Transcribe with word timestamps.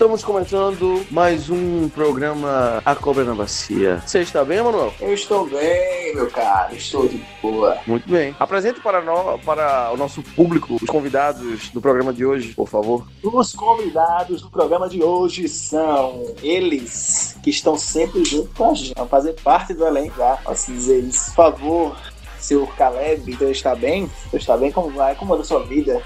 Estamos 0.00 0.24
começando 0.24 1.04
mais 1.10 1.50
um 1.50 1.86
programa 1.90 2.80
A 2.86 2.94
Cobra 2.94 3.22
na 3.22 3.34
Bacia. 3.34 3.98
Você 4.06 4.20
está 4.20 4.42
bem, 4.42 4.62
Manuel? 4.62 4.94
Eu 4.98 5.12
estou 5.12 5.46
bem, 5.46 6.14
meu 6.14 6.30
caro. 6.30 6.74
Estou 6.74 7.06
de 7.06 7.22
boa. 7.42 7.76
Muito 7.86 8.08
bem. 8.08 8.34
Apresente 8.40 8.80
para, 8.80 9.02
no- 9.02 9.38
para 9.40 9.90
o 9.92 9.98
nosso 9.98 10.22
público 10.22 10.78
os 10.80 10.88
convidados 10.88 11.68
do 11.68 11.82
programa 11.82 12.14
de 12.14 12.24
hoje, 12.24 12.54
por 12.54 12.66
favor. 12.66 13.06
Os 13.22 13.52
convidados 13.52 14.40
do 14.40 14.48
programa 14.48 14.88
de 14.88 15.02
hoje 15.02 15.46
são 15.50 16.34
eles 16.42 17.36
que 17.42 17.50
estão 17.50 17.76
sempre 17.76 18.24
junto 18.24 18.48
com 18.56 18.70
a 18.70 18.74
gente, 18.74 18.94
vão 18.96 19.06
fazer 19.06 19.34
parte 19.42 19.74
do 19.74 19.86
elenco, 19.86 20.14
já, 20.16 20.38
posso 20.42 20.72
dizer 20.72 21.00
isso. 21.00 21.26
Por 21.26 21.52
favor, 21.52 21.96
senhor 22.38 22.74
Caleb, 22.74 23.32
você 23.36 23.50
está 23.50 23.74
bem? 23.74 24.10
Você 24.30 24.38
está 24.38 24.56
bem? 24.56 24.72
Como 24.72 24.88
vai? 24.92 25.14
Como 25.14 25.34
anda 25.34 25.42
a 25.42 25.46
sua 25.46 25.62
vida? 25.62 26.00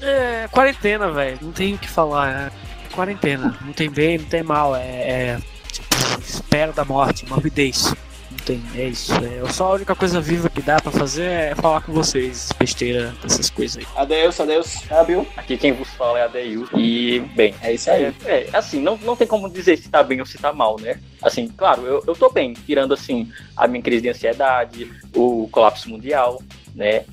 É, 0.00 0.48
quarentena, 0.50 1.10
velho. 1.10 1.38
Não 1.42 1.52
tem 1.52 1.74
o 1.74 1.78
que 1.78 1.88
falar. 1.88 2.50
É 2.60 2.63
quarentena. 2.94 3.56
Não 3.60 3.72
tem 3.72 3.90
bem, 3.90 4.18
não 4.18 4.24
tem 4.26 4.42
mal. 4.42 4.74
É, 4.76 4.80
é 4.82 5.38
tipo, 5.70 5.86
espera 6.20 6.72
da 6.72 6.84
morte, 6.84 7.28
morbidez. 7.28 7.94
Não 8.30 8.38
tem, 8.38 8.62
é 8.74 8.88
isso. 8.88 9.12
É, 9.14 9.52
só 9.52 9.68
a 9.68 9.74
única 9.74 9.94
coisa 9.94 10.20
viva 10.20 10.48
que 10.48 10.60
dá 10.60 10.80
pra 10.80 10.90
fazer 10.90 11.24
é 11.24 11.54
falar 11.54 11.80
com 11.82 11.92
vocês, 11.92 12.50
besteira, 12.58 13.14
essas 13.24 13.48
coisas 13.48 13.76
aí. 13.76 13.86
Adeus, 13.96 14.40
adeus. 14.40 14.90
Abil. 14.90 15.26
Aqui 15.36 15.56
quem 15.56 15.72
vos 15.72 15.88
fala 15.90 16.18
é 16.18 16.24
a 16.24 16.26
Deil. 16.26 16.68
E, 16.76 17.20
bem, 17.36 17.54
É 17.62 17.72
isso 17.72 17.90
aí. 17.90 18.04
é, 18.04 18.14
é, 18.24 18.48
assim, 18.52 18.80
não, 18.80 18.96
não 18.98 19.14
tem 19.14 19.26
como 19.26 19.48
dizer 19.48 19.76
se 19.78 19.88
tá 19.88 20.02
bem 20.02 20.20
ou 20.20 20.26
se 20.26 20.36
tá 20.38 20.52
mal, 20.52 20.76
né? 20.80 21.00
Assim, 21.22 21.46
claro, 21.48 21.82
eu, 21.82 22.02
eu 22.06 22.14
tô 22.14 22.28
bem, 22.30 22.54
tirando, 22.54 22.92
assim, 22.92 23.30
a 23.56 23.68
minha 23.68 23.82
crise 23.82 24.02
de 24.02 24.08
ansiedade, 24.08 24.90
o 25.14 25.48
colapso 25.52 25.88
mundial, 25.88 26.42
né? 26.74 27.04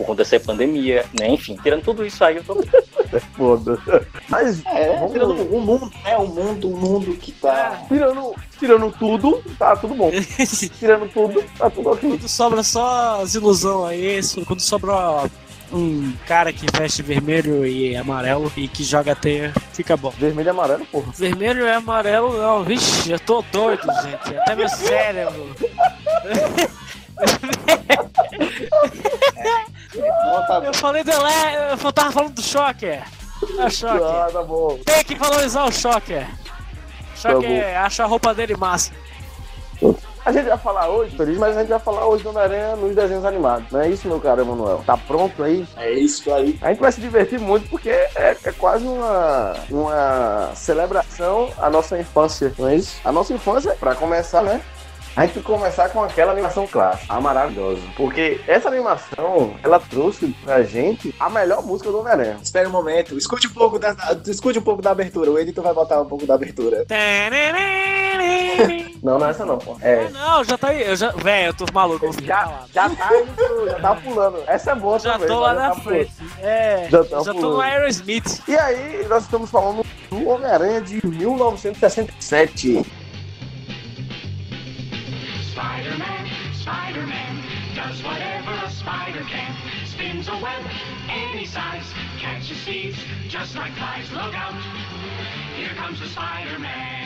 Por 0.00 0.06
conta 0.06 0.22
dessa 0.24 0.40
pandemia, 0.40 1.04
né? 1.20 1.28
Enfim, 1.28 1.58
tirando 1.62 1.82
tudo 1.82 2.06
isso 2.06 2.24
aí, 2.24 2.36
eu 2.36 2.42
tô 2.44 2.54
bem. 2.54 2.64
Foda. 3.36 3.78
Mas, 4.30 4.64
É, 4.64 4.96
Vamos- 4.96 5.12
tirando 5.12 5.32
o 5.54 5.60
mundo, 5.60 5.92
né? 6.02 6.16
O 6.16 6.26
mundo, 6.26 6.70
o 6.72 6.76
mundo 6.76 7.14
que 7.16 7.30
tá. 7.32 7.82
tirando, 7.86 8.34
tirando 8.58 8.90
tudo, 8.98 9.42
tá 9.58 9.76
tudo 9.76 9.94
bom. 9.94 10.10
Tirando 10.78 11.06
tudo, 11.12 11.44
tá 11.58 11.68
tudo 11.68 11.90
ok. 11.90 12.08
quando 12.08 12.26
sobra 12.30 12.62
só 12.62 13.20
as 13.20 13.34
ilusão 13.34 13.84
aí, 13.84 14.18
quando 14.46 14.60
sobra 14.60 15.28
um 15.70 16.14
cara 16.26 16.50
que 16.50 16.64
veste 16.78 17.02
vermelho 17.02 17.66
e 17.66 17.94
amarelo 17.94 18.50
e 18.56 18.66
que 18.68 18.82
joga 18.82 19.14
teia, 19.14 19.52
fica 19.74 19.98
bom. 19.98 20.08
Vermelho 20.18 20.46
e 20.46 20.50
amarelo, 20.50 20.86
porra. 20.86 21.12
Vermelho 21.14 21.66
e 21.66 21.70
amarelo, 21.70 22.38
não, 22.38 22.64
vixe, 22.64 23.10
eu 23.12 23.20
tô 23.20 23.44
doido, 23.52 23.82
gente. 24.02 24.34
Até 24.38 24.54
meu 24.56 24.68
cérebro. 24.70 25.54
Tá 29.92 30.62
Eu 30.64 30.74
falei 30.74 31.02
do 31.02 31.10
ele... 31.10 31.82
Eu 31.84 31.92
tava 31.92 32.12
falando 32.12 32.34
do 32.34 32.42
Shocker. 32.42 33.02
É 33.58 33.64
o 33.64 33.70
Shocker. 33.70 34.02
Ah, 34.02 34.28
tá 34.32 34.42
bom. 34.42 34.78
Tem 34.84 35.04
que 35.04 35.14
valorizar 35.14 35.64
o 35.64 35.72
Shocker. 35.72 36.26
Shocker 37.16 37.78
acha 37.78 38.04
a 38.04 38.06
roupa 38.06 38.32
dele 38.32 38.56
massa. 38.56 38.92
A 40.24 40.32
gente 40.32 40.48
vai 40.48 40.58
falar 40.58 40.88
hoje, 40.88 41.16
feliz, 41.16 41.38
mas 41.38 41.56
a 41.56 41.60
gente 41.60 41.70
vai 41.70 41.78
falar 41.78 42.06
hoje 42.06 42.22
do 42.22 42.28
Homem-Aranha 42.28 42.76
nos 42.76 42.94
desenhos 42.94 43.24
animados. 43.24 43.70
Não 43.72 43.80
é 43.80 43.88
isso, 43.88 44.06
meu 44.06 44.20
caro 44.20 44.42
Emanuel? 44.42 44.82
Tá 44.86 44.96
pronto 44.96 45.42
aí? 45.42 45.66
É 45.78 45.92
isso 45.92 46.32
aí. 46.32 46.58
A 46.60 46.68
gente 46.68 46.80
vai 46.80 46.92
se 46.92 47.00
divertir 47.00 47.40
muito 47.40 47.68
porque 47.70 47.88
é, 47.88 48.36
é 48.44 48.52
quase 48.52 48.86
uma, 48.86 49.54
uma 49.70 50.50
celebração 50.54 51.48
à 51.58 51.70
nossa 51.70 51.98
infância, 51.98 52.52
não 52.58 52.68
é 52.68 52.76
isso? 52.76 53.00
A 53.02 53.10
nossa 53.10 53.32
infância, 53.32 53.74
pra 53.80 53.94
começar, 53.94 54.42
né? 54.42 54.60
A 55.20 55.26
gente 55.26 55.34
tem 55.34 55.42
que 55.42 55.48
começar 55.52 55.90
com 55.90 56.02
aquela 56.02 56.32
animação 56.32 56.66
clássica, 56.66 57.12
a 57.12 57.20
maravilhosa. 57.20 57.82
Porque 57.94 58.40
essa 58.48 58.68
animação, 58.70 59.54
ela 59.62 59.78
trouxe 59.78 60.34
pra 60.42 60.62
gente 60.62 61.14
a 61.20 61.28
melhor 61.28 61.62
música 61.62 61.90
do 61.90 61.98
Homem-Aranha. 61.98 62.38
Espera 62.42 62.66
um 62.66 62.72
momento. 62.72 63.18
Escute 63.18 63.46
um 63.46 63.52
pouco 63.52 63.78
da, 63.78 63.94
escute 64.26 64.58
um 64.58 64.62
pouco 64.62 64.80
da 64.80 64.92
abertura. 64.92 65.30
O 65.30 65.38
editor 65.38 65.62
vai 65.62 65.74
botar 65.74 66.00
um 66.00 66.06
pouco 66.06 66.24
da 66.24 66.32
abertura. 66.32 66.86
Não, 69.02 69.18
não 69.18 69.26
é 69.26 69.30
essa 69.30 69.44
não, 69.44 69.58
pô. 69.58 69.76
É. 69.82 70.08
Não, 70.08 70.42
já 70.42 70.56
tá 70.56 70.68
aí. 70.68 70.88
Eu 70.88 70.96
já... 70.96 71.10
Véi, 71.10 71.48
eu 71.48 71.52
tô 71.54 71.66
maluco. 71.70 72.10
Já, 72.22 72.64
já 72.72 72.88
tá 72.88 73.10
indo, 73.18 73.66
já 73.66 73.78
tá 73.78 73.94
pulando. 73.96 74.42
Essa 74.46 74.70
é 74.70 74.74
boa 74.74 74.98
Já 74.98 75.12
também. 75.12 75.28
tô 75.28 75.38
lá 75.38 75.54
já 75.54 75.60
na 75.60 75.74
tá 75.74 75.80
frente. 75.82 76.12
É, 76.40 76.88
Já 76.90 77.02
já, 77.02 77.04
tá 77.04 77.16
tô 77.18 77.34
pulando. 77.34 77.54
no 77.56 77.60
Aerosmith. 77.60 78.42
E 78.48 78.56
aí, 78.56 79.06
nós 79.06 79.24
estamos 79.24 79.50
falando 79.50 79.84
do 80.08 80.28
Homem-Aranha 80.28 80.80
de 80.80 81.06
1967. 81.06 82.99
Spider-Man, 85.60 86.26
Spider-Man, 86.54 87.42
does 87.74 88.02
whatever 88.02 88.52
a 88.64 88.70
spider 88.70 89.20
can. 89.24 89.54
Spins 89.84 90.26
a 90.28 90.38
web 90.38 90.64
any 91.10 91.44
size, 91.44 91.84
catches 92.18 92.56
thieves 92.64 92.98
just 93.28 93.54
like 93.56 93.72
flies. 93.74 94.10
Look 94.10 94.34
out, 94.34 94.54
here 95.58 95.74
comes 95.74 96.00
the 96.00 96.06
Spider-Man. 96.06 96.99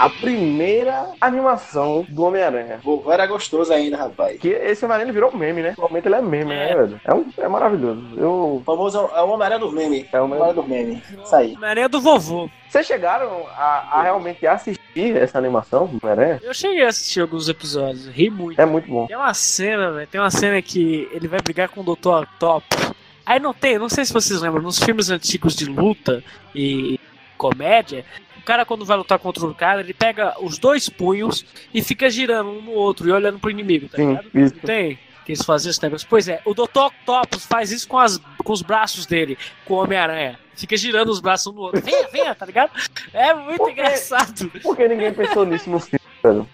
A 0.00 0.08
primeira 0.08 1.10
animação 1.20 2.06
do 2.08 2.22
Homem-Aranha. 2.22 2.80
Vovô 2.82 3.12
era 3.12 3.26
gostoso 3.26 3.70
ainda, 3.70 3.98
rapaz. 3.98 4.40
Que 4.40 4.48
esse 4.48 4.82
Homem-Aranha 4.82 5.12
virou 5.12 5.36
meme, 5.36 5.60
né? 5.60 5.70
Atualmente 5.72 6.08
ele 6.08 6.14
é 6.14 6.22
meme, 6.22 6.54
né, 6.54 6.70
É. 6.70 6.74
velho? 6.74 7.00
É, 7.04 7.12
um, 7.14 7.26
é 7.36 7.46
maravilhoso. 7.46 8.02
Eu... 8.16 8.30
O 8.30 8.62
famoso 8.64 8.96
é 9.14 9.20
o 9.20 9.28
Homem-Aranha 9.28 9.60
do 9.60 9.70
meme. 9.70 10.08
É 10.10 10.18
o 10.18 10.24
Homem-Aranha 10.24 10.54
do 10.54 10.62
meme. 10.62 11.02
Isso 11.22 11.36
aí. 11.36 11.54
Homem-Aranha 11.54 11.88
do 11.90 12.00
vovô. 12.00 12.48
Vocês 12.66 12.86
chegaram 12.86 13.46
a, 13.54 13.98
a 13.98 14.02
realmente 14.02 14.46
assistir 14.46 15.14
essa 15.18 15.36
animação 15.36 15.86
do 15.86 15.98
Homem-Aranha? 16.02 16.40
Eu 16.42 16.54
cheguei 16.54 16.82
a 16.82 16.88
assistir 16.88 17.20
alguns 17.20 17.50
episódios, 17.50 18.06
ri 18.08 18.30
muito. 18.30 18.58
É 18.58 18.64
muito 18.64 18.88
bom. 18.88 19.06
Tem 19.06 19.16
uma 19.18 19.34
cena, 19.34 19.92
velho. 19.92 20.06
Tem 20.06 20.18
uma 20.18 20.30
cena 20.30 20.62
que 20.62 21.10
ele 21.12 21.28
vai 21.28 21.42
brigar 21.42 21.68
com 21.68 21.82
o 21.82 21.84
Dr. 21.84 22.22
Octopus. 22.22 22.92
Aí 23.26 23.38
não 23.38 23.52
tem, 23.52 23.78
não 23.78 23.90
sei 23.90 24.06
se 24.06 24.14
vocês 24.14 24.40
lembram, 24.40 24.62
nos 24.62 24.78
filmes 24.78 25.10
antigos 25.10 25.54
de 25.54 25.66
luta 25.66 26.24
e 26.54 26.98
comédia, 27.36 28.04
o 28.40 28.44
cara 28.44 28.64
quando 28.64 28.84
vai 28.84 28.96
lutar 28.96 29.18
contra 29.18 29.44
um 29.46 29.54
cara, 29.54 29.80
ele 29.80 29.94
pega 29.94 30.34
os 30.40 30.58
dois 30.58 30.88
punhos 30.88 31.44
e 31.72 31.82
fica 31.82 32.10
girando 32.10 32.50
um 32.50 32.62
no 32.62 32.72
outro 32.72 33.08
e 33.08 33.12
olhando 33.12 33.38
pro 33.38 33.50
inimigo, 33.50 33.88
tá 33.88 33.96
Sim, 33.96 34.08
ligado? 34.08 34.30
isso. 34.34 34.54
Não 34.56 34.62
tem? 34.62 34.98
Que 35.24 35.32
eles 35.32 35.44
fazem 35.44 35.70
esse 35.70 35.82
negócio. 35.82 36.06
Pois 36.10 36.26
é, 36.28 36.40
o 36.44 36.54
Dr. 36.54 36.78
Octopus 36.86 37.44
faz 37.46 37.70
isso 37.70 37.86
com, 37.86 37.98
as, 37.98 38.18
com 38.42 38.52
os 38.52 38.62
braços 38.62 39.06
dele, 39.06 39.38
com 39.64 39.74
o 39.74 39.82
Homem-Aranha. 39.82 40.38
Fica 40.54 40.76
girando 40.76 41.10
os 41.10 41.20
braços 41.20 41.46
um 41.46 41.52
no 41.56 41.60
outro. 41.62 41.80
Venha, 41.80 42.08
venha, 42.08 42.34
tá 42.34 42.44
ligado? 42.46 42.72
É 43.12 43.32
muito 43.34 43.58
Por 43.58 43.66
quê? 43.66 43.72
engraçado. 43.72 44.50
Por 44.62 44.76
que 44.76 44.88
ninguém 44.88 45.12
pensou 45.12 45.44
nisso 45.46 45.70
no 45.70 45.78
filme, 45.78 46.00
velho? 46.22 46.48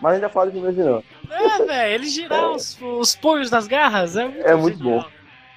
Mas 0.00 0.12
a 0.12 0.14
gente 0.14 0.22
já 0.22 0.28
fala 0.30 0.50
de 0.50 0.58
não. 0.58 1.02
É, 1.30 1.64
velho, 1.66 1.94
ele 1.94 2.06
girar 2.08 2.50
os, 2.52 2.78
os 2.80 3.14
punhos 3.16 3.50
das 3.50 3.66
garras 3.66 4.16
é 4.16 4.24
muito, 4.24 4.46
É 4.46 4.54
muito 4.54 4.78
genial. 4.78 5.00
bom. 5.00 5.06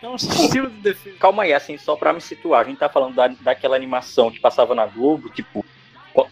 É 0.02 0.10
um 0.10 0.16
estilo 0.16 0.70
de 0.70 0.78
defesa. 0.82 1.16
Calma 1.18 1.44
aí, 1.44 1.54
assim, 1.54 1.78
só 1.78 1.96
pra 1.96 2.12
me 2.12 2.20
situar, 2.20 2.60
a 2.60 2.64
gente 2.66 2.78
tá 2.78 2.90
falando 2.90 3.16
da, 3.16 3.28
daquela 3.40 3.78
animação 3.78 4.30
que 4.30 4.38
passava 4.38 4.76
na 4.76 4.86
Globo, 4.86 5.30
tipo, 5.30 5.66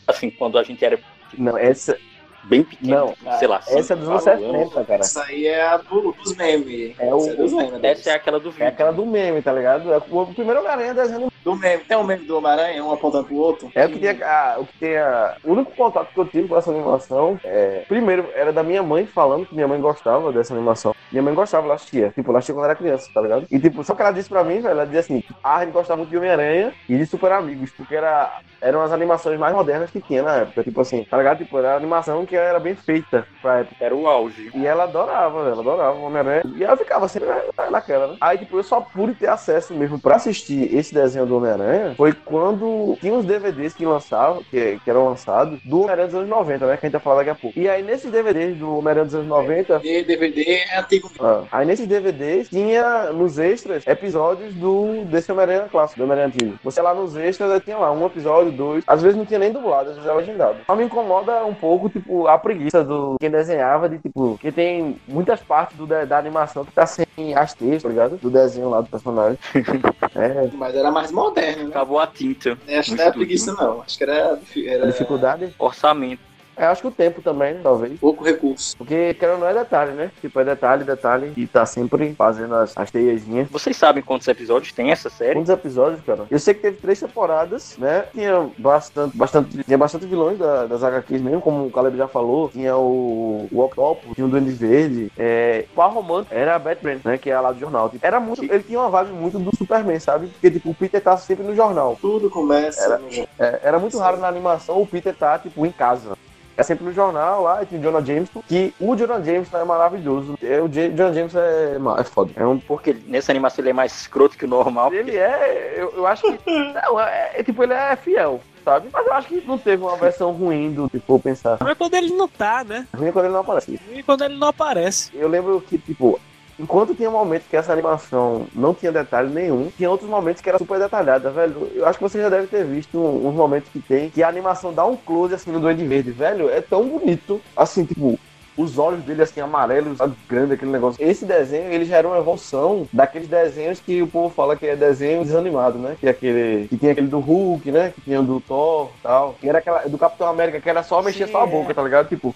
assim, 0.07 0.29
quando 0.29 0.57
a 0.57 0.63
gente 0.63 0.83
era 0.83 0.99
Não, 1.37 1.57
essa, 1.57 1.97
bem 2.43 2.63
pequeno, 2.63 3.13
Não, 3.23 3.37
sei 3.39 3.47
lá. 3.47 3.61
essa 3.67 3.93
é 3.93 3.95
dos 3.95 4.09
anos 4.09 4.23
cinco, 4.23 4.35
quatro 4.37 4.45
anos. 4.45 4.69
70, 4.73 4.85
cara. 4.85 5.01
Isso 5.01 5.19
aí 5.21 5.47
é 5.47 5.61
a 5.61 5.77
do, 5.77 6.11
dos 6.11 6.35
memes. 6.35 6.95
É 6.99 7.13
o- 7.13 7.17
Isso 7.17 7.35
dos 7.37 7.53
memes. 7.53 7.83
Essa 7.83 8.09
é 8.11 8.13
aquela 8.15 8.39
do 8.39 8.51
vídeo. 8.51 8.63
É 8.63 8.67
aquela 8.67 8.91
do 8.91 9.05
meme, 9.05 9.41
tá 9.41 9.53
ligado? 9.53 9.93
É 9.93 9.97
o 9.97 10.25
primeiro 10.27 10.59
Homem-Aranha 10.59 10.93
desenhando. 10.93 11.31
Do 11.43 11.55
meme. 11.55 11.83
Tem 11.83 11.97
um 11.97 12.03
meme 12.03 12.25
do 12.25 12.37
Homem-Aranha, 12.37 12.83
um 12.83 12.91
apontando 12.91 13.25
pro 13.25 13.35
outro. 13.35 13.71
É 13.73 13.85
o 13.85 13.89
que 13.89 13.99
tem 13.99 14.21
a, 14.23 14.55
o 14.59 14.65
que 14.65 14.77
tem 14.79 14.97
a, 14.97 15.35
o 15.43 15.51
único 15.53 15.71
contato 15.75 16.13
que 16.13 16.19
eu 16.19 16.25
tive 16.27 16.47
com 16.47 16.57
essa 16.57 16.69
animação 16.71 17.39
é, 17.43 17.83
primeiro, 17.87 18.29
era 18.35 18.53
da 18.53 18.61
minha 18.63 18.83
mãe 18.83 19.05
falando 19.05 19.45
que 19.45 19.55
minha 19.55 19.67
mãe 19.67 19.79
gostava 19.79 20.31
dessa 20.31 20.53
animação. 20.53 20.93
Minha 21.11 21.23
mãe 21.23 21.33
gostava, 21.33 21.65
ela 21.65 21.75
assistia. 21.75 22.11
Tipo, 22.15 22.29
ela 22.31 22.37
assistia 22.39 22.55
quando 22.55 22.65
era 22.65 22.75
criança, 22.75 23.09
tá 23.13 23.21
ligado? 23.21 23.45
E 23.51 23.59
tipo, 23.59 23.83
só 23.83 23.93
que 23.95 24.01
ela 24.01 24.11
disse 24.11 24.29
pra 24.29 24.43
mim, 24.43 24.55
velho, 24.61 24.69
ela 24.69 24.85
dizia 24.85 24.99
assim, 25.01 25.23
ah, 25.43 25.57
a 25.57 25.65
gente 25.65 25.73
gostava 25.73 25.97
muito 25.97 26.09
de 26.09 26.17
Homem-Aranha 26.17 26.73
e 26.87 26.97
de 26.97 27.05
Super 27.05 27.31
Amigos, 27.33 27.71
porque 27.71 27.95
era, 27.95 28.31
eram 28.61 28.81
as 28.81 28.91
animações 28.91 29.37
mais 29.39 29.53
modernas 29.53 29.89
que 29.91 29.99
tinha 29.99 30.23
na 30.23 30.35
época. 30.37 30.63
Tipo 30.63 30.79
assim, 30.81 31.03
tá 31.09 31.17
ligado? 31.17 31.39
Tipo, 31.39 31.57
era 31.57 31.73
a 31.73 31.77
animação 31.77 32.25
que 32.25 32.35
era 32.35 32.59
bem 32.59 32.75
feita 32.75 33.25
pra 33.41 33.59
época. 33.59 33.75
Era 33.79 33.95
o 33.95 34.07
auge. 34.07 34.51
E 34.53 34.65
ela 34.65 34.83
adorava, 34.83 35.39
ela 35.49 35.59
adorava 35.61 35.97
o 35.97 36.03
Homem-Aranha. 36.03 36.43
E 36.55 36.63
ela 36.63 36.77
ficava 36.77 37.07
sempre 37.07 37.27
na- 37.29 37.69
naquela, 37.71 38.07
né? 38.07 38.17
Aí, 38.21 38.37
tipo, 38.37 38.57
eu 38.57 38.63
só 38.63 38.79
pude 38.79 39.13
ter 39.15 39.27
acesso 39.27 39.73
mesmo 39.73 39.99
pra 39.99 40.15
assistir 40.15 40.73
esse 40.75 40.93
desenho 40.93 41.25
do 41.31 41.37
Homem-Aranha 41.37 41.93
foi 41.95 42.13
quando 42.13 42.97
tinha 42.99 43.13
uns 43.13 43.25
DVDs 43.25 43.73
que 43.73 43.85
lançavam, 43.85 44.43
que, 44.49 44.79
que 44.83 44.89
eram 44.89 45.05
lançados, 45.05 45.59
do 45.63 45.79
Homem-Aranha 45.81 46.07
dos 46.07 46.15
anos 46.15 46.29
90, 46.29 46.65
né? 46.67 46.77
Que 46.77 46.85
a 46.85 46.89
gente 46.89 46.93
vai 46.93 47.01
falar 47.01 47.15
daqui 47.17 47.29
a 47.29 47.35
pouco. 47.35 47.57
E 47.59 47.69
aí, 47.69 47.81
nesses 47.81 48.11
DVDs 48.11 48.57
do 48.57 48.77
Homem-Aranha 48.77 49.05
dos 49.05 49.15
anos 49.15 49.27
90, 49.27 49.81
E 49.83 50.03
DVD 50.03 50.43
é 50.43 50.79
antigo. 50.79 51.09
ah, 51.19 51.43
aí 51.51 51.65
nesses 51.65 51.87
DVDs 51.87 52.49
tinha 52.49 53.11
nos 53.11 53.39
extras 53.39 53.85
episódios 53.87 54.53
do 54.55 55.05
desse 55.05 55.31
Homem-Aranha 55.31 55.67
clássico, 55.71 55.99
do 55.99 56.03
Homem-Aranha 56.03 56.33
antigo. 56.33 56.59
Você 56.63 56.81
lá 56.81 56.93
nos 56.93 57.15
extras 57.15 57.63
tinha 57.63 57.77
lá 57.77 57.91
um 57.91 58.05
episódio, 58.05 58.51
dois. 58.51 58.83
Às 58.85 59.01
vezes 59.01 59.17
não 59.17 59.25
tinha 59.25 59.39
nem 59.39 59.51
dublado, 59.51 59.89
às 59.89 59.95
vezes 59.95 60.09
era 60.09 60.17
legendado. 60.17 60.57
Só 60.65 60.75
me 60.75 60.83
incomoda 60.83 61.45
um 61.45 61.53
pouco, 61.53 61.89
tipo, 61.89 62.27
a 62.27 62.37
preguiça 62.37 62.83
do 62.83 63.15
quem 63.19 63.29
desenhava, 63.29 63.87
de 63.87 63.99
tipo, 63.99 64.37
que 64.39 64.51
tem 64.51 64.97
muitas 65.07 65.39
partes 65.41 65.77
do, 65.77 65.85
da, 65.85 66.05
da 66.05 66.17
animação 66.17 66.65
que 66.65 66.71
tá 66.71 66.85
sem 66.85 67.05
as 67.35 67.53
textos, 67.53 67.83
tá 67.83 67.89
ligado? 67.89 68.17
Do 68.17 68.29
desenho 68.29 68.69
lá 68.69 68.81
do 68.81 68.89
personagem. 68.89 69.37
é, 70.15 70.49
Mas 70.55 70.75
era 70.75 70.91
mais 70.91 71.11
moderno, 71.21 71.63
né? 71.63 71.69
Acabou 71.69 71.99
a 71.99 72.07
tinta. 72.07 72.57
Acho 72.67 72.91
que 72.91 72.97
não 72.97 73.03
era 73.03 73.13
preguiça, 73.13 73.53
não. 73.53 73.81
Acho 73.81 73.97
que 73.97 74.03
era. 74.03 74.33
a 74.33 74.39
era... 74.65 74.87
dificuldade. 74.87 75.53
Orçamento. 75.57 76.30
Eu 76.65 76.71
acho 76.71 76.81
que 76.81 76.87
o 76.87 76.91
tempo 76.91 77.21
também, 77.21 77.55
né, 77.55 77.59
talvez. 77.63 77.99
Pouco 77.99 78.23
recurso. 78.23 78.77
Porque, 78.77 79.13
querendo 79.15 79.35
ou 79.35 79.39
não, 79.41 79.47
é 79.47 79.53
detalhe, 79.53 79.91
né? 79.93 80.11
Tipo, 80.21 80.39
é 80.39 80.43
detalhe, 80.45 80.83
detalhe. 80.83 81.33
E 81.35 81.47
tá 81.47 81.65
sempre 81.65 82.13
fazendo 82.13 82.55
as, 82.55 82.77
as 82.77 82.91
teiazinhas. 82.91 83.47
Vocês 83.49 83.75
sabem 83.75 84.03
quantos 84.03 84.27
episódios 84.27 84.71
tem 84.71 84.91
essa 84.91 85.09
série? 85.09 85.39
Dos 85.39 85.49
episódios, 85.49 86.01
cara. 86.05 86.25
Eu 86.29 86.39
sei 86.39 86.53
que 86.53 86.61
teve 86.61 86.77
três 86.77 86.99
temporadas, 86.99 87.75
né? 87.77 88.05
Tinha 88.13 88.47
bastante, 88.57 89.17
bastante, 89.17 89.63
tinha 89.63 89.77
bastante 89.77 90.05
vilões 90.05 90.37
da, 90.37 90.65
das 90.67 90.83
HQs 90.83 91.21
mesmo, 91.21 91.41
como 91.41 91.65
o 91.65 91.71
Caleb 91.71 91.97
já 91.97 92.07
falou. 92.07 92.49
Tinha 92.49 92.75
o, 92.77 93.47
o 93.51 93.59
Octopus, 93.61 94.13
tinha 94.13 94.27
o 94.27 94.29
Duende 94.29 94.51
Verde. 94.51 95.11
É, 95.17 95.65
o 95.71 95.75
par 95.75 95.91
romântico 95.91 96.35
era 96.35 96.55
a 96.55 96.59
Batman, 96.59 96.99
né? 97.03 97.17
Que 97.17 97.31
é 97.31 97.33
a 97.33 97.41
lá 97.41 97.51
do 97.51 97.59
jornal. 97.59 97.89
Tipo, 97.89 98.05
era 98.05 98.19
muito, 98.19 98.43
ele 98.43 98.63
tinha 98.63 98.79
uma 98.79 98.89
vibe 98.89 99.13
muito 99.13 99.39
do 99.39 99.55
Superman, 99.55 99.99
sabe? 99.99 100.27
Porque, 100.27 100.51
tipo, 100.51 100.69
o 100.69 100.75
Peter 100.75 101.01
tá 101.01 101.17
sempre 101.17 101.43
no 101.45 101.55
jornal. 101.55 101.97
Tudo 101.99 102.29
começa 102.29 102.83
Era- 102.83 102.97
no 102.99 103.09
É, 103.39 103.59
era 103.63 103.79
muito 103.79 103.97
raro 103.97 104.17
na 104.17 104.27
animação 104.27 104.81
o 104.81 104.87
Peter 104.87 105.15
tá, 105.15 105.39
tipo, 105.39 105.65
em 105.65 105.71
casa. 105.71 106.17
É 106.57 106.63
sempre 106.63 106.83
no 106.85 106.93
jornal 106.93 107.43
lá, 107.43 107.63
e 107.63 107.65
tem 107.65 107.79
o 107.79 107.81
Jonah 107.81 108.01
Jameson, 108.05 108.43
que 108.47 108.73
o 108.79 108.95
Jonah 108.95 109.21
Jameson 109.21 109.57
é 109.57 109.63
maravilhoso. 109.63 110.37
É, 110.43 110.61
o 110.61 110.67
J- 110.67 110.89
Jonah 110.91 111.13
Jameson 111.13 111.39
é, 111.39 111.77
é 111.99 112.03
foda. 112.03 112.31
É 112.35 112.45
um 112.45 112.59
Porque 112.59 112.95
nessa 113.07 113.31
animação 113.31 113.63
ele 113.63 113.69
é 113.69 113.73
mais 113.73 113.93
escroto 114.01 114.37
que 114.37 114.45
o 114.45 114.47
normal. 114.47 114.93
Ele 114.93 115.15
é, 115.17 115.73
eu, 115.77 115.93
eu 115.95 116.07
acho 116.07 116.23
que. 116.23 116.39
Não, 116.73 116.99
é, 116.99 117.31
é, 117.35 117.43
tipo, 117.43 117.63
ele 117.63 117.73
é 117.73 117.95
fiel, 117.95 118.41
sabe? 118.63 118.89
Mas 118.91 119.05
eu 119.07 119.13
acho 119.13 119.27
que 119.27 119.41
não 119.47 119.57
teve 119.57 119.81
uma 119.83 119.95
versão 119.95 120.31
ruim 120.31 120.71
do, 120.73 120.89
for 121.07 121.19
pensar. 121.19 121.57
Mas 121.61 121.77
quando 121.77 121.93
ele 121.95 122.09
não 122.13 122.27
tá, 122.27 122.63
né? 122.63 122.85
Ruim 122.95 123.07
é 123.07 123.11
quando 123.11 123.25
ele 123.25 123.33
não 123.33 123.41
aparece. 123.41 123.79
E 123.91 124.03
quando 124.03 124.23
ele 124.23 124.35
não 124.37 124.47
aparece. 124.49 125.09
Eu 125.13 125.27
lembro 125.27 125.59
que, 125.61 125.77
tipo, 125.77 126.19
enquanto 126.61 126.93
tinha 126.93 127.09
momentos 127.09 127.47
que 127.47 127.57
essa 127.57 127.73
animação 127.73 128.47
não 128.53 128.73
tinha 128.73 128.91
detalhe 128.91 129.33
nenhum, 129.33 129.71
tinha 129.75 129.89
outros 129.89 130.09
momentos 130.09 130.41
que 130.41 130.49
era 130.49 130.59
super 130.59 130.79
detalhada, 130.79 131.31
velho. 131.31 131.69
Eu 131.73 131.85
acho 131.87 131.97
que 131.97 132.03
você 132.03 132.21
já 132.21 132.29
deve 132.29 132.47
ter 132.47 132.63
visto 132.63 132.97
uns 132.99 133.33
momentos 133.33 133.69
que 133.69 133.79
tem, 133.79 134.09
que 134.09 134.21
a 134.21 134.29
animação 134.29 134.71
dá 134.71 134.85
um 134.85 134.95
close 134.95 135.33
assim 135.33 135.51
no 135.51 135.59
Duende 135.59 135.85
Verde, 135.85 136.11
velho. 136.11 136.49
É 136.49 136.61
tão 136.61 136.87
bonito, 136.87 137.41
assim, 137.55 137.83
tipo. 137.83 138.19
Os 138.57 138.77
olhos 138.77 139.03
dele 139.03 139.21
assim 139.21 139.39
amarelos, 139.39 139.97
sabe, 139.97 140.15
grande 140.27 140.53
aquele 140.53 140.71
negócio. 140.71 141.03
Esse 141.03 141.25
desenho, 141.25 141.71
ele 141.71 141.85
já 141.85 141.97
era 141.97 142.07
uma 142.07 142.17
evolução 142.17 142.87
daqueles 142.91 143.27
desenhos 143.27 143.79
que 143.79 144.01
o 144.01 144.07
povo 144.07 144.33
fala 144.33 144.55
que 144.55 144.65
é 144.65 144.75
desenho 144.75 145.23
desanimado, 145.23 145.77
né? 145.77 145.95
Que 145.99 146.07
é 146.07 146.09
aquele 146.11 146.67
que 146.67 146.77
tinha 146.77 146.91
aquele 146.91 147.07
do 147.07 147.19
Hulk, 147.19 147.71
né? 147.71 147.91
Que 147.95 148.01
tinha 148.01 148.19
o 148.19 148.23
do 148.23 148.39
Thor, 148.41 148.89
tal. 149.01 149.35
Que 149.39 149.47
era 149.47 149.59
aquela 149.59 149.79
do 149.87 149.97
Capitão 149.97 150.27
América 150.27 150.59
que 150.59 150.69
era 150.69 150.83
só 150.83 151.01
mexer 151.01 151.27
Sim, 151.27 151.31
só 151.31 151.43
a 151.43 151.47
é. 151.47 151.49
boca, 151.49 151.73
tá 151.73 151.81
ligado? 151.81 152.09
Tipo, 152.09 152.35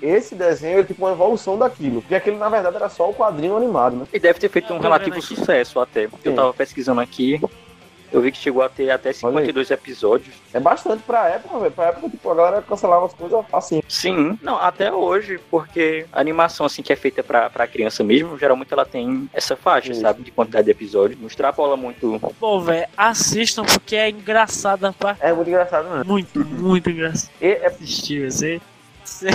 esse 0.00 0.34
desenho 0.34 0.80
é 0.80 0.84
tipo 0.84 1.04
uma 1.04 1.12
evolução 1.12 1.58
daquilo. 1.58 2.00
Porque 2.00 2.14
aquilo, 2.14 2.38
na 2.38 2.48
verdade, 2.48 2.76
era 2.76 2.88
só 2.88 3.10
o 3.10 3.14
quadrinho 3.14 3.56
animado, 3.56 3.96
né? 3.96 4.06
E 4.12 4.18
deve 4.18 4.38
ter 4.38 4.48
feito 4.48 4.72
um 4.72 4.76
tô 4.76 4.82
relativo 4.82 5.20
sucesso 5.20 5.80
até. 5.80 6.04
Eu 6.04 6.10
Sim. 6.22 6.34
tava 6.34 6.52
pesquisando 6.52 7.00
aqui. 7.00 7.40
Eu 8.12 8.20
vi 8.20 8.30
que 8.32 8.38
chegou 8.38 8.62
a 8.62 8.68
ter 8.68 8.90
até 8.90 9.12
52 9.12 9.70
episódios. 9.70 10.34
É 10.54 10.60
bastante 10.60 11.02
pra 11.02 11.28
época, 11.28 11.58
velho. 11.58 11.72
Pra 11.72 11.84
época, 11.86 12.08
tipo, 12.08 12.30
a 12.30 12.34
galera 12.34 12.62
cancelava 12.62 13.06
as 13.06 13.14
coisas 13.14 13.44
assim. 13.52 13.82
Sim, 13.88 14.38
não, 14.42 14.56
até 14.56 14.92
hoje, 14.92 15.38
porque 15.50 16.06
a 16.12 16.20
animação 16.20 16.66
assim 16.66 16.82
que 16.82 16.92
é 16.92 16.96
feita 16.96 17.22
pra, 17.22 17.50
pra 17.50 17.66
criança 17.66 18.02
mesmo, 18.04 18.38
geralmente 18.38 18.72
ela 18.72 18.84
tem 18.84 19.28
essa 19.32 19.56
faixa, 19.56 19.92
Isso. 19.92 20.00
sabe? 20.00 20.22
De 20.22 20.30
quantidade 20.30 20.64
de 20.66 20.70
episódios. 20.70 21.18
Não 21.20 21.26
extrapola 21.26 21.76
muito. 21.76 22.20
Pô, 22.40 22.60
velho, 22.60 22.86
assistam 22.96 23.64
porque 23.64 23.96
é 23.96 24.08
engraçada 24.10 24.92
pra. 24.92 25.16
É 25.20 25.32
muito 25.32 25.48
engraçado, 25.48 25.88
né? 25.88 26.02
Muito, 26.06 26.44
muito 26.44 26.90
engraçado 26.90 27.30
E 27.40 27.46
é 27.48 27.66
assistir, 27.66 28.26
assim. 28.26 28.60
Cê- 29.04 29.28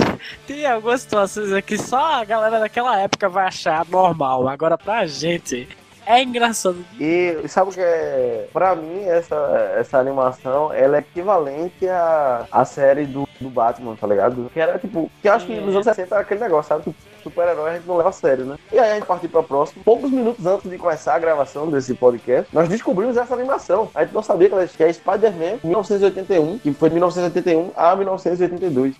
Tem 0.46 0.66
algumas 0.66 1.00
situações 1.00 1.50
aqui 1.52 1.78
só 1.78 1.96
a 2.20 2.24
galera 2.24 2.60
daquela 2.60 2.98
época 3.00 3.28
vai 3.28 3.46
achar 3.46 3.86
normal. 3.88 4.46
Agora 4.48 4.76
pra 4.76 5.06
gente 5.06 5.66
é 6.06 6.22
engraçado. 6.22 6.84
E 6.98 7.36
sabe 7.48 7.70
o 7.70 7.72
que 7.72 7.80
é? 7.80 8.48
Pra 8.52 8.74
mim, 8.74 9.04
essa, 9.04 9.36
essa 9.76 9.98
animação, 9.98 10.72
ela 10.72 10.96
é 10.96 11.00
equivalente 11.00 11.88
à, 11.88 12.46
à 12.50 12.64
série 12.64 13.06
do, 13.06 13.28
do 13.40 13.48
Batman, 13.48 13.96
tá 13.96 14.06
ligado? 14.06 14.50
Que 14.52 14.60
era 14.60 14.78
tipo, 14.78 15.10
que 15.20 15.28
eu 15.28 15.32
acho 15.32 15.46
que 15.46 15.54
nos 15.54 15.70
é. 15.70 15.74
anos 15.74 15.84
60 15.84 16.14
era 16.14 16.22
aquele 16.22 16.40
negócio, 16.40 16.68
sabe? 16.68 16.84
Tipo, 16.84 16.96
super-herói 17.22 17.70
a 17.70 17.74
gente 17.74 17.86
não 17.86 17.96
leva 17.96 18.08
a 18.08 18.12
sério, 18.12 18.44
né? 18.44 18.56
E 18.72 18.78
aí 18.78 18.90
a 18.90 18.94
gente 18.94 19.06
partiu 19.06 19.28
pra 19.28 19.42
próximo. 19.42 19.82
Poucos 19.84 20.10
minutos 20.10 20.44
antes 20.44 20.68
de 20.68 20.78
começar 20.78 21.14
a 21.14 21.18
gravação 21.18 21.70
desse 21.70 21.94
podcast, 21.94 22.52
nós 22.52 22.68
descobrimos 22.68 23.16
essa 23.16 23.34
animação. 23.34 23.90
A 23.94 24.04
gente 24.04 24.14
não 24.14 24.22
sabia 24.22 24.48
que 24.48 24.54
ela 24.54 24.66
que 24.66 24.82
é 24.82 24.92
Spider-Man 24.92 25.58
1981, 25.62 26.58
que 26.58 26.72
foi 26.72 26.88
de 26.88 26.94
1981 26.94 27.70
a 27.76 27.96
1982. 27.96 28.94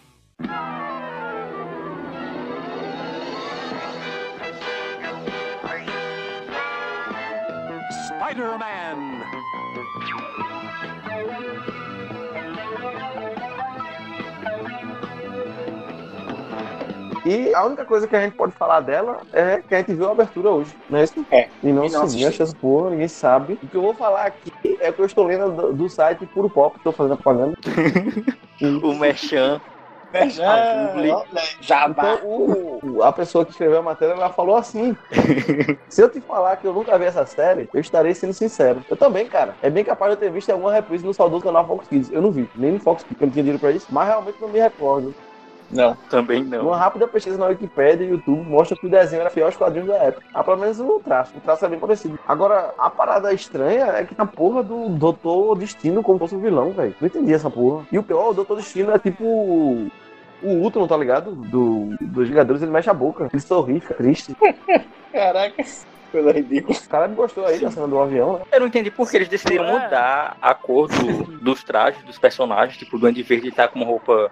Spider-Man. 8.33 9.21
E 17.25 17.55
a 17.55 17.65
única 17.65 17.85
coisa 17.85 18.09
que 18.09 18.17
a 18.17 18.21
gente 18.21 18.35
pode 18.35 18.53
falar 18.53 18.81
dela 18.81 19.21
é 19.33 19.61
que 19.61 19.73
a 19.75 19.79
gente 19.79 19.95
viu 19.95 20.09
a 20.09 20.13
abertura 20.13 20.51
hoje, 20.51 20.75
não 20.91 20.99
é 20.99 21.05
isso? 21.05 21.25
É. 21.31 21.49
E 21.63 21.69
não 21.71 21.85
E 21.85 21.91
não 21.91 22.03
assistiu. 22.03 22.29
essa 22.45 22.57
porra, 22.57 22.91
ninguém 22.91 23.07
sabe. 23.07 23.53
O 23.63 23.69
que 23.69 23.77
eu 23.77 23.83
vou 23.83 23.95
falar 23.95 24.27
aqui 24.27 24.53
é 24.81 24.91
que 24.91 25.01
eu 25.01 25.07
estou 25.07 25.25
lendo 25.27 25.53
do, 25.53 25.73
do 25.73 25.89
site 25.89 26.27
Puro 26.27 26.51
Pop, 26.51 26.77
estou 26.77 26.93
fazendo 26.93 27.13
a 27.15 27.17
propaganda. 27.17 27.57
O 28.61 28.95
Merchan. 28.95 29.61
Ó, 31.13 31.25
né, 31.33 31.43
Jabá. 31.61 32.15
Então, 32.15 32.29
o- 32.29 32.81
o- 32.99 33.03
a 33.03 33.13
pessoa 33.13 33.45
que 33.45 33.51
escreveu 33.53 33.79
a 33.79 33.83
matéria, 33.83 34.13
ela 34.13 34.31
falou 34.31 34.57
assim: 34.57 34.97
Se 35.89 36.03
eu 36.03 36.09
te 36.09 36.21
falar 36.21 36.57
que 36.57 36.67
eu 36.67 36.73
nunca 36.73 36.99
vi 36.99 37.05
essa 37.07 37.25
série, 37.27 37.69
eu 37.73 37.81
estarei 37.81 38.15
sendo 38.15 38.33
sincero. 38.33 38.85
Eu 38.91 38.97
também, 38.97 39.27
cara. 39.27 39.55
É 39.63 39.71
bem 39.71 39.85
capaz 39.85 40.11
de 40.11 40.17
eu 40.17 40.21
ter 40.21 40.31
visto 40.35 40.51
alguma 40.51 40.73
reprise 40.73 41.05
no 41.05 41.15
saudoso 41.15 41.45
canal 41.45 41.67
Fox 41.67 41.89
Kids. 41.89 42.11
Eu 42.13 42.23
não 42.23 42.31
vi, 42.31 42.49
nem 42.55 42.73
no 42.73 42.81
Fox 42.81 43.03
Kids, 43.03 43.09
porque 43.15 43.25
eu 43.25 43.27
não 43.27 43.33
tinha 43.33 43.43
dinheiro 43.43 43.61
pra 43.61 43.71
isso, 43.73 43.87
mas 43.91 44.09
realmente 44.09 44.37
não 44.41 44.49
me 44.49 44.59
recordo. 44.61 45.15
Não. 45.71 45.97
Também 46.11 46.45
não. 46.45 46.67
Uma 46.67 46.77
rápida 46.77 47.09
pesquisa 47.09 47.39
na 47.39 47.47
Wikipedia 47.47 48.07
e 48.07 48.11
YouTube 48.11 48.47
mostra 48.47 48.77
que 48.77 48.87
o 48.87 48.91
desenho 48.91 49.21
era 49.23 49.31
fiel 49.31 49.47
aos 49.47 49.57
quadrinhos 49.57 49.89
da 49.89 49.97
época. 49.97 50.27
Ah, 50.35 50.45
pelo 50.45 50.59
menos 50.59 50.79
o 50.79 51.01
traço. 51.01 51.33
O 51.35 51.41
traço 51.41 51.65
é 51.65 51.69
bem 51.69 51.79
parecido. 51.79 52.19
Agora, 52.29 52.75
a 52.77 52.91
parada 52.91 53.33
estranha 53.33 53.87
é 53.87 54.05
que 54.05 54.15
a 54.19 54.27
porra 54.27 54.63
do 54.63 54.91
Doutor 54.91 55.57
Destino 55.57 56.03
como 56.03 56.19
fosse 56.19 56.35
um 56.35 56.41
vilão, 56.41 56.73
velho. 56.73 56.95
Não 57.01 57.07
entendi 57.07 57.33
essa 57.33 57.49
porra. 57.49 57.87
E 57.91 57.99
o 57.99 58.03
pior, 58.03 58.29
o 58.31 58.35
Doutor 58.35 58.57
Destino 58.59 58.93
é 58.93 58.99
tipo 58.99 59.87
o 60.43 60.63
Ultron, 60.63 60.87
tá 60.87 60.97
ligado? 60.97 61.33
Do, 61.33 61.95
dos 62.01 62.29
Vingadores, 62.29 62.63
ele 62.63 62.71
mexe 62.71 62.91
a 62.91 62.95
boca. 62.95 63.29
Ele 63.33 63.41
sorri, 63.43 63.81
fica 63.81 63.95
triste. 63.95 64.35
Caraca. 65.13 65.63
Coisa 66.11 66.31
ridícula. 66.33 66.77
O 66.77 66.89
cara 66.89 67.09
me 67.09 67.15
gostou 67.15 67.47
aí 67.47 67.59
da 67.59 67.71
cena 67.71 67.89
do 67.89 67.99
avião, 67.99 68.35
né? 68.39 68.45
Eu 68.53 68.61
não 68.61 68.67
entendi 68.67 68.91
por 68.91 69.11
que 69.11 69.17
eles 69.17 69.29
decidiram 69.29 69.65
É. 69.67 69.73
mudar 69.85 70.37
a 70.43 70.53
cor 70.55 70.89
do- 70.89 71.25
dos 71.39 71.65
trajes 71.65 72.03
dos 72.05 72.19
personagens. 72.19 72.77
Tipo, 72.77 72.97
o 72.97 72.99
Duende 73.01 73.23
Verde 73.23 73.51
tá 73.51 73.67
com 73.67 73.79
uma 73.79 73.87
roupa 73.87 74.31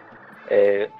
é, 0.48 0.90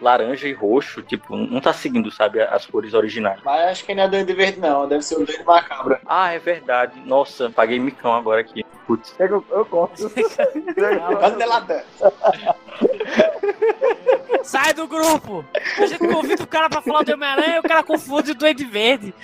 laranja 0.00 0.48
e 0.48 0.52
roxo. 0.54 1.02
Tipo, 1.02 1.36
não 1.36 1.60
tá 1.60 1.74
seguindo, 1.74 2.10
sabe, 2.10 2.40
as 2.40 2.64
cores 2.64 2.94
originais. 2.94 3.38
Mas 3.44 3.60
acho 3.70 3.84
que 3.84 3.94
não 3.94 4.04
é 4.04 4.08
Duende 4.08 4.32
Verde, 4.32 4.60
não. 4.60 4.88
Deve 4.88 5.02
ser 5.02 5.16
o 5.16 5.26
Duende 5.26 5.44
Macabra. 5.44 6.00
Ah, 6.06 6.32
é 6.32 6.38
verdade. 6.38 6.98
Nossa, 7.04 7.50
paguei 7.50 7.78
micão 7.78 8.14
agora 8.14 8.40
aqui. 8.40 8.64
Putz. 8.90 9.14
É 9.20 9.28
que 9.28 9.34
eu, 9.34 9.44
eu 9.50 9.64
corto. 9.66 10.10
Canelada. 11.20 11.84
Sai 14.42 14.74
do 14.74 14.88
grupo! 14.88 15.44
A 15.78 15.86
gente 15.86 15.98
convida 16.08 16.42
o 16.42 16.46
cara 16.46 16.68
pra 16.68 16.82
falar 16.82 17.04
do 17.04 17.12
Homem-Aranha 17.12 17.56
e 17.56 17.60
o 17.60 17.62
cara 17.62 17.84
confunde 17.84 18.32
o 18.32 18.34
Duende 18.34 18.64
Verde. 18.64 19.14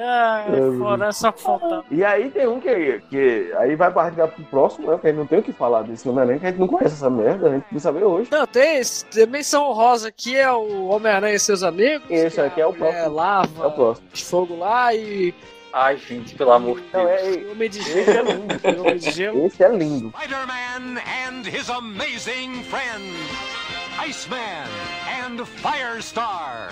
Ah, 0.00 0.44
É, 0.46 0.78
fora, 0.78 1.06
é 1.08 1.12
só 1.12 1.32
que 1.32 1.42
faltava. 1.42 1.84
E 1.90 2.04
aí 2.04 2.30
tem 2.30 2.46
um 2.46 2.60
que, 2.60 3.00
que 3.10 3.52
aí 3.56 3.74
vai 3.74 3.90
partir 3.90 4.16
pro 4.28 4.44
próximo, 4.44 4.90
né? 4.92 4.98
Que 4.98 5.06
a 5.06 5.10
gente 5.10 5.18
não 5.18 5.26
tem 5.26 5.38
o 5.38 5.42
que 5.42 5.52
falar 5.52 5.82
desse 5.82 6.08
Homem-Aranha, 6.08 6.38
que 6.38 6.46
a 6.46 6.50
gente 6.50 6.60
não 6.60 6.68
conhece 6.68 6.94
essa 6.94 7.10
merda, 7.10 7.48
a 7.48 7.52
gente 7.54 7.62
precisa 7.62 7.82
saber 7.92 8.04
hoje. 8.04 8.28
Não, 8.30 8.46
tem 8.46 8.76
esse, 8.76 9.04
tem 9.06 9.26
menção 9.26 9.64
honrosa 9.64 10.08
aqui 10.08 10.36
é 10.36 10.52
o 10.52 10.88
Homem-Aranha 10.88 11.34
e 11.34 11.40
seus 11.40 11.62
amigos. 11.62 12.08
Esse 12.10 12.40
aqui 12.40 12.60
é 12.60 12.66
o 12.66 12.70
a 12.70 12.72
mulher 12.72 12.92
próximo. 12.92 13.16
lava 13.16 13.64
É 13.64 13.66
o 13.66 13.72
próximo. 13.72 14.08
fogo 14.14 14.56
lá 14.56 14.94
e 14.94 15.34
Ai, 15.72 15.96
gente, 15.98 16.34
pelo 16.34 16.52
amor 16.52 16.80
de 16.80 16.86
Não, 16.92 17.04
Deus. 17.06 17.20
é, 17.20 17.50
Homem 17.52 17.68
de 17.70 17.78
esse 17.78 18.00
é 18.00 18.04
Gelo. 18.04 18.28
lindo. 18.32 18.80
Homem 18.80 18.96
de 18.98 19.10
Gelo. 19.10 19.46
Esse 19.46 19.62
é 19.64 19.68
lindo. 19.68 20.08
Spider-Man 20.16 20.98
and 20.98 21.46
his 21.46 21.68
amazing 21.68 22.62
friends. 22.64 23.14
Iceman 23.98 24.66
and 25.24 25.44
Firestar. 25.44 26.70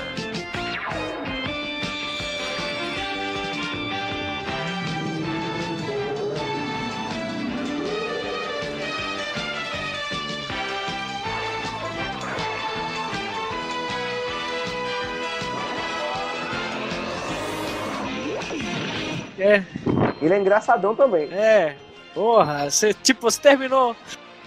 É, 19.38 19.62
Ele 20.20 20.34
é 20.34 20.38
engraçadão 20.38 20.94
também. 20.94 21.28
é. 21.32 21.76
Porra, 22.14 22.70
você, 22.70 22.94
tipo, 22.94 23.30
você 23.30 23.38
terminou. 23.38 23.94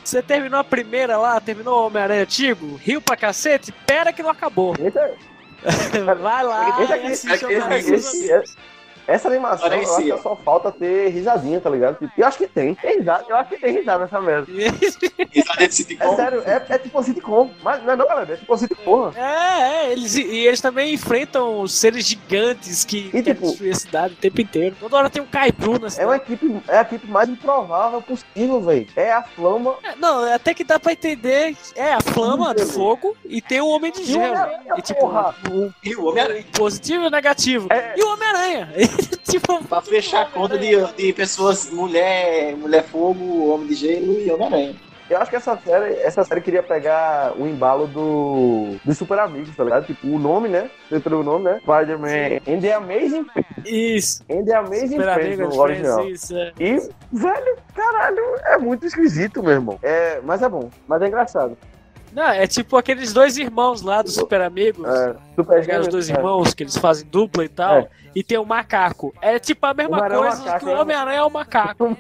Você 0.04 0.24
terminou 0.24 0.60
a 0.60 0.64
primeira 0.64 1.18
lá, 1.18 1.40
terminou 1.40 1.84
o 1.84 1.86
Homem-Aranha 1.86 2.24
antigo, 2.24 2.76
riu 2.78 3.00
pra 3.00 3.16
cacete, 3.16 3.72
pera 3.86 4.12
que 4.12 4.24
não 4.24 4.32
acabou. 4.32 4.74
É, 4.80 6.00
Vai 6.16 6.44
lá 6.44 6.80
e 6.80 6.94
assiste 6.94 7.32
esse, 7.32 7.46
esse, 7.46 7.94
esse, 7.94 8.32
amigos. 8.32 8.58
Essa 9.08 9.28
animação, 9.28 9.68
eu 9.68 9.80
acho 9.80 9.90
Parecia. 9.92 10.16
que 10.16 10.22
só 10.22 10.36
falta 10.36 10.72
ter 10.72 11.10
risadinha, 11.10 11.60
tá 11.60 11.70
ligado? 11.70 11.98
Tipo, 11.98 12.12
eu 12.18 12.26
acho 12.28 12.38
que 12.38 12.48
tem. 12.48 12.76
Tem 12.76 12.98
risada, 13.00 13.26
eu 13.28 13.36
acho 13.36 13.50
que 13.50 13.58
tem 13.60 13.74
risada 13.74 14.04
nessa 14.06 14.22
merda. 14.22 14.48
Risada 15.32 15.68
de 15.68 15.74
sitcom. 15.76 16.14
É 16.14 16.16
sério, 16.16 16.44
é, 16.46 16.66
é 16.70 16.78
tipo 16.78 17.00
um 17.00 17.04
sitcom. 17.04 17.50
Mas 17.64 17.84
não 17.84 17.94
é 17.94 17.96
não, 17.96 18.08
galera, 18.08 18.34
é 18.34 18.38
tipo 18.38 18.54
um 18.54 18.58
sitcom. 18.58 19.12
É, 19.16 19.62
é, 19.88 19.92
eles, 19.92 20.16
e 20.16 20.22
eles 20.48 20.62
também 20.62 20.94
enfrentam 20.94 21.68
seres 21.68 22.06
gigantes 22.06 22.84
que 22.86 23.10
E, 23.14 23.22
tipo- 23.22 23.48
destruir 23.48 23.72
a 23.72 23.76
cidade 23.76 24.14
o 24.14 24.18
tempo 24.18 24.42
inteiro. 24.42 24.76
Toda 24.80 24.98
hora 24.98 25.10
tem 25.10 25.22
um 25.22 25.26
Caipu 25.26 25.80
na 25.80 25.88
É 25.88 25.90
cidade. 25.90 26.10
uma 26.10 26.16
equipe, 26.18 26.62
é 26.68 26.78
a 26.78 26.82
equipe 26.82 27.08
mais 27.08 27.30
improvável 27.30 28.02
possível, 28.02 28.62
velho. 28.62 28.88
É 28.96 29.12
a 29.12 29.24
flama 29.24 29.76
É, 29.84 29.96
Não, 29.96 30.24
até 30.34 30.54
que 30.54 30.64
dá 30.64 30.80
pra 30.80 30.92
entender. 30.94 31.56
É 31.76 31.94
a 31.94 32.02
flama 32.02 32.54
do 32.54 32.66
fogo 32.66 33.16
e 33.26 33.42
tem 33.42 33.62
o 33.62 33.68
Homem 33.68 33.92
de 33.92 34.04
Gelo. 34.04 34.36
E 34.78 34.82
tipo, 34.82 35.00
porra. 35.02 35.36
um 35.52 35.72
E 35.84 35.96
o 35.96 36.06
Homem-Aranha. 36.06 36.46
positivo 36.54 37.06
e 37.06 37.10
negativo. 37.10 37.68
É. 37.72 37.94
E 37.98 38.04
o 38.04 38.14
Homem-Aranha. 38.14 38.70
tipo, 39.30 39.64
Pra 39.66 39.82
fechar 39.82 40.22
a 40.22 40.26
conta 40.26 40.58
de, 40.58 40.70
de 40.94 41.14
pessoas, 41.14 41.70
mulher, 41.72 42.56
mulher 42.56 42.84
fogo, 42.84 43.50
homem 43.54 43.68
de 43.68 43.76
gelo 43.76 44.20
e 44.20 44.32
Homem-Aranha. 44.32 44.76
Eu 45.10 45.18
acho 45.18 45.32
que 45.32 45.38
essa 45.38 45.58
série, 45.58 45.96
essa 45.96 46.24
série 46.24 46.40
queria 46.40 46.62
pegar 46.62 47.34
o 47.36 47.48
embalo 47.48 47.88
do 47.88 48.76
dos 48.86 48.96
Super 48.96 49.18
Amigos, 49.18 49.56
tá 49.56 49.64
ligado? 49.64 49.88
Tipo, 49.88 50.08
o 50.08 50.20
nome, 50.20 50.48
né? 50.48 50.70
Dentro 50.90 51.10
do 51.18 51.24
nome, 51.24 51.46
né? 51.46 51.60
Spider-Man 51.64 52.42
and 52.48 52.60
the 52.62 52.74
Amazing 52.74 53.26
isso. 53.66 54.24
and 54.30 54.46
the 54.46 54.54
Amazing 54.54 54.90
Super 54.90 55.14
Friends 55.16 55.40
amigo, 55.40 55.56
no 55.56 55.62
original. 55.62 56.08
isso, 56.08 56.38
é. 56.38 56.52
E, 56.60 56.76
velho, 57.12 57.58
caralho, 57.76 58.24
é 58.46 58.58
muito 58.60 58.86
esquisito, 58.86 59.42
meu 59.42 59.54
irmão. 59.54 59.80
É, 59.82 60.22
mas 60.24 60.44
é 60.44 60.50
bom, 60.50 60.70
mas 60.88 61.02
é 61.02 61.08
engraçado. 61.08 61.58
Não, 62.14 62.30
é 62.30 62.48
tipo 62.48 62.78
aqueles 62.78 63.14
dois 63.14 63.38
irmãos 63.38 63.82
lá 63.82 64.02
do 64.02 64.10
Super 64.10 64.42
Amigos. 64.42 64.88
É, 64.88 65.16
super 65.36 65.62
Pegar 65.62 65.82
os 65.82 65.88
dois 65.88 66.10
é. 66.10 66.14
irmãos 66.14 66.54
que 66.54 66.64
eles 66.64 66.78
fazem 66.78 67.08
dupla 67.08 67.46
e 67.46 67.50
tal. 67.50 67.78
É. 67.78 67.88
E 68.16 68.24
tem 68.24 68.38
o 68.38 68.46
macaco. 68.46 69.14
É 69.22 69.38
tipo 69.38 69.66
a 69.66 69.74
mesma 69.74 69.98
é 69.98 70.02
um 70.02 70.22
coisa 70.22 70.38
macaco, 70.38 70.60
que 70.60 70.66
o 70.66 70.76
é. 70.76 70.82
Homem-Aranha 70.82 71.20
é 71.20 71.24
o 71.24 71.30
macaco. 71.30 71.98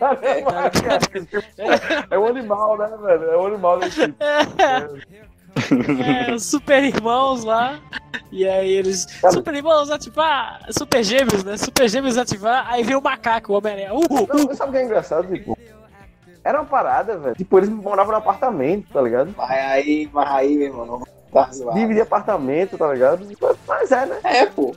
É 2.10 2.20
um 2.20 2.26
animal, 2.26 2.78
né, 2.78 2.90
velho? 3.02 3.24
É 3.26 3.38
um 3.38 3.48
animal 3.48 3.80
da 3.80 3.88
equipe. 3.88 4.16
É, 5.60 6.34
os 6.34 6.46
super 6.46 6.84
irmãos 6.84 7.44
lá. 7.44 7.80
E 8.32 8.48
aí 8.48 8.70
eles. 8.70 9.06
Cara. 9.06 9.34
Super 9.34 9.54
irmãos 9.56 9.90
ativar. 9.90 10.62
Super 10.70 11.04
gêmeos, 11.04 11.44
né? 11.44 11.58
Super 11.58 11.90
gêmeos 11.90 12.18
ativar. 12.18 12.66
Aí 12.68 12.84
vem 12.84 12.96
o 12.96 13.02
macaco, 13.02 13.54
o 13.54 13.58
Homem-Aranha. 13.58 13.94
Uh, 13.94 14.00
uh, 14.00 14.28
Não, 14.28 14.56
sabe 14.56 14.70
o 14.70 14.74
que 14.74 14.78
é 14.78 14.86
engraçado, 14.86 15.28
tipo? 15.28 15.58
Era 16.44 16.60
uma 16.62 16.66
parada, 16.68 17.18
velho. 17.18 17.36
Tipo, 17.36 17.58
eles 17.60 17.70
moravam 17.70 18.12
no 18.12 18.18
apartamento, 18.18 18.88
tá 18.92 19.02
ligado? 19.02 19.34
Mas 19.38 19.50
aí, 19.52 20.10
mas 20.14 20.30
aí, 20.30 20.56
meu 20.56 20.68
irmão, 20.68 21.04
tá 21.34 21.50
zoado. 21.52 21.78
Dividia 21.78 22.04
apartamento, 22.04 22.78
tá 22.78 22.92
ligado? 22.94 23.28
Mas 23.68 23.92
é, 23.92 24.06
né? 24.06 24.20
É, 24.24 24.46
pô. 24.46 24.76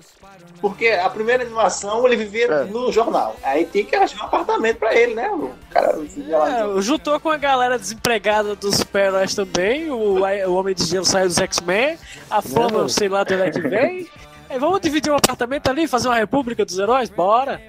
Porque 0.60 0.88
a 0.88 1.10
primeira 1.10 1.42
animação 1.42 2.06
ele 2.06 2.14
vivia 2.16 2.46
É. 2.46 2.64
no 2.64 2.92
jornal. 2.92 3.34
Aí 3.42 3.64
tem 3.64 3.84
que 3.84 3.96
achar 3.96 4.22
um 4.22 4.26
apartamento 4.26 4.78
pra 4.78 4.94
ele, 4.94 5.14
né? 5.14 5.28
O 5.30 5.50
cara. 5.70 5.98
É, 5.98 6.80
juntou 6.80 7.18
com 7.18 7.30
a 7.30 7.36
galera 7.36 7.78
desempregada 7.78 8.54
dos 8.54 8.76
super-heróis 8.76 9.34
também. 9.34 9.90
O, 9.90 10.20
o 10.20 10.54
Homem 10.54 10.74
de 10.74 10.84
Gelo 10.84 11.04
saiu 11.04 11.26
dos 11.26 11.38
X-Men. 11.38 11.98
A 12.30 12.40
Flama, 12.40 12.88
sei 12.88 13.08
lá 13.08 13.24
de 13.24 13.34
onde 13.34 13.42
é 13.42 13.50
que 13.50 13.60
vem. 13.60 14.08
Aí, 14.48 14.58
vamos 14.60 14.80
dividir 14.80 15.10
um 15.12 15.16
apartamento 15.16 15.68
ali, 15.68 15.88
fazer 15.88 16.08
uma 16.08 16.16
república 16.16 16.64
dos 16.64 16.78
heróis? 16.78 17.08
Bora! 17.10 17.60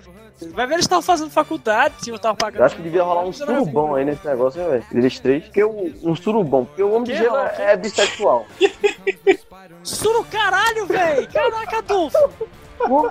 Vai 0.53 0.67
ver, 0.67 0.73
eles 0.73 0.85
estavam 0.85 1.01
fazendo 1.01 1.29
faculdade, 1.29 1.95
tinham 2.03 2.15
estavam 2.15 2.35
pagando. 2.35 2.59
Eu 2.59 2.65
acho 2.65 2.75
que 2.75 2.81
devia 2.81 3.03
rolar 3.03 3.23
um 3.23 3.31
surubão 3.31 3.95
aí 3.95 4.03
nesse 4.03 4.25
negócio, 4.27 4.61
né, 4.61 4.67
velho? 4.69 4.85
Eles 4.91 5.19
três. 5.19 5.43
Porque 5.45 5.63
o, 5.63 5.93
um 6.03 6.15
surubão. 6.15 6.65
Porque 6.65 6.83
o 6.83 6.89
homem 6.91 7.03
de 7.05 7.11
Que 7.11 7.17
gelo 7.19 7.35
rola? 7.35 7.51
é, 7.57 7.73
é 7.73 7.77
bissexual. 7.77 8.45
Suru 9.83 10.23
caralho, 10.25 10.85
véi! 10.85 11.27
Caraca, 11.27 11.77
Adolfo! 11.77 12.17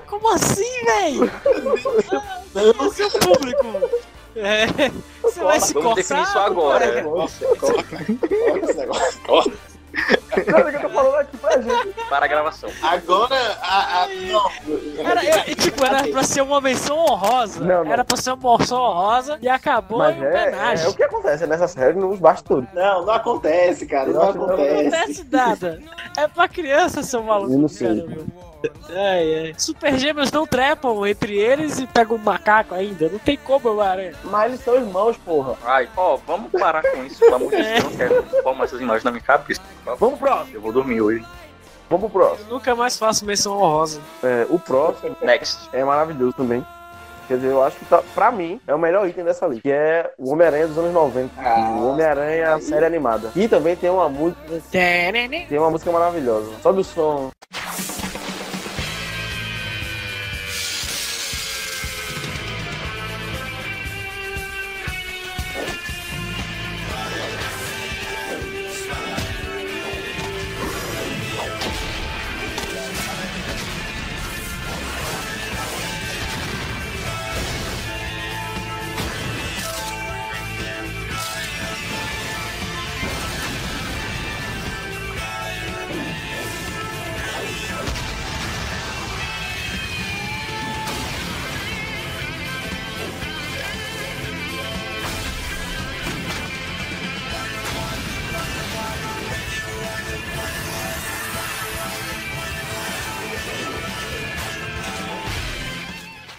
Como 0.06 0.28
assim, 0.34 0.84
véi? 0.84 1.18
Ah, 2.54 2.86
Esse 2.86 3.02
é 3.02 3.06
o 3.06 3.10
público! 3.10 3.66
É, 4.34 4.66
você 5.22 5.40
vai 5.40 5.60
se 5.60 5.74
Vamos 5.74 5.88
cortar? 5.88 6.02
definir 6.02 6.22
isso 6.22 6.38
agora. 6.38 6.84
É. 6.84 6.94
né? 6.94 7.02
Nossa, 7.02 7.46
corta, 7.46 7.82
corta 7.82 8.58
esse 8.64 8.74
negócio. 8.78 9.20
Corta. 9.22 9.52
Não, 10.46 10.58
é 10.58 10.70
que 10.70 10.76
eu 10.76 10.80
tô 10.80 10.88
falando 10.88 11.14
aqui 11.16 11.36
pra 11.36 11.60
gente. 11.60 11.94
Para 12.08 12.24
a 12.24 12.28
gravação. 12.28 12.70
Agora, 12.82 13.34
a, 13.60 14.02
a, 14.04 14.08
não. 14.08 14.50
Era, 15.04 15.24
era- 15.24 15.54
tipo, 15.54 15.84
era 15.84 16.08
pra 16.08 16.22
ser 16.22 16.40
uma 16.40 16.60
menção 16.60 16.98
honrosa. 16.98 17.60
Não, 17.60 17.84
não. 17.84 17.92
Era 17.92 18.04
pra 18.04 18.16
ser 18.16 18.32
uma 18.32 18.58
menção 18.58 18.78
honrosa 18.80 19.38
e 19.42 19.48
acabou 19.48 19.98
Mas 19.98 20.16
em 20.16 20.24
é, 20.24 20.28
homenagem. 20.28 20.86
é 20.86 20.88
o 20.88 20.94
que 20.94 21.02
acontece 21.02 21.46
nessa 21.46 21.68
série 21.68 21.98
nos 21.98 22.18
bastidores. 22.18 22.68
Não, 22.72 23.04
não 23.04 23.12
acontece, 23.12 23.86
cara. 23.86 24.10
Não 24.10 24.22
acho 24.22 24.32
que 24.32 24.38
não 24.38 24.46
Não 24.46 24.54
acontece. 24.54 24.86
acontece 24.96 25.26
nada. 25.30 25.80
É 26.16 26.28
pra 26.28 26.48
criança, 26.48 27.02
seu 27.02 27.22
maluco. 27.22 27.52
Eu 27.52 27.58
não 27.58 27.68
sei. 27.68 28.00
caramba. 28.02 28.51
Ai, 28.90 29.34
ai. 29.46 29.54
Super 29.56 29.98
gêmeos 29.98 30.30
não 30.30 30.46
trepam 30.46 31.06
entre 31.06 31.36
eles 31.38 31.78
e 31.78 31.86
pegam 31.86 32.16
um 32.16 32.20
macaco 32.20 32.74
ainda. 32.74 33.08
Não 33.08 33.18
tem 33.18 33.36
como, 33.36 33.80
aranha. 33.80 34.12
Mas 34.24 34.52
eles 34.52 34.64
são 34.64 34.74
irmãos, 34.74 35.16
porra. 35.18 35.56
Ai, 35.64 35.88
ó, 35.96 36.16
vamos 36.26 36.50
parar 36.52 36.82
com 36.82 37.04
isso, 37.04 37.18
pelo 37.18 37.34
amor 37.36 37.50
de 37.50 37.62
Deus. 37.62 37.78
Eu 37.78 37.82
não 37.82 37.96
quero 37.96 38.22
formar 38.42 38.64
essas 38.64 38.80
imagens 38.80 39.04
na 39.04 39.10
minha 39.10 39.22
cabeça. 39.22 39.60
Vamos 39.84 40.18
pro 40.18 40.28
próximo. 40.28 40.56
Eu 40.56 40.60
vou 40.60 40.72
dormir 40.72 41.00
hoje. 41.00 41.24
Vamos 41.88 42.10
pro 42.10 42.20
próximo. 42.20 42.48
Eu 42.48 42.54
nunca 42.54 42.74
mais 42.74 42.98
faço 42.98 43.24
menção 43.24 43.56
honrosa. 43.56 44.00
É, 44.22 44.46
o 44.48 44.58
próximo 44.58 45.16
Next. 45.20 45.68
é 45.72 45.84
maravilhoso 45.84 46.32
também. 46.32 46.64
Quer 47.28 47.36
dizer, 47.36 47.50
eu 47.52 47.62
acho 47.62 47.76
que 47.76 47.84
tá, 47.84 48.02
pra 48.14 48.32
mim 48.32 48.60
é 48.66 48.74
o 48.74 48.78
melhor 48.78 49.08
item 49.08 49.24
dessa 49.24 49.46
lista, 49.46 49.62
que 49.62 49.70
é 49.70 50.12
o 50.18 50.30
Homem-Aranha 50.32 50.66
dos 50.66 50.76
anos 50.76 50.92
90. 50.92 51.30
Ah. 51.38 51.76
o 51.78 51.88
Homem-Aranha 51.90 52.58
série 52.60 52.84
animada. 52.84 53.30
E 53.36 53.46
também 53.48 53.76
tem 53.76 53.90
uma 53.90 54.08
música, 54.08 54.40
tem 55.48 55.58
uma 55.58 55.70
música 55.70 55.92
maravilhosa. 55.92 56.50
Sobe 56.62 56.80
o 56.80 56.84
som. 56.84 57.30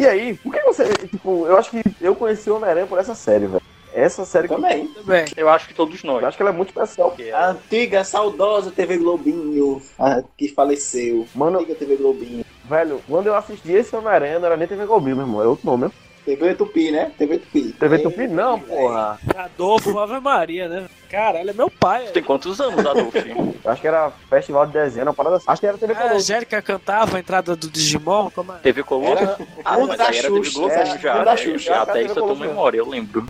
E 0.03 0.05
aí, 0.05 0.33
por 0.33 0.51
que 0.53 0.60
você. 0.63 0.83
Tipo, 1.07 1.48
eu 1.48 1.57
acho 1.57 1.72
que 1.72 1.81
eu 2.01 2.13
conheci 2.13 2.50
o 2.50 2.57
Homem-Aranha 2.57 2.86
por 2.86 3.00
essa 3.00 3.15
série, 3.15 3.48
velho. 3.48 3.63
Essa 3.93 4.25
série 4.25 4.50
que 4.50 4.53
Também. 4.53 4.88
Também. 4.88 5.24
Eu 5.38 5.48
acho 5.48 5.65
que 5.65 5.74
todos 5.74 6.03
eu 6.03 6.12
nós. 6.12 6.24
acho 6.25 6.36
que 6.36 6.43
ela 6.43 6.50
é 6.50 6.53
muito 6.53 6.69
especial. 6.69 7.15
A 7.33 7.51
antiga, 7.51 8.03
saudosa 8.03 8.69
TV 8.69 8.98
Globinho, 8.98 9.81
a 9.98 10.22
que 10.38 10.50
faleceu. 10.50 11.25
Mano, 11.33 11.60
Antiga 11.60 11.75
TV 11.75 11.95
Globinho. 11.95 12.43
velho, 12.65 13.01
quando 13.07 13.27
eu 13.27 13.36
assisti 13.36 13.72
esse 13.72 13.95
Homem-Aranha, 13.95 14.39
não 14.39 14.48
era 14.48 14.57
nem 14.57 14.67
TV 14.67 14.86
Globinho, 14.86 15.15
meu 15.15 15.25
irmão. 15.25 15.41
É 15.41 15.48
outro 15.48 15.65
nome, 15.65 15.86
né? 15.86 15.91
TV 16.25 16.56
Tupi, 16.56 16.92
né? 16.92 17.12
TV 17.18 17.38
Tupi. 17.38 17.74
TV 17.74 18.00
Tupi? 18.00 18.27
Não, 18.27 18.60
porra. 18.60 19.20
Adolfo 19.36 19.98
Ave 20.00 20.20
Maria, 20.20 20.68
né? 20.70 20.86
Caralho, 21.10 21.50
é 21.50 21.53
meu 21.53 21.70
pai. 21.70 22.08
Tem 22.08 22.24
quantos 22.24 22.60
anos, 22.62 22.86
Adolfo? 22.86 23.12
Eu 23.63 23.72
acho 23.72 23.82
que 23.82 23.88
era 23.88 24.12
Festival 24.30 24.65
de 24.65 24.74
Desenho, 24.74 25.06
uma 25.08 25.13
parada 25.13 25.38
assim. 25.38 25.46
Acho 25.48 25.60
que 25.62 25.68
era 25.68 25.77
TV 25.77 25.94
A 25.94 25.96
Colosso. 25.96 26.15
Angélica 26.15 26.62
cantava 26.62 27.18
a 27.18 27.20
entrada 27.20 27.56
do 27.56 27.70
Digimon. 27.70 28.30
Como 28.32 28.53
é? 28.53 28.58
TV 28.58 28.84
Colosso? 28.84 29.22
Era 29.24 29.38
Ah, 29.63 29.77
mas 29.80 29.98
da 29.98 30.08
aí 30.08 30.18
era 30.18 30.27
TV 30.30 30.44
Xuxa, 30.44 30.60
Globo 30.60 30.74
é, 30.74 30.98
já, 30.98 31.24
da 31.24 31.32
né? 31.32 31.38
Xuxa, 31.38 31.60
Já 31.74 31.82
até 31.82 32.01
isso 32.01 32.20
eu 32.20 32.27
tô 32.27 32.36
memória, 32.36 32.77
eu 32.77 32.88
lembro. 32.89 33.25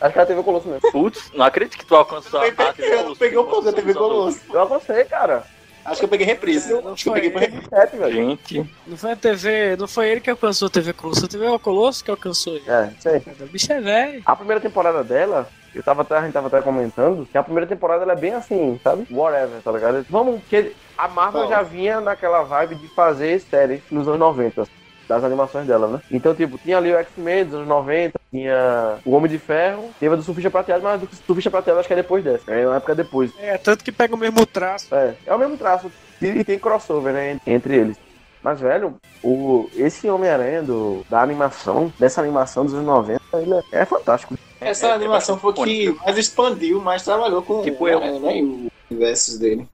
Acho 0.00 0.12
que 0.12 0.18
era 0.18 0.26
TV 0.26 0.42
Colosso 0.42 0.68
mesmo. 0.68 0.92
Putz, 0.92 1.30
não 1.34 1.44
acredito 1.44 1.78
que 1.78 1.86
tu 1.86 1.94
alcançou 1.96 2.40
a 2.40 2.46
Eu 2.46 2.52
a 2.52 2.72
TV 2.72 2.72
peguei, 2.82 2.96
Colosso. 2.98 3.18
peguei 3.18 3.38
um 3.38 3.44
pouco 3.44 3.62
da 3.62 3.72
TV. 3.72 3.94
Colosso. 3.94 4.40
Eu 4.52 4.62
aconselhei, 4.62 5.04
cara. 5.04 5.44
Acho 5.84 5.98
que 5.98 6.04
eu 6.04 6.08
peguei 6.08 6.26
reprise. 6.26 6.72
Não 6.72 6.92
Acho 6.92 7.02
que 7.04 7.08
eu 7.08 7.12
foi 7.12 7.30
peguei 7.30 7.50
velho. 7.90 8.12
Gente, 8.12 8.70
Não 8.86 8.96
foi 8.96 9.12
a 9.12 9.16
TV, 9.16 9.76
não 9.76 9.86
foi 9.86 10.08
ele 10.08 10.20
que 10.20 10.30
alcançou 10.30 10.66
a 10.66 10.70
TV 10.70 10.92
Colosso, 10.92 11.24
a 11.24 11.28
TV 11.28 11.58
Colosso 11.58 12.04
que 12.04 12.10
alcançou 12.10 12.56
ele. 12.56 12.64
É, 12.68 12.90
isso 12.98 13.08
aí. 13.08 13.22
O 13.40 13.46
bicho 13.46 13.72
é 13.72 13.80
velho. 13.80 14.22
A 14.24 14.34
primeira 14.34 14.60
temporada 14.60 15.04
dela, 15.04 15.48
eu 15.74 15.82
tava 15.82 16.02
até, 16.02 16.16
a 16.16 16.22
gente 16.22 16.32
tava 16.32 16.46
até 16.46 16.62
comentando, 16.62 17.26
que 17.30 17.36
a 17.36 17.42
primeira 17.42 17.66
temporada 17.66 18.02
ela 18.02 18.12
é 18.12 18.16
bem 18.16 18.32
assim, 18.32 18.80
sabe? 18.82 19.06
Whatever, 19.10 19.60
tá 19.62 19.72
ligado? 19.72 20.06
Vamos, 20.08 20.40
que 20.48 20.72
a 20.96 21.08
Marvel 21.08 21.42
Bom. 21.42 21.48
já 21.48 21.62
vinha 21.62 22.00
naquela 22.00 22.42
vibe 22.42 22.76
de 22.76 22.88
fazer 22.88 23.40
séries 23.40 23.82
nos 23.90 24.06
anos 24.08 24.20
90. 24.20 24.66
Das 25.08 25.22
animações 25.22 25.66
dela, 25.66 25.86
né? 25.88 26.00
Então, 26.10 26.34
tipo, 26.34 26.58
tinha 26.58 26.78
ali 26.78 26.92
o 26.92 26.96
X-Men 26.96 27.44
dos 27.44 27.54
anos 27.54 27.68
90, 27.68 28.18
tinha 28.30 28.98
o 29.04 29.10
Homem 29.12 29.30
de 29.30 29.38
Ferro, 29.38 29.90
teve 30.00 30.14
a 30.14 30.16
do 30.16 30.22
Surfista 30.22 30.50
Prateado, 30.50 30.82
mas 30.82 30.94
a 30.94 31.04
do 31.04 31.08
Surfista 31.14 31.50
Prateado 31.50 31.78
acho 31.78 31.88
que 31.88 31.92
é 31.92 31.96
depois 31.96 32.24
dessa. 32.24 32.50
É 32.50 32.66
uma 32.66 32.76
época 32.76 32.94
depois. 32.94 33.30
É, 33.38 33.58
tanto 33.58 33.84
que 33.84 33.92
pega 33.92 34.14
o 34.14 34.18
mesmo 34.18 34.46
traço. 34.46 34.94
É, 34.94 35.14
é 35.26 35.34
o 35.34 35.38
mesmo 35.38 35.56
traço. 35.58 35.90
E 36.22 36.42
tem 36.42 36.58
crossover, 36.58 37.12
né? 37.12 37.36
Entre 37.46 37.76
eles. 37.76 37.98
Mas, 38.42 38.60
velho, 38.60 38.96
o, 39.22 39.68
esse 39.74 40.08
Homem-Aranha 40.08 40.62
da 41.08 41.22
animação, 41.22 41.92
dessa 41.98 42.20
animação 42.20 42.64
dos 42.64 42.74
anos 42.74 42.86
90, 42.86 43.20
ele 43.34 43.54
é, 43.72 43.80
é 43.80 43.84
fantástico. 43.84 44.34
Essa 44.60 44.88
É- 44.88 44.90
é 44.90 44.92
animação 44.94 45.38
foi 45.38 45.52
bastante 45.52 45.70
que 45.70 45.92
mais 46.04 46.18
expandiu, 46.18 46.80
mais 46.80 47.02
trabalhou 47.02 47.42
com 47.42 47.62
Tipo 47.62 47.84
o 47.84 47.88
eu. 47.88 47.98
Homem-Aranha, 47.98 48.42
né? 48.42 48.42
O 48.42 48.68
universo 48.90 49.38
dele. 49.38 49.66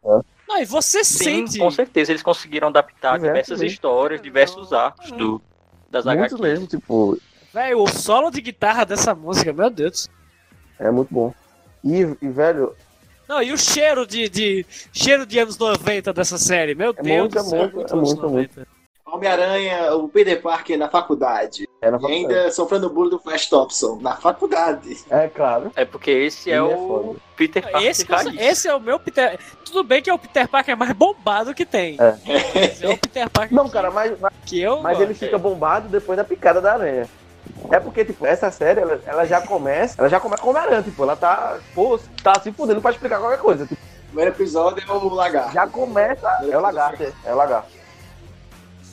Não, 0.50 0.61
e 0.61 0.64
você 0.64 1.04
Sim, 1.04 1.47
sente. 1.47 1.59
com 1.59 1.71
certeza 1.71 2.11
eles 2.11 2.23
conseguiram 2.25 2.69
adaptar 2.69 3.12
Diversos 3.19 3.28
diversas 3.28 3.59
mesmo. 3.61 3.73
histórias, 3.73 4.21
diversos 4.21 4.73
arcos 4.73 5.12
do, 5.12 5.40
das 5.88 6.04
Muito 6.04 6.19
HQs. 6.35 6.40
mesmo, 6.40 6.66
tipo, 6.66 7.16
Velho, 7.54 7.83
o 7.83 7.88
solo 7.88 8.30
de 8.33 8.40
guitarra 8.40 8.85
dessa 8.85 9.14
música, 9.14 9.52
meu 9.52 9.71
Deus. 9.71 10.09
é 10.78 10.90
muito 10.90 11.12
bom. 11.14 11.33
E, 11.85 12.00
e, 12.21 12.28
velho, 12.28 12.75
Não, 13.28 13.40
e 13.40 13.52
o 13.52 13.57
cheiro 13.57 14.04
de, 14.04 14.28
de 14.28 14.66
cheiro 14.92 15.25
de 15.25 15.38
anos 15.38 15.57
90 15.57 16.12
dessa 16.12 16.37
série, 16.37 16.75
meu 16.75 16.90
É 16.97 17.00
Deus 17.02 17.21
muito, 17.21 17.33
do 17.33 17.38
é 17.38 17.42
céu, 17.45 17.59
muito, 17.61 17.76
muito 17.76 17.92
é 17.92 17.97
muito, 17.97 18.23
90. 18.23 18.66
Homem-Aranha, 19.07 19.95
o 19.95 20.09
Peter 20.09 20.40
Parker 20.42 20.76
na 20.78 20.88
faculdade. 20.88 21.69
Era 21.80 21.99
E 22.02 22.06
ainda 22.06 22.50
sofrendo 22.52 22.90
bullying 22.90 23.10
do 23.10 23.18
Flash 23.18 23.46
Thompson 23.46 23.99
na 24.00 24.16
faculdade. 24.16 24.99
É 25.10 25.28
claro. 25.28 25.72
É 25.75 25.84
porque 25.84 26.10
esse 26.10 26.50
é 26.50 26.56
é 26.56 26.62
o 26.62 26.68
foda. 26.88 27.18
Peter 27.37 27.62
Parker 27.62 27.88
Esse, 27.88 28.06
esse 28.38 28.68
é 28.68 28.75
o 28.75 28.80
meu 28.80 28.99
Peter. 29.00 29.38
Tudo 29.64 29.82
bem 29.82 30.02
que 30.02 30.10
é 30.10 30.14
o 30.14 30.18
Peter 30.18 30.46
Parker 30.49 30.76
mais 30.76 30.92
bombado 30.92 31.54
que 31.54 31.64
tem. 31.64 31.96
É. 31.99 32.64
Esse 32.66 32.84
é 32.84 32.88
o 32.90 32.99
Peter 32.99 33.30
Parker 33.30 33.56
Não, 33.56 33.64
que- 33.64 33.72
cara, 33.72 33.90
mas, 33.90 34.18
mas, 34.20 34.32
que 34.44 34.60
eu. 34.60 34.80
mas 34.82 35.00
ele 35.00 35.14
fica 35.14 35.38
bombado 35.38 35.88
depois 35.88 36.16
da 36.16 36.25
picada 36.25 36.60
da 36.60 36.75
aranha. 36.75 37.08
É 37.70 37.80
porque, 37.80 38.04
tipo, 38.04 38.26
essa 38.26 38.50
série, 38.50 38.80
ela, 38.80 39.00
ela 39.06 39.25
já 39.25 39.40
começa, 39.40 39.94
ela 39.99 40.08
já 40.08 40.20
começa 40.20 40.42
com 40.42 40.50
Homem-Aranha, 40.50 40.82
tipo, 40.82 41.02
ela 41.02 41.16
tá, 41.16 41.58
pô, 41.75 41.99
tá 42.22 42.38
se 42.40 42.52
fudendo 42.52 42.80
pra 42.82 42.90
explicar 42.90 43.18
qualquer 43.18 43.38
coisa. 43.38 43.66
Tipo, 43.66 43.80
O 43.80 44.06
primeiro 44.08 44.30
episódio 44.32 44.84
é 44.87 44.92
o 44.92 45.08
Lagarto. 45.08 45.52
já 45.54 45.66
começa, 45.66 46.28
é 46.50 46.56
o 46.56 46.60
lagarto, 46.60 47.02
é, 47.02 47.12
é 47.25 47.32
o 47.32 47.37
lagarto. 47.37 47.68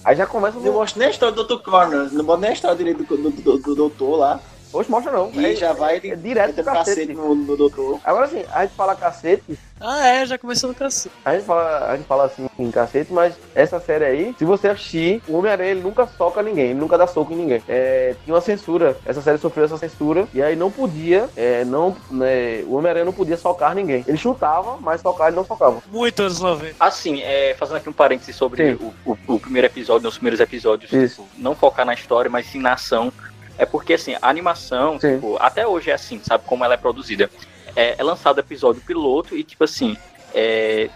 Aí 0.08 0.16
já 0.16 0.26
começa 0.26 0.58
Não 0.58 0.72
mostra 0.72 1.00
nem 1.00 1.10
a 1.10 1.12
história 1.12 1.36
do 1.36 1.44
Dr. 1.44 1.62
Connors, 1.62 2.14
não 2.14 2.24
mostra 2.24 2.40
nem 2.40 2.50
a 2.52 2.54
história 2.54 2.78
direito 2.78 3.04
do, 3.04 3.18
do, 3.18 3.30
do, 3.30 3.58
do 3.58 3.76
doutor 3.76 4.16
lá. 4.16 4.40
Poxa, 4.78 4.92
mostra 4.92 5.12
não. 5.12 5.32
E 5.34 5.44
É, 5.46 5.56
já 5.56 5.74
vai 5.74 5.96
ele 5.98 6.12
é 6.12 6.16
direto 6.16 6.54
pro 6.54 6.64
cacete 6.66 7.00
cacete. 7.08 7.14
no, 7.14 7.34
no 7.34 7.58
doutor. 7.58 8.00
Agora 8.04 8.26
assim, 8.26 8.44
a 8.52 8.62
gente 8.64 8.76
fala 8.76 8.96
cacete, 8.96 9.58
Ah, 9.82 10.08
é, 10.08 10.26
já 10.26 10.38
começou 10.38 10.70
no 10.70 10.76
cacete. 10.76 11.14
a 11.26 11.34
gente 11.34 11.46
fala, 11.46 11.92
a 11.92 11.96
gente 11.98 12.06
fala 12.06 12.26
assim 12.26 12.48
em 12.60 12.70
cacete, 12.72 13.12
mas 13.12 13.34
essa 13.56 13.80
série 13.80 14.06
aí, 14.06 14.36
se 14.38 14.46
você 14.46 14.68
assistir, 14.68 15.22
o 15.28 15.36
Homem-Aranha 15.38 15.72
ele 15.72 15.82
nunca 15.82 16.06
soca 16.08 16.42
ninguém, 16.44 16.66
ele 16.72 16.80
nunca 16.80 16.96
dá 16.98 17.08
soco 17.08 17.34
em 17.34 17.38
ninguém. 17.38 17.64
É, 17.68 18.16
tinha 18.24 18.34
uma 18.36 18.42
censura, 18.42 18.98
essa 19.06 19.22
série 19.22 19.38
sofreu 19.40 19.66
essa 19.66 19.78
censura, 19.78 20.28
e 20.34 20.42
aí 20.44 20.56
não 20.56 20.70
podia, 20.72 21.28
é, 21.36 21.64
não, 21.66 21.96
né, 22.12 22.64
o 22.68 22.76
Homem-Aranha 22.76 23.06
não 23.06 23.14
podia 23.14 23.38
socar 23.38 23.74
ninguém. 23.74 24.04
Ele 24.08 24.18
chutava, 24.18 24.78
mas 24.80 25.02
socar 25.02 25.28
ele 25.28 25.36
não 25.36 25.46
socava. 25.46 25.82
Muito 25.92 26.22
anos 26.22 26.40
90. 26.40 26.76
Assim, 26.80 27.22
é, 27.24 27.56
fazendo 27.58 27.78
aqui 27.78 27.90
um 27.90 27.94
parênteses 27.94 28.36
sobre 28.36 28.76
Sim. 28.78 28.94
o, 29.06 29.12
o- 29.12 29.36
o 29.36 29.40
primeiro 29.40 29.66
episódio, 29.68 30.04
nos 30.06 30.16
primeiros 30.18 30.40
episódios, 30.40 30.90
tipo, 30.90 31.28
não 31.38 31.56
focar 31.56 31.86
na 31.86 31.94
história, 31.94 32.30
mas 32.30 32.46
sim 32.48 32.60
na 32.60 32.74
ação. 32.74 33.12
É 33.58 33.66
porque, 33.66 33.94
assim, 33.94 34.16
a 34.22 34.30
animação, 34.30 35.00
tipo, 35.00 35.38
até 35.40 35.68
hoje 35.68 35.90
é 35.90 35.94
assim, 35.94 36.22
sabe 36.24 36.44
como 36.46 36.64
ela 36.64 36.76
é 36.76 36.78
produzida? 36.78 37.30
É, 37.76 37.96
é 37.98 38.04
lançado 38.04 38.38
o 38.38 38.40
episódio 38.40 38.82
piloto 38.82 39.36
e, 39.36 39.44
tipo 39.44 39.64
assim, 39.64 39.98
é, 40.34 40.90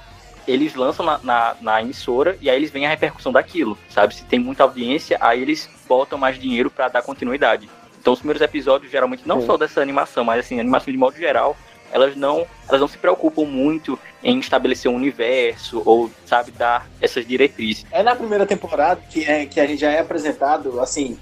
eles 0.47 0.75
lançam 0.75 1.05
na, 1.05 1.19
na, 1.23 1.55
na 1.61 1.81
emissora 1.81 2.37
e 2.41 2.49
aí 2.49 2.55
eles 2.55 2.71
veem 2.71 2.85
a 2.85 2.89
repercussão 2.89 3.31
daquilo, 3.31 3.77
sabe? 3.89 4.15
Se 4.15 4.25
tem 4.25 4.39
muita 4.39 4.63
audiência, 4.63 5.17
aí 5.19 5.41
eles 5.41 5.69
botam 5.87 6.17
mais 6.17 6.39
dinheiro 6.39 6.69
pra 6.69 6.87
dar 6.87 7.01
continuidade. 7.01 7.69
Então, 7.99 8.13
os 8.13 8.19
primeiros 8.19 8.41
episódios, 8.41 8.91
geralmente, 8.91 9.27
não 9.27 9.41
Sim. 9.41 9.47
só 9.47 9.57
dessa 9.57 9.81
animação, 9.81 10.23
mas, 10.23 10.39
assim, 10.39 10.59
animação 10.59 10.91
de 10.91 10.97
modo 10.97 11.15
geral, 11.15 11.55
elas 11.91 12.15
não, 12.15 12.47
elas 12.67 12.81
não 12.81 12.87
se 12.87 12.97
preocupam 12.97 13.45
muito 13.45 13.99
em 14.23 14.39
estabelecer 14.39 14.89
um 14.89 14.95
universo 14.95 15.81
ou, 15.85 16.09
sabe, 16.25 16.51
dar 16.51 16.87
essas 16.99 17.25
diretrizes. 17.25 17.85
É 17.91 18.01
na 18.01 18.15
primeira 18.15 18.45
temporada 18.45 19.01
que, 19.09 19.23
é, 19.23 19.45
que 19.45 19.59
a 19.59 19.67
gente 19.67 19.81
já 19.81 19.91
é 19.91 19.99
apresentado, 19.99 20.79
assim, 20.79 21.19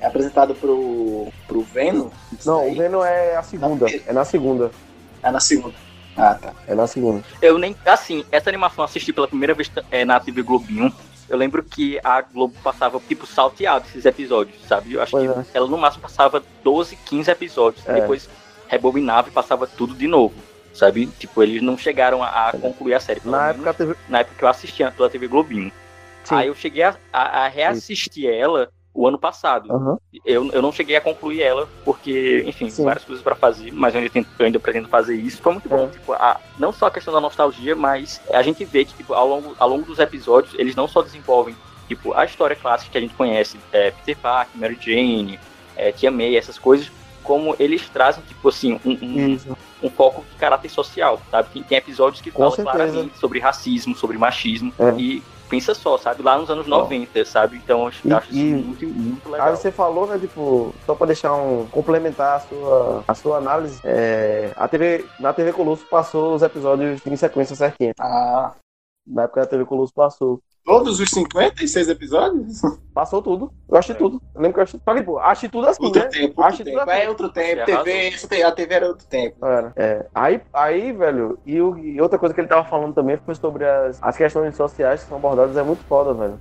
é 0.00 0.06
apresentado 0.06 0.54
pro, 0.54 1.28
pro 1.46 1.60
Venom. 1.62 2.10
Não, 2.44 2.58
daí. 2.60 2.72
o 2.72 2.76
Venom 2.76 3.04
é 3.04 3.36
a 3.36 3.42
segunda, 3.42 3.86
é 4.06 4.12
na 4.12 4.24
segunda, 4.24 4.70
É 5.22 5.30
na 5.30 5.40
segunda. 5.40 5.74
Ah, 6.16 6.34
tá. 6.34 6.52
é 6.66 6.74
na 6.74 6.86
segunda. 6.86 7.22
Eu 7.40 7.58
nem. 7.58 7.76
Assim, 7.86 8.24
essa 8.32 8.50
animação 8.50 8.82
eu 8.82 8.84
assisti 8.86 9.12
pela 9.12 9.28
primeira 9.28 9.54
vez 9.54 9.70
é, 9.90 10.04
na 10.04 10.18
TV 10.18 10.42
Globinho. 10.42 10.92
Eu 11.28 11.36
lembro 11.36 11.62
que 11.62 12.00
a 12.02 12.20
Globo 12.22 12.54
passava, 12.64 12.98
tipo, 13.06 13.26
salteado 13.26 13.84
esses 13.86 14.04
episódios, 14.06 14.56
sabe? 14.66 14.94
Eu 14.94 15.02
acho 15.02 15.12
Pois 15.12 15.30
que 15.30 15.38
é. 15.38 15.44
ela 15.54 15.66
no 15.68 15.76
máximo 15.78 16.02
passava 16.02 16.42
12, 16.64 16.96
15 17.04 17.30
episódios. 17.30 17.86
É. 17.86 17.92
Depois 18.00 18.28
rebobinava 18.66 19.28
e 19.28 19.30
passava 19.30 19.66
tudo 19.66 19.94
de 19.94 20.06
novo, 20.08 20.34
sabe? 20.74 21.06
Tipo, 21.06 21.42
eles 21.42 21.62
não 21.62 21.76
chegaram 21.78 22.22
a, 22.22 22.48
a 22.48 22.52
concluir 22.52 22.94
a 22.94 23.00
série. 23.00 23.20
Na 23.24 23.48
menos 23.52 23.54
época 23.66 23.74
teve. 23.74 23.94
na 24.08 24.18
época 24.20 24.36
que 24.38 24.44
eu 24.44 24.48
assistia 24.48 24.90
pela 24.90 25.08
TV 25.10 25.28
Globinho. 25.28 25.70
Sim. 26.24 26.34
Aí 26.34 26.48
eu 26.48 26.54
cheguei 26.54 26.82
a, 26.82 26.96
a- 27.12 27.44
a 27.44 27.48
reassistir 27.48 28.28
ela 28.28 28.70
o 28.98 29.06
ano 29.06 29.16
passado. 29.18 29.72
Aham. 29.72 29.96
Eu, 30.24 30.50
eu 30.50 30.60
não 30.60 30.72
cheguei 30.72 30.96
a 30.96 31.00
concluir 31.00 31.40
ela, 31.40 31.68
porque, 31.84 32.42
enfim, 32.46 32.68
Sim. 32.68 32.84
várias 32.84 33.04
coisas 33.04 33.22
pra 33.22 33.36
fazer, 33.36 33.70
mas 33.72 33.94
eu 33.94 34.00
ainda, 34.00 34.10
tento, 34.12 34.28
eu 34.36 34.46
ainda 34.46 34.58
pretendo 34.58 34.88
fazer 34.88 35.14
isso. 35.14 35.40
Foi 35.40 35.52
muito 35.52 35.68
bom, 35.68 35.84
É. 35.84 35.86
tipo, 35.86 36.12
a, 36.14 36.40
não 36.58 36.72
só 36.72 36.86
a 36.86 36.90
questão 36.90 37.14
da 37.14 37.20
nostalgia, 37.20 37.76
mas 37.76 38.20
a 38.32 38.42
gente 38.42 38.64
vê 38.64 38.84
que, 38.84 38.92
tipo, 38.94 39.14
ao 39.14 39.28
longo, 39.28 39.54
ao 39.56 39.68
longo 39.68 39.84
dos 39.84 40.00
episódios, 40.00 40.52
eles 40.58 40.74
não 40.74 40.88
só 40.88 41.00
desenvolvem, 41.00 41.54
tipo, 41.86 42.12
a 42.12 42.24
história 42.24 42.56
clássica 42.56 42.90
que 42.90 42.98
a 42.98 43.00
gente 43.00 43.14
conhece, 43.14 43.56
é, 43.70 43.92
Peter 43.92 44.16
Parker, 44.16 44.60
Mary 44.60 44.76
Jane, 44.80 45.38
é, 45.76 45.92
Tia 45.92 46.10
May, 46.10 46.36
essas 46.36 46.58
coisas, 46.58 46.90
como 47.22 47.54
eles 47.60 47.88
trazem, 47.88 48.24
tipo 48.26 48.48
assim, 48.48 48.80
um, 48.84 48.90
um, 48.90 49.38
um 49.84 49.90
foco 49.90 50.24
de 50.32 50.36
caráter 50.38 50.70
social, 50.70 51.20
sabe? 51.30 51.50
Tem, 51.52 51.62
tem 51.62 51.78
episódios 51.78 52.20
que 52.20 52.32
Com 52.32 52.38
falam 52.50 52.56
certeza. 52.56 52.76
claramente 52.76 53.18
sobre 53.18 53.38
racismo, 53.38 53.94
sobre 53.94 54.18
machismo, 54.18 54.72
É. 54.76 54.92
e 54.98 55.22
pensa 55.48 55.74
só, 55.74 55.96
sabe? 55.98 56.22
Lá 56.22 56.38
nos 56.38 56.50
anos 56.50 56.66
90, 56.66 57.24
sabe? 57.24 57.56
Então 57.56 57.82
eu 57.82 57.88
E- 58.10 58.12
acho 58.12 58.30
isso 58.30 58.38
e- 58.38 58.54
muito, 58.54 58.86
muito 58.86 59.28
legal. 59.28 59.48
Aí 59.48 59.56
você 59.56 59.72
falou, 59.72 60.06
né, 60.06 60.18
tipo, 60.18 60.74
só 60.84 60.94
pra 60.94 61.06
deixar 61.06 61.34
um. 61.34 61.66
complementar 61.66 62.36
a 62.36 62.40
sua, 62.40 63.04
a 63.08 63.14
sua 63.14 63.38
análise, 63.38 63.80
é, 63.84 64.52
a 64.56 64.68
TV, 64.68 65.06
na 65.18 65.32
TV 65.32 65.52
Colosso 65.52 65.86
passou 65.86 66.34
os 66.34 66.42
episódios 66.42 67.00
em 67.06 67.16
sequência 67.16 67.56
certinha. 67.56 67.92
Ah, 67.98 68.52
Na 69.06 69.22
época 69.22 69.40
da 69.40 69.46
TV 69.46 69.64
Colosso 69.64 69.92
passou. 69.94 70.40
Todos 70.68 71.00
os 71.00 71.10
56 71.10 71.88
episódios? 71.88 72.60
Passou 72.92 73.22
tudo. 73.22 73.50
Eu 73.68 73.78
achei 73.78 73.94
tudo. 73.94 74.20
Eu 74.34 74.40
lembro 74.42 74.54
que 74.54 74.60
eu 74.60 74.64
achei. 74.64 74.80
Só 74.84 74.94
que, 74.94 75.02
pô, 75.02 75.18
achei 75.18 75.48
tudo 75.48 75.66
assim, 75.66 75.82
Outro 75.84 76.02
né? 76.02 76.08
tempo, 76.08 76.42
outro 76.42 76.56
tempo. 76.64 76.70
tudo 76.80 76.90
É 76.90 77.08
outro 77.08 77.30
tempo. 77.32 77.84
TV, 77.84 78.42
a 78.42 78.52
TV 78.52 78.74
era 78.74 78.86
outro 78.86 79.06
tempo. 79.06 79.46
Era. 79.46 79.72
É. 79.76 80.06
Aí, 80.14 80.40
aí, 80.52 80.92
velho, 80.92 81.38
e, 81.46 81.60
o- 81.60 81.78
e 81.78 82.00
outra 82.00 82.18
coisa 82.18 82.34
que 82.34 82.40
ele 82.40 82.48
tava 82.48 82.68
falando 82.68 82.94
também 82.94 83.16
foi 83.24 83.34
sobre 83.34 83.64
as, 83.64 83.98
as 84.02 84.16
questões 84.16 84.54
sociais 84.56 85.02
que 85.02 85.08
são 85.08 85.16
abordadas, 85.16 85.56
é 85.56 85.62
muito 85.62 85.82
foda, 85.84 86.12
velho. 86.12 86.38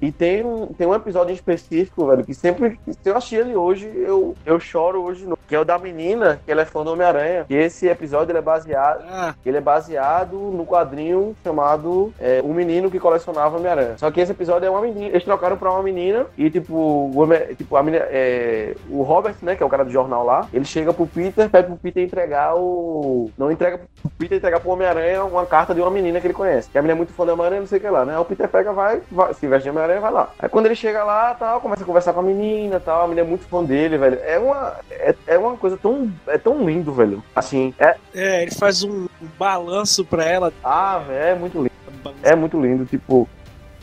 E 0.00 0.12
tem 0.12 0.44
um, 0.44 0.66
tem 0.66 0.86
um 0.86 0.94
episódio 0.94 1.32
em 1.32 1.34
específico, 1.34 2.06
velho, 2.06 2.24
que 2.24 2.34
sempre, 2.34 2.78
se 2.88 2.98
eu 3.04 3.16
assistir 3.16 3.36
ele 3.36 3.56
hoje, 3.56 3.90
eu, 3.96 4.34
eu 4.46 4.60
choro 4.60 5.02
hoje, 5.02 5.26
no, 5.26 5.36
que 5.48 5.54
é 5.54 5.58
o 5.60 5.64
da 5.64 5.76
menina, 5.78 6.40
que 6.44 6.52
ela 6.52 6.62
é 6.62 6.64
fã 6.64 6.84
do 6.84 6.92
Homem-Aranha. 6.92 7.46
E 7.50 7.56
esse 7.56 7.88
episódio 7.88 8.30
ele 8.30 8.38
é 8.38 8.42
baseado, 8.42 9.04
Ah, 9.10 9.34
ele 9.44 9.56
é 9.56 9.60
baseado 9.60 10.36
no 10.36 10.64
quadrinho 10.64 11.34
chamado 11.42 12.12
é, 12.20 12.40
O 12.44 12.48
Menino 12.54 12.90
que 12.90 13.00
Colecionava 13.00 13.56
Homem-Aranha. 13.56 13.98
Só 13.98 14.10
que 14.10 14.20
esse 14.20 14.32
episódio 14.32 14.66
é 14.66 14.70
uma 14.70 14.80
menina. 14.82 15.08
Eles 15.08 15.24
trocaram 15.24 15.56
pra 15.56 15.70
uma 15.72 15.82
menina 15.82 16.26
e, 16.36 16.48
tipo, 16.50 16.74
o, 16.74 17.18
Homem- 17.18 17.54
tipo 17.56 17.74
a 17.76 17.82
menina, 17.82 18.04
é, 18.08 18.74
o 18.90 19.02
Robert, 19.02 19.34
né, 19.42 19.56
que 19.56 19.62
é 19.62 19.66
o 19.66 19.68
cara 19.68 19.84
do 19.84 19.90
jornal 19.90 20.24
lá, 20.24 20.46
ele 20.52 20.64
chega 20.64 20.92
pro 20.92 21.06
Peter, 21.06 21.48
pede 21.50 21.66
pro 21.68 21.76
Peter 21.76 22.04
entregar 22.04 22.54
o. 22.56 23.30
Não 23.36 23.50
entrega 23.50 23.78
pro 23.78 23.88
Peter 24.18 24.38
entregar 24.38 24.60
pro 24.60 24.70
Homem-Aranha 24.70 25.24
uma 25.24 25.46
carta 25.46 25.74
de 25.74 25.80
uma 25.80 25.90
menina 25.90 26.20
que 26.20 26.26
ele 26.26 26.34
conhece. 26.34 26.68
Que 26.70 26.78
a 26.78 26.82
menina 26.82 26.94
é 26.94 26.96
muito 26.96 27.12
fã 27.12 27.24
do 27.24 27.32
Homem-Aranha, 27.32 27.60
não 27.60 27.68
sei 27.68 27.78
o 27.78 27.80
que 27.80 27.88
lá, 27.88 28.04
né? 28.04 28.14
Aí 28.14 28.18
o 28.18 28.24
Peter 28.24 28.48
pega, 28.48 28.72
vai, 28.72 29.00
vai 29.10 29.34
se 29.34 29.46
veste 29.46 29.64
de 29.64 29.70
Homem-Aranha, 29.70 30.00
vai 30.00 30.12
lá. 30.12 30.30
Aí 30.38 30.48
quando 30.48 30.66
ele 30.66 30.74
chega 30.74 31.04
lá, 31.04 31.34
tal, 31.34 31.60
começa 31.60 31.82
a 31.82 31.86
conversar 31.86 32.12
com 32.12 32.20
a 32.20 32.22
menina 32.22 32.80
tal, 32.80 33.04
a 33.04 33.08
menina 33.08 33.26
é 33.26 33.28
muito 33.28 33.46
fã 33.46 33.62
dele, 33.64 33.98
velho. 33.98 34.18
É 34.24 34.38
uma, 34.38 34.76
é, 34.90 35.14
é 35.26 35.38
uma 35.38 35.56
coisa 35.56 35.76
tão. 35.76 36.10
É 36.26 36.38
tão 36.38 36.64
lindo, 36.64 36.92
velho. 36.92 37.22
Assim, 37.34 37.74
é. 37.78 37.96
é, 38.14 38.42
ele 38.42 38.52
faz 38.52 38.82
um 38.82 39.08
balanço 39.38 40.04
pra 40.04 40.24
ela. 40.24 40.52
Ah, 40.62 40.98
velho, 40.98 41.22
é 41.22 41.34
muito 41.34 41.58
lindo. 41.58 41.78
É 42.22 42.34
muito 42.34 42.60
lindo, 42.60 42.84
tipo. 42.84 43.28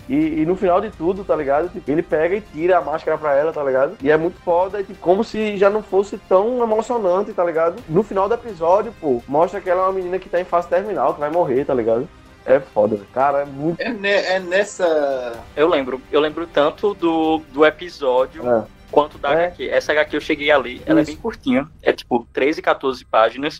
E, 0.08 0.42
e 0.42 0.46
no 0.46 0.56
final 0.56 0.80
de 0.80 0.92
tudo, 0.92 1.24
tá 1.24 1.36
ligado? 1.36 1.68
Tipo, 1.70 1.90
ele 1.90 2.04
pega 2.04 2.36
e 2.36 2.42
tira 2.42 2.78
a 2.78 2.82
máscara 2.82 3.18
pra 3.18 3.34
ela, 3.34 3.52
tá 3.52 3.64
ligado? 3.64 3.98
E 4.02 4.12
é 4.12 4.16
muito 4.18 4.40
foda, 4.42 4.84
tipo, 4.84 5.00
como 5.00 5.24
se 5.24 5.58
já 5.58 5.70
não 5.70 5.82
fosse 5.82 6.18
tão 6.18 6.62
emocionante, 6.62 7.34
tá 7.34 7.44
ligado? 7.44 7.82
No 7.90 8.04
final 8.04 8.28
do 8.28 8.36
episódio, 8.36 8.94
pô, 9.02 9.22
mostra 9.28 9.60
que 9.60 9.70
ela 9.70 9.82
é 9.82 9.86
uma 9.86 9.94
menina 9.94 10.20
que 10.20 10.30
tá 10.30 10.40
em 10.40 10.46
fase 10.46 10.68
terminal, 10.68 11.14
que 11.16 11.20
vai 11.20 11.32
morrer, 11.32 11.66
tá 11.66 11.74
ligado? 11.74 12.08
É 12.46 12.60
foda. 12.60 13.00
Cara, 13.12 13.40
é 13.42 13.46
muito. 13.46 13.82
É, 13.82 13.92
ne- 13.92 14.08
é 14.10 14.40
nessa. 14.40 15.34
Eu 15.56 15.68
lembro, 15.68 16.00
eu 16.12 16.20
lembro 16.20 16.46
tanto 16.46 16.94
do, 16.94 17.40
do 17.52 17.66
episódio 17.66 18.48
É. 18.48 18.64
quanto 18.92 19.18
da 19.18 19.32
É. 19.32 19.46
HQ. 19.48 19.68
Essa 19.70 19.92
HQ 19.94 20.16
eu 20.18 20.22
cheguei 20.22 20.52
a 20.52 20.58
ler, 20.60 20.80
ela 20.86 21.02
é 21.02 21.04
bem 21.04 21.18
curtinha, 21.18 21.68
é 21.82 21.92
tipo 21.92 22.28
13, 22.32 22.62
14 22.62 23.04
páginas. 23.06 23.60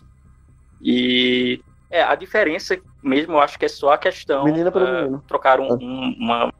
E 0.80 1.60
é, 1.96 2.02
a 2.02 2.14
diferença 2.14 2.78
mesmo, 3.02 3.34
eu 3.34 3.40
acho 3.40 3.58
que 3.58 3.64
é 3.64 3.68
só 3.68 3.92
a 3.92 3.98
questão. 3.98 4.44
Menina 4.44 4.70
pelo 4.70 4.86
eh, 4.86 5.02
menino. 5.02 5.24
Trocaram 5.26 5.64
É. 5.66 5.72
um- 5.72 6.16
uma. 6.18 6.52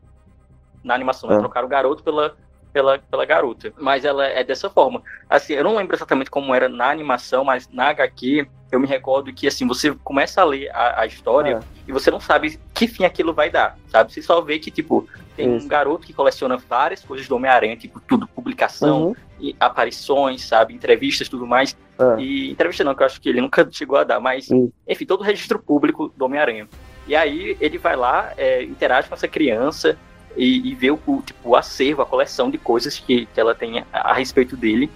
Na 0.85 0.95
animação? 0.95 1.31
É. 1.33 1.39
Trocaram 1.39 1.67
o 1.67 1.71
garoto 1.71 2.03
pela 2.03 2.35
pela, 2.73 2.99
pela 2.99 3.25
garota. 3.25 3.73
Mas 3.79 4.05
ela 4.05 4.27
é 4.27 4.45
dessa 4.45 4.69
forma. 4.69 5.03
Assim, 5.31 5.55
eu 5.55 5.65
não 5.65 5.75
lembro 5.77 5.97
exatamente 5.97 6.31
como 6.31 6.55
era 6.55 6.69
na 6.69 6.91
animação, 6.91 7.43
mas 7.43 7.67
na 7.71 7.89
HQ 7.89 8.47
eu 8.71 8.79
me 8.79 8.87
recordo 8.87 9.33
que 9.33 9.47
assim, 9.47 9.67
você 9.67 9.95
começa 10.05 10.43
a 10.43 10.45
ler 10.45 10.69
a, 10.75 11.01
a 11.01 11.07
história 11.07 11.61
e 11.89 11.93
você 11.93 12.11
não 12.11 12.21
sabe 12.21 12.61
que 12.75 12.87
fim 12.87 13.05
aquilo 13.05 13.33
vai 13.33 13.49
dar, 13.49 13.79
sabe? 13.89 14.13
Você 14.13 14.21
só 14.21 14.43
vê 14.43 14.59
que, 14.59 14.71
tipo, 14.71 15.09
tem 15.35 15.57
Isso. 15.57 15.65
um 15.65 15.69
garoto 15.71 16.07
que 16.07 16.13
coleciona 16.13 16.59
várias 16.59 17.03
coisas 17.03 17.27
do 17.27 17.35
Homem-Aranha, 17.37 17.77
tipo, 17.79 17.99
tudo, 17.99 18.29
publicação, 18.29 19.05
Uhum. 19.07 19.17
e 19.41 19.57
aparições, 19.59 20.45
sabe? 20.45 20.75
Entrevistas 20.75 21.31
tudo 21.31 21.47
mais. 21.47 21.75
É. 21.99 22.21
E 22.21 22.51
entrevista 22.51 22.85
não, 22.85 22.95
que 22.95 23.03
eu 23.03 23.07
acho 23.07 23.21
que 23.21 23.29
ele 23.29 23.41
nunca 23.41 23.67
chegou 23.73 23.99
a 23.99 24.05
dar, 24.05 24.21
mas, 24.21 24.49
enfim, 24.87 25.07
todo 25.07 25.21
o 25.21 25.25
registro 25.25 25.59
público 25.59 26.13
do 26.17 26.25
Homem-Aranha. 26.25 26.69
E 27.07 27.15
aí 27.15 27.57
ele 27.61 27.79
vai 27.79 27.97
lá, 27.97 28.33
é, 28.37 28.63
interage 28.63 29.09
com 29.09 29.15
essa 29.15 29.29
criança 29.29 29.97
e, 30.37 30.71
e 30.71 30.75
vê 30.75 30.91
o, 30.91 30.99
o, 31.07 31.23
tipo, 31.23 31.51
o 31.51 31.57
acervo, 31.57 32.03
a 32.03 32.07
coleção 32.07 32.51
de 32.51 32.59
coisas 32.59 32.99
que, 32.99 33.27
que 33.27 33.41
ela 33.41 33.55
tem 33.55 33.81
a, 33.93 34.11
a 34.11 34.13
respeito 34.13 34.57
dele. 34.57 34.91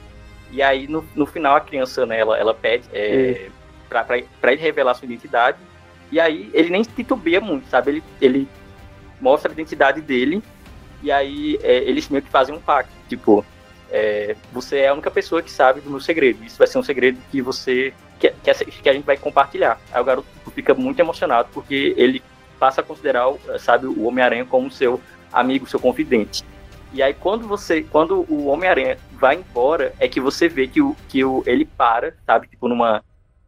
E 0.53 0.61
aí, 0.61 0.89
no, 0.89 1.05
no 1.15 1.27
final, 1.27 1.57
a 1.57 1.61
criança, 1.61 2.05
né, 2.05 2.19
ela, 2.19 2.37
ela 2.37 2.53
pede 2.53 2.85
é, 2.93 3.49
pra, 3.89 4.05
pra, 4.05 4.21
pra 4.41 4.53
ele 4.53 4.61
revelar 4.61 4.95
sua 4.95 5.07
identidade. 5.07 5.59
E 6.11 6.19
aí, 6.19 6.51
ele 6.53 6.71
nem 6.71 6.83
titubeia 6.83 7.41
muito, 7.41 7.69
sabe? 7.69 7.93
Ele, 7.93 8.05
ele 8.21 8.49
mostra 9.21 9.51
a 9.51 9.55
identidade 9.55 10.01
dele. 10.01 10.43
E 11.03 11.13
aí, 11.13 11.59
é, 11.63 11.79
eles 11.85 12.09
meio 12.09 12.23
que 12.23 12.31
fazem 12.31 12.55
um 12.55 12.61
pacto. 12.61 12.93
Tipo, 13.09 13.45
é, 13.91 14.37
você 14.53 14.79
é 14.81 14.89
a 14.89 14.93
única 14.93 15.11
pessoa 15.11 15.43
que 15.43 15.51
sabe 15.51 15.81
do 15.81 15.91
meu 15.91 16.01
segredo. 16.01 16.43
Isso 16.45 16.59
vai 16.59 16.67
ser 16.67 16.79
um 16.79 16.83
segredo 16.83 17.19
que 17.31 17.41
você. 17.43 17.93
que, 18.19 18.31
que, 18.31 18.89
a 18.89 18.93
gente 18.93 19.05
vai 19.05 19.17
compartilhar. 19.17 19.81
Aí 19.93 20.01
o 20.01 20.05
garoto 20.05 20.29
fica 20.55 20.75
muito 20.75 21.01
emocionado 21.01 21.49
porque 21.53 21.95
ele 21.97 22.23
passa 22.59 22.81
a 22.83 22.85
considerar, 22.85 23.29
o- 23.29 23.39
sabe, 23.59 23.87
o 23.87 24.05
Homem-Aranha 24.05 24.45
como 24.45 24.71
seu 24.71 25.01
amigo, 25.33 25.67
seu 25.67 25.81
confidente. 25.81 26.45
E 26.93 27.03
aí 27.03 27.15
quando 27.15 27.47
você, 27.49 27.83
quando 27.83 28.27
o 28.29 28.47
Homem-Aranha 28.47 28.99
vai 29.13 29.37
embora, 29.37 29.95
é 29.99 30.09
que 30.09 30.21
você 30.21 30.49
vê 30.49 30.67
que 30.67 30.83
o 30.83 30.95
que 31.09 31.25
o 31.25 31.43
ele 31.47 31.65
para, 31.65 32.15
sabe, 32.27 32.49
tipo 32.49 32.69
numa 32.69 33.03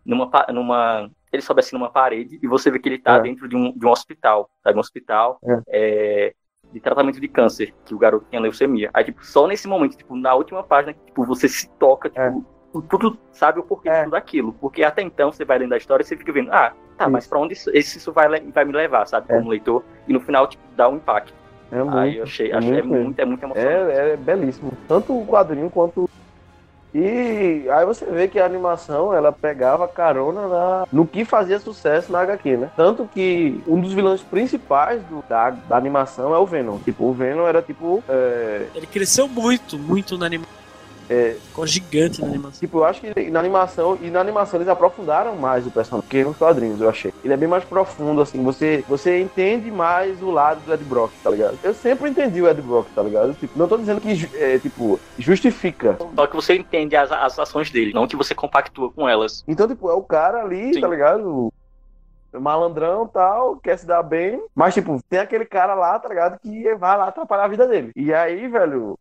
numa 0.07 0.31
numa 0.51 1.11
ele 1.33 1.43
sobe 1.43 1.61
assim 1.61 1.75
numa 1.77 1.91
parede 1.91 2.39
e 2.43 2.47
você 2.47 2.71
vê 2.71 2.79
que 2.79 2.89
ele 2.89 2.99
tá 2.99 3.17
É. 3.17 3.21
dentro 3.21 3.49
de 3.49 3.57
um, 3.57 3.73
de 3.77 3.87
um 3.87 3.91
hospital, 3.91 4.49
sabe, 4.63 4.77
um 4.77 4.81
hospital 4.81 5.39
é, 5.69 6.35
de 6.73 6.81
tratamento 6.81 7.21
de 7.21 7.29
câncer, 7.29 7.75
que 7.85 7.95
o 7.95 7.99
garoto 7.99 8.27
tinha 8.31 8.41
leucemia. 8.41 8.91
Aí 8.95 9.05
tipo 9.05 9.25
só 9.25 9.47
nesse 9.47 9.69
momento, 9.69 9.97
tipo 9.97 10.17
na 10.17 10.35
última 10.35 10.63
página, 10.63 10.95
tipo 11.07 11.25
você 11.25 11.49
se 11.49 11.69
toca, 11.79 12.09
tipo 12.09 12.21
É. 12.21 12.81
tudo 12.89 13.19
sabe 13.33 13.61
o 13.61 13.63
porquê 13.63 13.89
É. 13.89 13.99
de 13.99 14.05
tudo 14.05 14.17
aquilo, 14.17 14.53
porque 14.55 14.83
até 14.83 15.03
então 15.03 15.31
você 15.31 15.45
vai 15.45 15.59
lendo 15.59 15.75
a 15.75 15.77
história 15.77 16.03
e 16.03 16.07
você 16.07 16.17
fica 16.17 16.33
vendo, 16.33 16.51
ah, 16.53 16.73
tá, 16.97 17.09
mas 17.09 17.27
pra 17.27 17.39
onde 17.39 17.53
isso, 17.53 17.71
isso 17.77 17.99
isso 17.99 18.13
vai, 18.13 18.41
vai 18.41 18.65
me 18.65 18.73
levar, 18.73 19.07
sabe, 19.07 19.27
É. 19.29 19.37
como 19.37 19.51
leitor, 19.51 19.85
e 20.09 20.13
no 20.13 20.21
final 20.21 20.47
tipo 20.47 20.63
dá 20.77 20.89
um 20.89 20.97
impacto. 20.97 21.35
É 21.71 21.83
muito. 21.83 21.97
Aí 21.97 22.17
eu 22.19 22.25
achei, 22.25 22.51
é 22.51 22.55
achei 22.57 22.69
é 22.71 22.73
muito 22.83 22.89
mesmo. 22.89 23.05
muito, 23.05 23.19
é 23.21 23.25
muito 23.25 23.43
emocionante. 23.43 23.93
É, 23.93 24.11
é 24.13 24.17
belíssimo. 24.17 24.73
Tanto 24.87 25.19
o 25.19 25.27
quadrinho 25.27 25.71
quanto. 25.71 26.09
E 26.95 27.67
aí 27.71 27.87
você 27.87 28.05
vê 28.05 28.29
que 28.29 28.39
a 28.39 28.45
animação 28.45 29.15
ela 29.15 29.33
pegava 29.33 29.89
carona 29.89 30.47
na- 30.47 30.87
no 30.93 31.07
que 31.07 31.25
fazia 31.25 31.59
sucesso 31.59 32.13
na 32.13 32.21
HQ, 32.21 32.57
né? 32.59 32.71
Tanto 32.77 33.09
que 33.13 33.63
um 33.67 33.81
dos 33.81 33.93
vilões 33.93 34.21
principais 34.23 35.03
do- 35.05 35.25
da, 35.29 35.51
da 35.51 35.77
animação 35.77 36.35
é 36.35 36.39
o 36.39 36.45
Venom. 36.47 36.79
Tipo, 36.79 37.05
o 37.07 37.13
Venom 37.13 37.47
era 37.47 37.63
tipo. 37.63 38.03
é, 38.09 38.67
Ele 38.75 38.87
cresceu 38.87 39.27
muito, 39.27 39.79
muito 39.79 40.19
na 40.19 40.27
animação. 40.27 40.62
É. 41.09 41.37
Ficou 41.49 41.67
gigante 41.67 42.21
na 42.21 42.29
animação. 42.29 42.61
tipo, 42.61 42.79
eu 42.79 42.85
acho 42.85 43.01
que 43.01 43.31
na 43.31 43.41
animação, 43.41 43.99
e 44.01 44.11
na 44.11 44.21
animação 44.21 44.59
eles 44.59 44.69
aprofundaram 44.69 45.37
mais 45.37 45.67
o 45.67 45.71
personagem 45.71 46.09
que 46.09 46.25
nos 46.25 46.37
quadrinhos, 46.37 46.81
eu 46.81 46.89
achei. 46.89 47.13
Ele 47.25 47.35
é 47.35 47.37
bem 47.37 47.49
mais 47.49 47.65
profundo, 47.65 48.21
assim, 48.21 48.43
você, 48.43 48.85
você 48.89 49.21
entende 49.21 49.71
mais 49.71 50.23
o 50.23 50.31
lado 50.31 50.61
do 50.65 50.73
Ed 50.73 50.85
Brock, 50.85 51.13
tá 51.23 51.31
ligado? 51.31 51.59
Eu 51.63 51.75
sempre 51.75 52.11
entendi 52.11 52.41
o 52.41 52.49
Ed 52.49 52.61
Brock, 52.63 52.87
tá 52.95 53.03
ligado? 53.03 53.35
Tipo, 53.35 53.59
não 53.59 53.69
tô 53.69 53.77
dizendo 53.77 54.01
que, 54.01 54.29
é, 54.37 54.59
tipo, 54.59 54.99
justifica. 55.19 55.97
Só 56.15 56.27
que 56.27 56.37
você 56.37 56.57
entende 56.57 56.97
as, 56.97 57.11
as 57.11 57.39
ações 57.39 57.71
dele, 57.71 57.93
não 57.93 58.07
que 58.07 58.17
você 58.17 58.35
compactua 58.35 58.91
com 58.91 59.09
elas. 59.09 59.45
Então, 59.47 59.69
tipo, 59.69 59.89
é 59.89 59.95
o 59.95 60.03
cara 60.03 60.43
ali, 60.43 60.75
Sim. 60.75 60.81
tá 60.81 60.89
ligado? 60.89 61.53
Malandrão 62.41 63.07
tal, 63.07 63.57
quer 63.57 63.79
se 63.79 63.87
dar 63.87 64.03
bem. 64.03 64.43
Mas, 64.55 64.75
tipo, 64.75 64.99
tem 65.09 65.19
aquele 65.19 65.45
cara 65.45 65.75
lá, 65.75 65.99
tá 65.99 66.09
ligado? 66.09 66.39
Que 66.41 66.75
vai 66.75 66.97
lá 66.97 67.09
atrapalhar 67.09 67.45
a 67.45 67.49
vida 67.49 67.67
dele. 67.67 67.93
E 67.95 68.13
aí, 68.13 68.49
velho, 68.49 68.99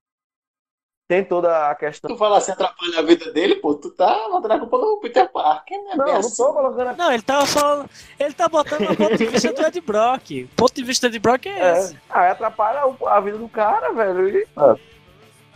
tem 1.11 1.25
toda 1.25 1.69
a 1.69 1.75
questão. 1.75 2.09
Tu 2.09 2.15
fala 2.17 2.37
assim, 2.37 2.53
atrapalha 2.53 2.99
a 2.99 3.01
vida 3.01 3.33
dele, 3.33 3.55
pô, 3.55 3.73
tu 3.73 3.89
tá 3.91 4.29
botando 4.29 4.53
a 4.53 4.59
culpa 4.59 4.77
no 4.77 4.97
Peter 5.01 5.27
Parker, 5.29 5.77
né? 5.83 5.95
Não, 5.97 6.05
não 6.05 6.15
assim. 6.15 6.37
tô 6.41 6.53
colocando 6.53 6.87
a... 6.87 6.93
Não, 6.93 7.11
ele 7.11 7.21
tá 7.21 7.45
só. 7.45 7.83
Ele 8.17 8.33
tá 8.33 8.47
botando 8.47 8.89
o 8.89 8.95
ponto 8.95 9.17
de 9.17 9.25
vista 9.25 9.51
do 9.51 9.61
Ed 9.61 9.81
Brock. 9.81 10.31
O 10.45 10.55
ponto 10.55 10.73
de 10.73 10.83
vista 10.85 11.09
do 11.09 11.11
Ed 11.13 11.19
Brock 11.19 11.47
é 11.47 11.49
É. 11.59 11.77
esse. 11.79 11.97
Ah, 12.09 12.31
atrapalha 12.31 12.83
a 13.07 13.19
vida 13.19 13.37
do 13.37 13.49
cara, 13.49 13.91
velho. 13.91 14.29
E... 14.39 14.47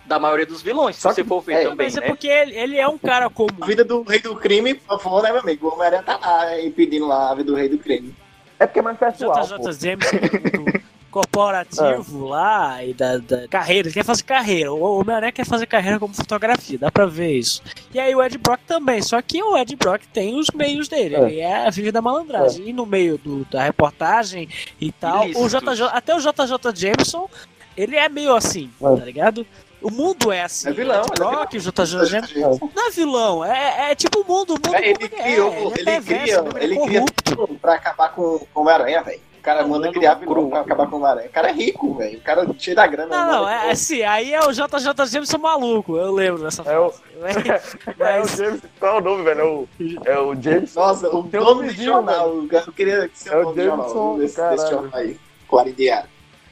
Da 0.05 0.19
maioria 0.19 0.45
dos 0.45 0.61
vilões, 0.61 0.97
se 0.97 1.03
Só 1.03 1.13
você 1.13 1.23
que- 1.23 1.29
for 1.29 1.39
ver 1.39 1.53
é, 1.53 1.63
também, 1.69 1.85
Mas 1.87 1.95
é 1.95 2.01
né? 2.01 2.07
porque 2.07 2.27
ele, 2.27 2.53
ele 2.57 2.77
é 2.77 2.87
um 2.89 2.97
cara 2.97 3.29
comum. 3.29 3.47
A 3.61 3.65
vida 3.65 3.85
do 3.85 4.01
rei 4.03 4.19
do 4.19 4.35
crime, 4.35 4.73
por 4.75 4.99
favor, 4.99 5.23
né, 5.23 5.31
meu 5.31 5.39
amigo? 5.39 5.69
O 5.69 5.73
Homem-Aranha 5.73 6.03
tá 6.03 6.17
lá 6.17 6.59
impedindo 6.59 7.07
lá 7.07 7.31
a 7.31 7.35
vida 7.35 7.49
do 7.49 7.55
rei 7.57 7.69
do 7.69 7.77
crime. 7.77 8.13
É 8.59 8.67
porque 8.67 8.79
é 8.79 8.81
mais 8.81 8.97
pessoal, 8.97 9.41
JJ 9.41 9.95
pô. 9.95 10.94
Corporativo 11.15 12.25
lá 12.27 12.83
e 12.83 12.93
da, 12.93 13.17
da 13.17 13.47
carreira, 13.47 13.87
ele 13.87 13.93
quer 13.93 14.03
fazer 14.03 14.23
carreira. 14.23 14.73
O 14.73 14.99
Homem-Aranha 14.99 15.31
quer 15.31 15.45
fazer 15.45 15.65
carreira 15.65 15.97
como 15.99 16.13
fotografia, 16.13 16.77
dá 16.77 16.91
pra 16.91 17.05
ver 17.05 17.31
isso. 17.37 17.61
E 17.93 17.99
aí 17.99 18.13
o 18.13 18.21
Ed 18.23 18.37
Brock 18.37 18.59
também, 18.67 19.01
só 19.01 19.21
que 19.21 19.41
o 19.41 19.57
Ed 19.57 19.75
Brock 19.75 20.03
tem 20.13 20.37
os 20.37 20.47
meios 20.53 20.87
dele, 20.87 21.15
É. 21.15 21.19
ele 21.21 21.39
é 21.39 21.67
a 21.67 21.71
filha 21.71 21.91
da 21.91 22.01
malandragem. 22.01 22.67
E 22.67 22.73
no 22.73 22.85
meio 22.85 23.17
do, 23.17 23.45
da 23.45 23.63
reportagem 23.63 24.49
e 24.79 24.91
tal, 24.91 25.21
o 25.21 25.25
Ilícitos. 25.25 25.77
JJ, 25.77 25.87
até 25.91 26.15
o 26.15 26.19
JJ 26.19 26.71
Jameson, 26.75 27.29
ele 27.77 27.95
é 27.95 28.09
meio 28.09 28.35
assim, 28.35 28.69
É. 28.81 28.95
tá 28.97 29.05
ligado? 29.05 29.45
O 29.81 29.91
mundo 29.91 30.31
é 30.31 30.41
assim. 30.41 30.69
É 30.69 30.71
vilão, 30.73 31.01
o 31.01 31.05
Ed 31.05 31.11
é 31.11 31.15
vilão. 31.15 31.31
Brock, 31.31 31.53
o 31.53 31.59
JJ 31.59 32.05
Jameson. 32.07 32.71
Não 32.75 32.87
é 32.87 32.91
vilão, 32.91 33.45
é, 33.45 33.91
é 33.91 33.95
tipo 33.95 34.21
o 34.21 34.25
mundo, 34.27 34.51
o 34.51 34.53
mundo 34.53 34.75
É, 34.75 34.89
ele 34.89 35.07
como 35.09 35.21
criou, 35.23 35.51
é, 35.51 35.59
ele 35.59 35.67
é 35.67 35.73
cria, 35.73 35.83
perverso, 36.01 36.57
ele 36.57 36.73
é 36.79 36.85
cria 36.87 37.47
pra 37.61 37.75
acabar 37.75 38.09
com 38.09 38.39
com 38.39 38.59
o 38.59 38.61
Homem-Aranha, 38.63 39.03
velho. 39.03 39.21
O 39.45 39.47
cara 39.47 39.61
É 39.61 39.63
um 39.63 39.67
manda 39.67 39.91
criar 39.91 40.15
vilão 40.15 40.33
cru. 40.33 40.49
pra 40.49 40.61
acabar 40.61 40.87
com 40.87 40.95
o 40.95 40.99
Homem-Aranha. 40.99 41.27
O 41.27 41.31
cara 41.31 41.49
é 41.49 41.51
rico, 41.53 41.93
velho. 41.93 42.17
O 42.17 42.21
cara 42.21 42.47
cheio 42.57 42.75
da 42.75 42.87
grana. 42.87 43.15
Não, 43.15 43.31
não, 43.43 43.47
é 43.49 43.69
assim, 43.69 44.01
aí 44.01 44.33
é 44.33 44.39
o 44.39 44.51
JJ 44.51 45.05
Jameson 45.07 45.37
maluco, 45.37 45.95
eu 45.97 46.11
lembro 46.11 46.41
dessa 46.41 46.63
É 46.63 46.79
o- 46.79 46.89
frase. 46.89 47.03
É 47.99 48.15
o 48.17 48.21
Mas, 48.21 48.35
James. 48.37 48.61
Qual 48.79 48.95
é 48.95 48.97
o 48.97 49.01
nome, 49.03 49.23
velho? 49.23 49.39
É 49.39 49.43
o, 49.45 49.67
é 50.05 50.19
o 50.19 50.41
James. 50.41 50.73
Nossa, 50.73 51.15
o 51.15 51.23
Tem 51.25 51.39
nome 51.39 51.61
do 51.63 51.69
vizinho, 51.69 51.93
jornal. 51.93 52.33
Eu 52.51 52.73
queria 52.73 53.07
que 53.07 53.19
você 53.19 53.29
É 53.29 53.37
o 53.37 53.43
nome 53.43 53.63
jornal, 53.63 53.87
Jameson, 53.87 54.17
desse, 54.17 54.35
caralho. 54.35 54.57
desse 54.57 54.71
jornal 54.71 54.99
aí. 54.99 55.19
Clarim 55.47 55.71
Diário. 55.73 56.09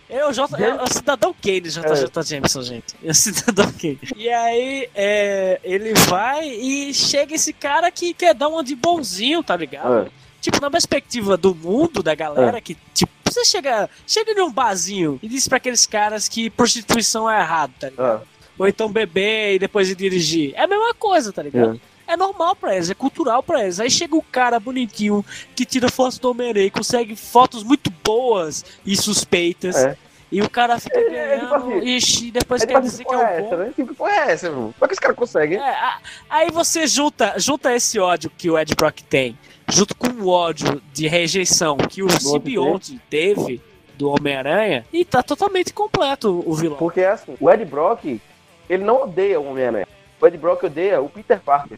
é 0.08 0.25
o, 0.27 0.32
J, 0.32 0.63
é 0.63 0.73
o 0.84 0.88
Cidadão 0.93 1.34
Kane, 1.41 1.62
JJ 1.62 2.23
Jameson, 2.23 2.62
gente. 2.62 2.95
É 3.03 3.10
o 3.10 3.13
Cidadão 3.15 3.71
Kane. 3.73 3.99
E 4.15 4.29
aí, 4.29 4.88
é, 4.93 5.60
ele 5.63 5.95
vai 6.08 6.47
e 6.47 6.93
chega 6.93 7.34
esse 7.34 7.51
cara 7.53 7.89
que 7.89 8.13
quer 8.13 8.36
dar 8.36 8.49
uma 8.49 8.63
de 8.63 8.75
bonzinho, 8.75 9.41
tá 9.43 9.56
ligado? 9.58 10.06
É. 10.08 10.22
Tipo, 10.43 10.60
na 10.60 10.69
perspectiva 10.69 11.38
do 11.38 11.56
mundo, 11.56 12.03
da 12.03 12.13
galera, 12.13 12.60
que, 12.60 12.75
tipo, 12.93 13.13
você 13.25 13.45
chega, 13.45 13.89
chega 14.06 14.34
num 14.34 14.51
barzinho 14.51 15.17
e 15.23 15.27
diz 15.29 15.47
pra 15.47 15.56
aqueles 15.56 15.86
caras 15.86 16.27
que 16.27 16.49
prostituição 16.49 17.32
é 17.32 17.39
errado, 17.39 17.71
tá 17.79 17.89
ligado? 17.89 18.23
É. 18.23 18.27
Ou 18.60 18.67
então 18.67 18.91
beber 18.91 19.56
e 19.56 19.60
depois 19.60 19.89
ir 19.89 19.95
dirigir. 19.95 20.51
É 20.53 20.63
a 20.63 20.67
mesma 20.67 20.93
coisa, 20.95 21.32
tá 21.32 21.41
ligado? 21.41 21.79
É. 22.06 22.17
normal 22.17 22.58
pra 22.58 22.75
eles, 22.75 22.89
é 22.89 22.93
cultural 22.93 23.41
pra 23.41 23.63
eles. 23.63 23.79
Aí 23.79 23.89
chega 23.89 24.17
o 24.17 24.21
cara 24.21 24.60
bonitinho 24.60 25.23
que 25.56 25.63
tira 25.65 25.89
fotos 25.89 26.19
do 26.19 26.29
Homem-Aranha 26.29 26.65
e 26.65 26.71
consegue 26.71 27.15
fotos 27.15 27.63
muito 27.63 27.89
boas 28.03 28.65
e 28.86 28.97
suspeitas. 28.97 29.77
É. 29.77 29.97
E 30.34 30.41
o 30.41 30.50
cara 30.50 30.80
fica 30.80 31.00
É, 31.00 31.04
é 31.04 31.39
tipo 31.39 31.50
ganhando, 31.52 31.78
assim, 31.78 31.86
ixi, 31.86 32.32
depois 32.32 32.63
É 32.63 32.65
quer 32.65 32.74
tipo, 32.74 32.82
dizer 32.88 33.06
que 33.06 33.13
é 33.13 33.17
o 33.17 33.22
é 33.22 33.39
bom. 33.41 33.46
essa, 33.46 33.58
né? 33.58 33.74
Que 33.76 33.86
porra 33.86 34.12
é 34.12 34.32
essa, 34.32 34.48
irmão? 34.48 34.74
Como 34.74 34.86
é 34.86 34.88
que 34.88 34.93
os 34.93 35.00
caras 35.00 35.15
conseguem? 35.15 35.60
É, 35.60 35.93
aí 36.28 36.50
você 36.50 36.88
junta, 36.88 37.36
junta 37.38 37.76
esse 37.76 38.00
ódio 38.00 38.32
que 38.36 38.50
o 38.50 38.58
Ed 38.58 38.74
Brock 38.74 39.02
tem, 39.04 39.38
junto 39.69 39.96
com 39.96 40.08
o 40.08 40.30
ódio 40.30 40.82
de 40.91 41.08
rejeição 41.08 41.78
que 41.78 42.02
o 42.02 42.10
simbionte 42.10 43.00
teve 43.12 43.62
do 43.96 44.10
Homem-Aranha, 44.10 44.84
e 44.91 45.06
tá 45.06 45.22
totalmente 45.22 45.72
completo 45.72 46.43
o 46.48 46.56
vilão. 46.56 46.78
Porque 46.78 47.02
é 47.02 47.10
assim, 47.12 47.38
o 47.39 47.52
Ed 47.52 47.63
Brock, 47.65 48.19
ele 48.67 48.84
não 48.84 49.04
odeia 49.04 49.39
o 49.39 49.48
Homem-Aranha. 49.52 49.88
O 50.19 50.26
Ed 50.26 50.36
Brock 50.36 50.63
odeia 50.63 51.00
o 51.00 51.08
Peter 51.10 51.39
Parker. 51.39 51.78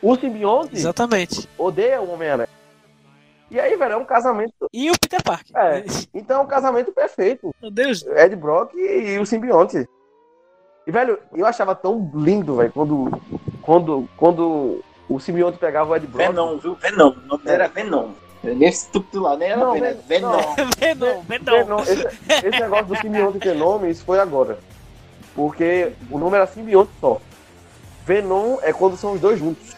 O 0.00 0.14
simbionte 0.14 0.76
Exatamente. 0.76 1.48
odeia 1.58 2.00
o 2.00 2.12
Homem-Aranha. 2.12 2.48
E 3.50 3.60
aí, 3.60 3.76
velho, 3.76 3.92
é 3.92 3.96
um 3.96 4.04
casamento. 4.04 4.52
E 4.72 4.90
o 4.90 4.94
Peter 4.98 5.22
Parker. 5.22 5.56
É. 5.56 5.84
Então 6.12 6.40
é 6.40 6.42
um 6.42 6.46
casamento 6.48 6.92
perfeito. 6.92 7.54
Meu 7.62 7.70
Deus. 7.70 8.04
Ed 8.04 8.34
Brock 8.36 8.74
e 8.74 9.18
o 9.18 9.26
simbionte. 9.26 9.88
E, 10.86 10.90
velho, 10.90 11.18
eu 11.34 11.46
achava 11.46 11.74
tão 11.74 12.10
lindo, 12.14 12.56
velho, 12.56 12.72
quando, 12.72 13.20
quando, 13.62 14.08
quando 14.16 14.84
o 15.08 15.18
simbionte 15.20 15.58
pegava 15.58 15.90
o 15.92 15.96
Ed 15.96 16.06
Brock. 16.06 16.26
Venom, 16.28 16.58
viu? 16.58 16.74
Venom. 16.76 17.10
O 17.10 17.26
nome 17.26 17.42
era 17.46 17.68
Venom. 17.68 18.10
Nesse 18.42 18.88
tudo 18.90 19.20
lá, 19.22 19.36
nem 19.36 19.48
era 19.50 19.60
Não, 19.64 19.72
Venom. 19.72 19.86
Ven- 19.86 20.00
Venom. 20.06 20.54
Venom, 20.78 21.22
Venom. 21.22 21.80
Esse, 21.80 22.06
esse 22.46 22.60
negócio 22.60 22.86
do 22.86 22.96
simbionte 22.98 23.38
ter 23.40 23.54
nome, 23.56 23.90
isso 23.90 24.04
foi 24.04 24.20
agora. 24.20 24.58
Porque 25.34 25.92
o 26.10 26.18
nome 26.18 26.36
era 26.36 26.46
simbionte 26.46 26.90
só. 27.00 27.20
Venom 28.04 28.58
é 28.62 28.72
quando 28.72 28.96
são 28.96 29.12
os 29.14 29.20
dois 29.20 29.38
juntos. 29.38 29.74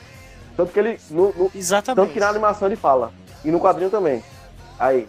Tanto 0.56 0.72
que 0.72 0.78
ele. 0.78 0.98
No, 1.10 1.32
no- 1.34 1.50
Exatamente. 1.54 1.96
tanto 1.96 2.12
que 2.12 2.20
na 2.20 2.28
animação 2.28 2.68
ele 2.68 2.76
fala. 2.76 3.12
E 3.44 3.50
no 3.50 3.60
quadrinho 3.60 3.90
também. 3.90 4.22
Aí. 4.78 5.08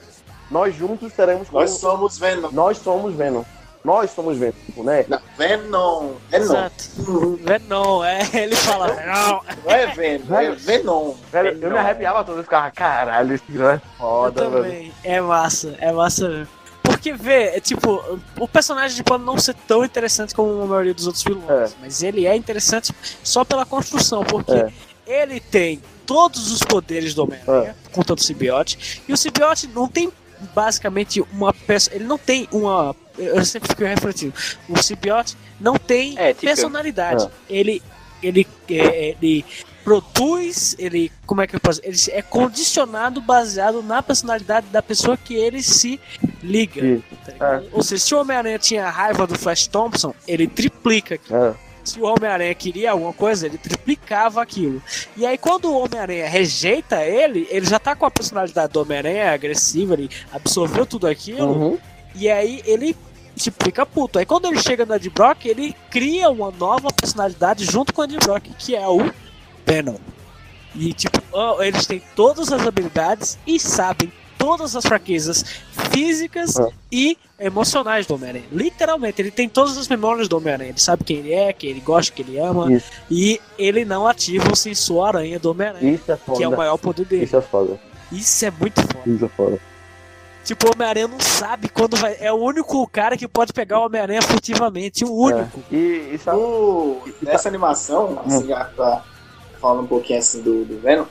Nós 0.52 0.76
juntos 0.76 1.14
seremos 1.14 1.48
como. 1.48 1.62
Nós 1.62 1.72
somos 1.72 2.18
Venom. 2.18 2.50
Nós 2.52 2.78
somos 2.80 3.14
Venom. 3.14 3.44
Nós 3.84 4.12
somos 4.12 4.38
Venom, 4.38 4.54
né? 4.84 5.06
Não, 5.08 5.20
Venom. 5.38 6.12
Venom. 6.30 6.44
Exato. 6.44 7.40
Venom, 7.42 8.04
é, 8.04 8.20
ele 8.34 8.56
fala 8.56 8.88
Venom. 8.88 9.42
Não 9.64 9.72
é 9.74 9.86
Venom, 9.88 10.36
é 10.36 10.52
Venom. 10.52 11.14
Velho, 11.32 11.60
eu 11.64 11.72
me 11.72 11.78
arrepiava 11.78 12.24
todo 12.26 12.42
e 12.42 12.44
ficava, 12.44 12.70
caralho, 12.72 13.36
esse 13.36 13.44
vilão 13.48 13.70
é 13.70 13.76
Eu 13.76 13.82
foda, 13.98 14.50
velho. 14.50 14.64
também. 14.64 14.94
É 15.04 15.22
massa, 15.22 15.76
é 15.80 15.92
massa 15.94 16.28
mesmo. 16.28 16.48
Porque, 16.84 17.14
vê, 17.14 17.56
é, 17.56 17.60
tipo, 17.62 18.04
o 18.38 18.48
personagem 18.50 19.02
pode 19.04 19.24
não 19.24 19.38
ser 19.38 19.54
tão 19.68 19.86
interessante 19.86 20.36
como 20.36 20.62
a 20.62 20.66
maioria 20.66 20.94
dos 20.94 21.06
outros 21.08 21.24
vilões, 21.24 21.72
É. 21.72 21.76
mas 21.80 22.04
ele 22.04 22.26
é 22.26 22.36
interessante 22.36 22.94
só 23.24 23.46
pela 23.46 23.66
construção, 23.66 24.26
porque 24.26 24.52
É. 24.52 24.72
ele 25.08 25.40
tem 25.40 25.82
todos 26.10 26.52
os 26.52 26.60
poderes 26.64 27.14
do 27.14 27.22
Homem-Aranha, 27.24 27.76
É. 27.86 27.90
conta 27.92 28.16
do 28.16 28.22
simbiote, 28.24 29.04
e 29.08 29.14
o 29.14 29.18
simbiote 29.18 29.68
não 29.68 29.88
tem 29.88 30.12
basicamente 30.56 31.22
uma 31.32 31.54
peça, 31.54 31.94
ele 31.94 32.06
não 32.06 32.18
tem 32.18 32.48
uma, 32.52 32.96
eu 33.16 33.46
sempre 33.46 33.70
fico 33.70 33.84
refletindo, 33.84 34.34
o 34.68 34.82
simbiote 34.82 35.38
não 35.62 35.76
tem 35.76 36.18
É, 36.18 36.30
tipo- 36.34 36.48
personalidade, 36.48 37.30
ele, 37.48 37.80
ele, 38.24 38.48
é, 38.72 39.10
ele 39.22 39.46
produz, 39.84 40.76
ele, 40.80 41.12
como 41.28 41.42
é 41.42 41.48
que 41.48 41.56
eu 41.56 41.60
posso, 41.60 41.80
ele 41.84 41.96
é 42.10 42.22
condicionado 42.24 43.22
baseado 43.22 43.84
na 43.84 44.02
personalidade 44.02 44.66
da 44.68 44.82
pessoa 44.82 45.16
que 45.16 45.36
ele 45.36 45.62
se 45.62 46.00
liga. 46.42 47.02
Tá 47.26 47.32
ligado? 47.32 47.68
Ou 47.72 47.84
seja, 47.84 48.04
se 48.04 48.16
o 48.16 48.20
Homem-Aranha 48.22 48.58
tinha 48.60 48.90
raiva 48.90 49.26
do 49.28 49.38
Flash 49.38 49.68
Thompson, 49.68 50.14
ele 50.28 50.48
triplica 50.48 51.16
aquilo. 51.16 51.38
É. 51.46 51.69
Se 51.84 52.00
o 52.00 52.06
Homem-Aranha 52.06 52.54
queria 52.54 52.92
alguma 52.92 53.14
coisa, 53.14 53.46
ele 53.48 53.58
triplicava 53.58 54.42
aquilo. 54.42 54.82
E 55.18 55.26
aí, 55.26 55.38
quando 55.38 55.66
o 55.66 55.78
Homem-Aranha 55.84 56.28
rejeita 56.28 57.04
ele, 57.04 57.48
ele 57.50 57.66
já 57.66 57.80
tá 57.80 57.96
com 57.96 58.06
a 58.06 58.12
personalidade 58.12 58.74
do 58.74 58.82
Homem-Aranha 58.82 59.24
é 59.24 59.30
agressiva, 59.30 59.94
ele 59.94 60.10
absorveu 60.32 60.86
tudo 60.86 61.08
aquilo, 61.08 61.48
Uhum. 61.52 61.78
e 62.16 62.30
aí 62.30 62.62
ele 62.66 62.96
tipo, 63.36 63.64
fica 63.64 63.86
puto. 63.86 64.20
Aí 64.20 64.26
quando 64.26 64.46
ele 64.46 64.62
chega 64.62 64.86
no 64.86 64.94
Ed 64.96 65.10
Brock, 65.10 65.46
ele 65.46 65.76
cria 65.90 66.30
uma 66.30 66.52
nova 66.52 66.90
personalidade 66.92 67.64
junto 67.66 67.94
com 67.94 68.02
o 68.02 68.04
Ed 68.04 68.18
Brock, 68.18 68.44
que 68.58 68.76
é 68.76 68.88
o 68.88 69.10
Venom. 69.66 69.96
E 70.76 70.94
tipo, 70.94 71.20
eles 71.62 71.86
têm 71.88 72.02
todas 72.16 72.52
as 72.52 72.68
habilidades 72.68 73.40
e 73.48 73.60
sabem 73.60 74.12
todas 74.40 74.76
as 74.76 74.84
fraquezas 74.84 75.46
físicas 75.92 76.58
Ah. 76.60 76.70
e 76.92 77.16
emocionais 77.40 78.08
do 78.08 78.16
Homem-Aranha. 78.16 78.46
Literalmente, 78.52 79.22
ele 79.22 79.30
tem 79.30 79.48
todas 79.48 79.78
as 79.78 79.88
memórias 79.88 80.28
do 80.28 80.38
Homem-Aranha. 80.38 80.70
Ele 80.72 80.80
sabe 80.80 81.04
quem 81.04 81.18
ele 81.18 81.34
é, 81.34 81.54
quem 81.54 81.70
ele 81.70 81.82
gosta, 81.82 82.12
quem 82.12 82.26
ele 82.26 82.40
ama. 82.40 82.72
Isso. 82.74 82.88
E 83.12 83.40
ele 83.58 83.86
não 83.86 84.08
ativa 84.08 84.52
o 84.52 84.56
sensor 84.56 85.08
aranha 85.10 85.38
do 85.38 85.52
Homem-Aranha, 85.52 85.92
Isso 85.94 86.12
é 86.12 86.18
foda. 86.18 86.38
que 86.38 86.44
é 86.44 86.48
o 86.48 86.58
maior 86.58 86.78
poder 86.78 87.06
dele. 87.06 87.26
Isso 87.26 87.36
é 87.38 87.42
foda. 87.42 87.80
Isso 88.12 88.46
é 88.46 88.50
muito 88.52 88.82
foda. 88.82 89.04
Isso 89.10 89.26
é 89.26 89.30
foda. 89.30 89.60
Tipo, 90.44 90.68
o 90.68 90.72
Homem-Aranha 90.74 91.08
não 91.08 91.20
sabe 91.20 91.70
quando 91.70 91.96
vai. 91.98 92.16
É 92.20 92.32
o 92.32 92.38
único 92.38 92.88
cara 92.88 93.16
que 93.18 93.28
pode 93.28 93.54
pegar 93.54 93.80
o 93.82 93.86
Homem-Aranha 93.86 94.22
furtivamente. 94.22 95.04
O 95.06 95.14
único. 95.14 95.60
É. 95.72 95.76
E, 95.76 96.12
e 96.16 96.18
sabe, 96.18 96.38
O- 96.40 97.02
nessa 97.22 97.48
animação, 97.50 98.20
assim, 98.26 98.48
já 98.48 98.66
tá 98.66 99.04
falando 99.62 99.84
um 99.84 99.88
pouquinho 99.88 100.18
assim 100.18 100.42
do, 100.42 100.64
do 100.66 100.80
Venom, 100.80 101.06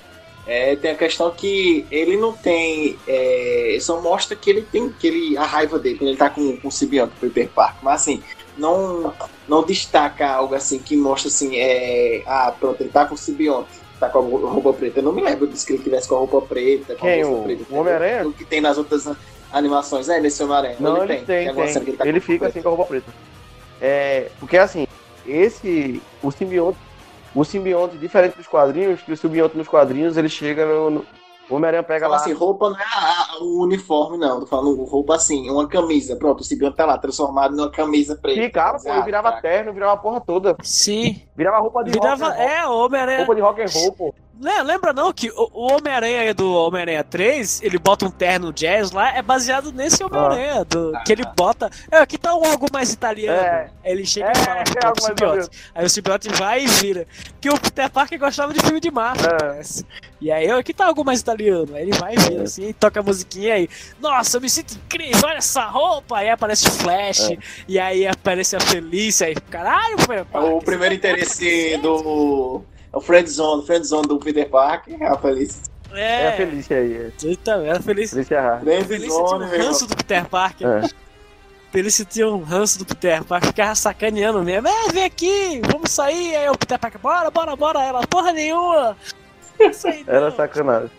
é, 0.48 0.74
tem 0.76 0.90
a 0.90 0.94
questão 0.96 1.30
que 1.30 1.86
ele 1.90 2.16
não 2.16 2.32
tem. 2.32 2.98
É, 3.06 3.76
só 3.80 4.00
mostra 4.00 4.34
que 4.34 4.48
ele 4.48 4.62
tem 4.62 4.88
que 4.88 5.06
ele, 5.06 5.36
a 5.36 5.44
raiva 5.44 5.78
dele, 5.78 5.98
quando 5.98 6.08
ele 6.08 6.16
tá 6.16 6.30
com, 6.30 6.56
com 6.56 6.68
o 6.68 6.72
simbionte, 6.72 7.12
com 7.20 7.26
o 7.26 7.30
Peter 7.30 7.50
Parker. 7.52 7.78
Mas 7.84 8.00
assim, 8.00 8.22
não, 8.56 9.12
não 9.46 9.62
destaca 9.62 10.26
algo 10.26 10.54
assim 10.54 10.78
que 10.78 10.96
mostra 10.96 11.28
assim, 11.28 11.56
é, 11.58 12.22
ah, 12.26 12.52
pronto, 12.58 12.80
ele 12.80 12.88
tá 12.90 13.04
com 13.04 13.14
o 13.14 13.18
simbionte. 13.18 13.68
Tá 14.00 14.08
com 14.08 14.18
a 14.20 14.50
roupa 14.50 14.72
preta. 14.72 15.00
Eu 15.00 15.02
não 15.02 15.12
me 15.12 15.20
lembro 15.20 15.46
disso 15.48 15.66
que 15.66 15.72
ele 15.72 15.82
tivesse 15.82 16.08
com 16.08 16.14
a 16.14 16.18
roupa 16.18 16.40
preta. 16.40 16.94
Com 16.94 17.00
Quem? 17.06 17.20
a 17.22 17.26
O- 17.28 17.42
preta, 17.42 17.64
o 17.68 17.74
Homem-Aranha? 17.76 18.28
O 18.28 18.32
que 18.32 18.44
tem 18.44 18.60
nas 18.60 18.78
outras 18.78 19.08
animações, 19.52 20.08
é, 20.08 20.20
nesse 20.20 20.40
Homem-Aranha. 20.42 20.76
Não, 20.78 20.98
ele, 20.98 21.16
tem, 21.16 21.24
tem. 21.24 21.52
que 21.52 21.60
Ele, 21.60 21.96
tá 21.96 22.04
roupa 22.04 22.20
fica 22.20 22.38
preta. 22.38 22.46
assim 22.46 22.62
com 22.62 22.68
a 22.68 22.70
roupa 22.70 22.84
preta. 22.86 23.12
É, 23.80 24.28
porque 24.38 24.56
assim, 24.56 24.86
esse. 25.26 26.00
O 26.22 26.30
simbionte. 26.30 26.78
O 27.34 27.44
simbionte, 27.44 27.96
diferente 27.98 28.36
dos 28.36 28.46
quadrinhos, 28.46 29.00
que 29.02 29.12
o 29.12 29.16
simbionte 29.16 29.56
nos 29.56 29.68
quadrinhos 29.68 30.16
ele 30.16 30.28
chega 30.28 30.64
no. 30.66 30.90
no- 30.90 31.06
o 31.50 31.54
Homem-Aranha 31.54 31.82
pega 31.82 32.00
Fala 32.04 32.16
lá. 32.16 32.20
assim, 32.20 32.32
roupa 32.34 32.68
não 32.68 32.76
é 32.78 32.82
a- 32.82 33.36
a- 33.38 33.42
o 33.42 33.62
uniforme, 33.62 34.18
não. 34.18 34.40
Tô 34.40 34.46
falando 34.46 34.84
roupa 34.84 35.14
assim, 35.14 35.48
uma 35.48 35.66
camisa. 35.66 36.14
Pronto, 36.14 36.40
o 36.40 36.44
simbionte 36.44 36.76
tá 36.76 36.84
lá, 36.84 36.98
transformado 36.98 37.56
numa 37.56 37.70
camisa 37.70 38.14
preta. 38.20 38.42
Ficava, 38.42 38.78
pô, 38.78 38.90
Ah, 38.90 38.96
ele 38.96 39.04
virava 39.04 39.32
tá. 39.32 39.40
terno, 39.40 39.72
virava 39.72 39.92
a 39.94 39.96
porra 39.96 40.20
toda. 40.20 40.54
Sim. 40.62 41.22
Virava 41.34 41.58
roupa 41.58 41.82
de 41.84 41.92
Virava. 41.92 42.26
rock. 42.28 42.38
É, 42.38 42.66
o 42.66 42.84
Homem-Aranha. 42.84 43.18
Roupa 43.20 43.34
de 43.34 43.40
rock 43.40 43.62
and 43.62 43.66
roll, 43.72 43.92
pô. 43.92 44.14
Le- 44.40 44.62
Lembra 44.62 44.92
não 44.92 45.12
que 45.12 45.30
o 45.30 45.48
o 45.52 45.72
Homem-Aranha 45.72 46.32
do 46.32 46.52
Homem-Aranha 46.54 47.02
3, 47.02 47.62
ele 47.62 47.78
bota 47.78 48.06
um 48.06 48.10
terno 48.10 48.52
jazz 48.52 48.92
lá, 48.92 49.16
é 49.16 49.20
baseado 49.22 49.72
nesse 49.72 50.04
Homem-Aranha, 50.04 50.64
do- 50.64 50.92
que 51.04 51.12
ele 51.12 51.24
bota. 51.36 51.68
É, 51.90 51.98
aqui 51.98 52.16
tá 52.16 52.34
um 52.36 52.44
algo 52.44 52.66
mais 52.72 52.92
italiano. 52.92 53.36
É. 53.40 53.70
Aí 53.84 53.92
ele 53.92 54.06
chega 54.06 54.28
É, 54.28 54.32
e 54.32 54.36
fala 54.36 54.60
é 54.60 54.62
pro 54.64 54.82
mais 54.84 55.04
simbionte. 55.04 55.48
Aí 55.74 55.84
o 55.84 55.90
simbionte 55.90 56.28
vai 56.30 56.62
e 56.64 56.66
vira. 56.68 57.06
Que 57.40 57.50
o 57.50 57.58
Peter 57.60 57.90
Parker 57.90 58.18
gostava 58.18 58.52
de 58.54 58.60
filme 58.60 58.78
de 58.80 58.90
máfia, 58.90 59.26
É. 59.28 59.36
parece. 59.38 59.84
E 60.20 60.30
aí, 60.30 60.50
aqui 60.50 60.72
tá 60.74 60.86
algo 60.86 61.04
mais 61.04 61.20
italiano. 61.20 61.74
Aí 61.74 61.82
ele 61.82 61.98
vai 61.98 62.14
e 62.14 62.18
vira 62.18 62.42
assim, 62.44 62.68
e 62.68 62.72
toca 62.72 63.00
a 63.00 63.02
musiquinha 63.02 63.54
aí. 63.54 63.68
Nossa, 64.00 64.36
eu 64.36 64.40
me 64.40 64.48
sinto 64.50 64.74
incrível, 64.74 65.20
olha 65.24 65.38
essa 65.38 65.64
roupa. 65.64 66.18
Aí 66.18 66.28
aparece 66.30 66.68
o 66.68 66.70
Flash, 66.72 67.30
É. 67.30 67.38
e 67.66 67.78
aí 67.78 68.06
aparece 68.06 68.54
a 68.56 68.60
Felícia. 68.60 69.26
Aí, 69.28 69.34
caralho, 69.34 69.96
Peter 69.96 70.24
Parker. 70.24 70.52
O 70.54 70.62
primeiro 70.62 70.94
interesse 70.94 71.76
do. 71.82 72.62
É 72.92 72.96
o 72.96 73.00
Friendzone, 73.00 73.66
Friendzone 73.66 74.08
do 74.08 74.18
Peter 74.18 74.48
Parker, 74.48 74.96
é 75.00 75.06
a 75.06 75.16
Feliz. 75.16 75.70
É, 75.92 76.00
É, 76.00 76.28
a 76.28 76.76
aí. 76.76 76.96
É. 76.96 77.12
Eita, 77.26 77.50
é 77.64 77.70
a. 77.70 77.80
Felícia 77.80 78.40
Hart. 78.40 78.62
Felícia 78.64 79.08
tinha 79.24 79.36
um 79.36 79.48
ranço 79.48 79.86
do 79.86 79.96
Peter 79.96 80.26
Parker. 80.28 80.66
É. 80.68 80.88
Felícia 81.70 82.04
tinha 82.04 82.28
um 82.28 82.42
ranço 82.42 82.78
do 82.78 82.84
Peter 82.86 83.24
Parker, 83.24 83.48
ficava 83.48 83.74
sacaneando 83.74 84.42
mesmo. 84.42 84.68
É, 84.68 84.88
vem 84.92 85.04
aqui, 85.04 85.60
vamos 85.70 85.90
sair. 85.90 86.36
Aí 86.36 86.48
o 86.48 86.56
Peter 86.58 86.78
Parker, 86.78 87.00
bora, 87.00 87.30
bora, 87.30 87.56
bora. 87.56 87.82
Ela, 87.82 88.06
porra 88.06 88.32
nenhuma. 88.32 88.96
Era 90.06 90.30
sacanagem. 90.30 90.90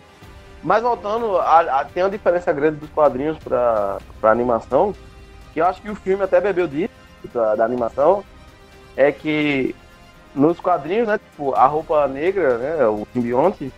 Mas 0.62 0.82
voltando, 0.82 1.38
a- 1.38 1.80
a- 1.80 1.84
tem 1.84 2.02
uma 2.02 2.10
diferença 2.10 2.52
grande 2.52 2.76
dos 2.78 2.90
quadrinhos 2.90 3.38
pra, 3.38 3.98
pra 4.20 4.30
animação, 4.30 4.94
que 5.54 5.60
eu 5.60 5.66
acho 5.66 5.80
que 5.80 5.90
o 5.90 5.94
filme 5.96 6.22
até 6.22 6.40
bebeu 6.40 6.68
disso, 6.68 6.90
da, 7.32 7.54
da 7.54 7.64
animação, 7.64 8.22
é 8.96 9.10
que 9.10 9.74
nos 10.34 10.60
quadrinhos, 10.60 11.08
né, 11.08 11.18
tipo, 11.18 11.54
a 11.54 11.66
roupa 11.66 12.06
negra, 12.06 12.58
né, 12.58 12.86
o 12.86 13.06
simbionte, 13.12 13.72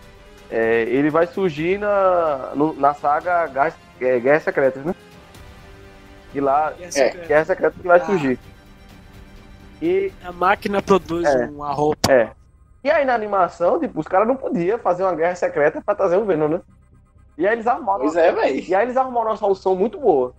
é, 0.51 0.83
ele 0.83 1.09
vai 1.09 1.25
surgir 1.27 1.79
na, 1.79 2.51
no- 2.55 2.73
na 2.73 2.93
saga 2.93 3.47
Guerra, 3.47 3.73
é, 3.99 4.19
Guerra 4.19 4.39
Secretas, 4.39 4.85
né? 4.85 4.93
E 6.33 6.39
lá, 6.39 6.73
E 6.79 6.83
É. 6.83 6.87
essa- 6.87 7.17
Guerra 7.27 7.45
Secreta 7.45 7.75
que 7.79 7.87
vai 7.87 7.99
Ah. 7.99 8.05
surgir. 8.05 8.39
E 9.81 10.11
A 10.23 10.31
máquina 10.31 10.81
produz 10.81 11.27
É. 11.27 11.45
uma 11.47 11.73
roupa. 11.73 12.11
É. 12.11 12.29
E 12.83 12.89
aí 12.91 13.03
na 13.05 13.13
animação, 13.13 13.79
tipo, 13.79 13.99
os 13.99 14.07
caras 14.07 14.27
não 14.27 14.35
podiam 14.35 14.77
fazer 14.77 15.03
uma 15.03 15.15
guerra 15.15 15.35
secreta 15.35 15.81
pra 15.81 15.95
trazer 15.95 16.17
o 16.17 16.25
Venom, 16.25 16.47
né? 16.47 16.61
E 17.37 17.47
aí 17.47 17.53
eles 17.53 17.65
arrumaram. 17.67 18.01
Pois 18.01 18.15
é, 18.15 18.31
velho. 18.31 18.59
E 18.59 18.75
aí 18.75 18.85
eles 18.85 18.95
arrumaram 18.97 19.31
uma 19.31 19.37
solução 19.37 19.75
muito 19.75 19.99
boa. 19.99 20.33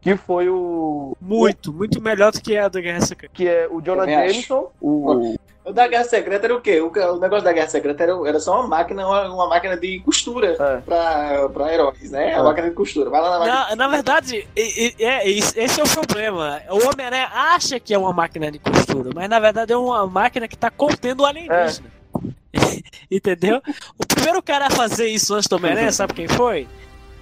Que 0.00 0.16
foi 0.16 0.48
o. 0.48 1.16
Muito, 1.20 1.72
muito 1.72 2.00
melhor 2.00 2.30
do 2.32 2.40
que 2.40 2.56
a 2.56 2.68
da 2.68 2.80
Guerra 2.80 3.00
Secreta. 3.00 3.34
Que 3.34 3.48
é 3.48 3.68
o 3.70 3.80
Jonah. 3.80 4.06
Jameson, 4.06 4.70
o. 4.80 5.36
O 5.64 5.72
da 5.72 5.86
Guerra 5.86 6.04
Secreta 6.04 6.46
era 6.46 6.56
o 6.56 6.62
quê? 6.62 6.80
O, 6.80 6.86
o 6.90 7.18
negócio 7.20 7.44
da 7.44 7.52
Guerra 7.52 7.68
Secreta 7.68 8.02
era, 8.02 8.12
era 8.26 8.40
só 8.40 8.58
uma 8.60 8.68
máquina, 8.68 9.06
uma, 9.06 9.28
uma 9.34 9.48
máquina 9.48 9.76
de 9.76 10.00
costura 10.00 10.56
É. 10.58 10.76
pra, 10.78 11.46
pra 11.50 11.74
heróis, 11.74 12.10
né? 12.10 12.34
A 12.34 12.38
É. 12.38 12.42
máquina 12.42 12.68
de 12.70 12.74
costura. 12.74 13.10
Vai 13.10 13.20
lá 13.20 13.30
na 13.32 13.38
máquina. 13.40 13.66
Na, 13.70 13.76
na 13.76 13.88
verdade, 13.88 14.48
e- 14.56 14.94
é, 14.98 15.28
esse 15.28 15.60
esse 15.60 15.78
é 15.78 15.84
o 15.84 15.88
problema. 15.88 16.62
O 16.70 16.88
Homem-Aranha 16.88 17.28
acha 17.34 17.78
que 17.78 17.92
é 17.92 17.98
uma 17.98 18.14
máquina 18.14 18.50
de 18.50 18.58
costura, 18.58 19.10
mas 19.14 19.28
na 19.28 19.38
verdade 19.38 19.70
é 19.70 19.76
uma 19.76 20.06
máquina 20.06 20.48
que 20.48 20.56
tá 20.56 20.70
contendo 20.70 21.20
o 21.22 21.26
alienígena. 21.26 21.90
Entendeu? 23.10 23.60
O 23.98 24.06
primeiro 24.06 24.42
cara 24.42 24.68
a 24.68 24.70
fazer 24.70 25.08
isso 25.08 25.34
antes 25.34 25.48
do 25.48 25.56
Homem-Aranha, 25.56 25.92
sabe 25.92 26.14
quem 26.14 26.28
foi? 26.28 26.66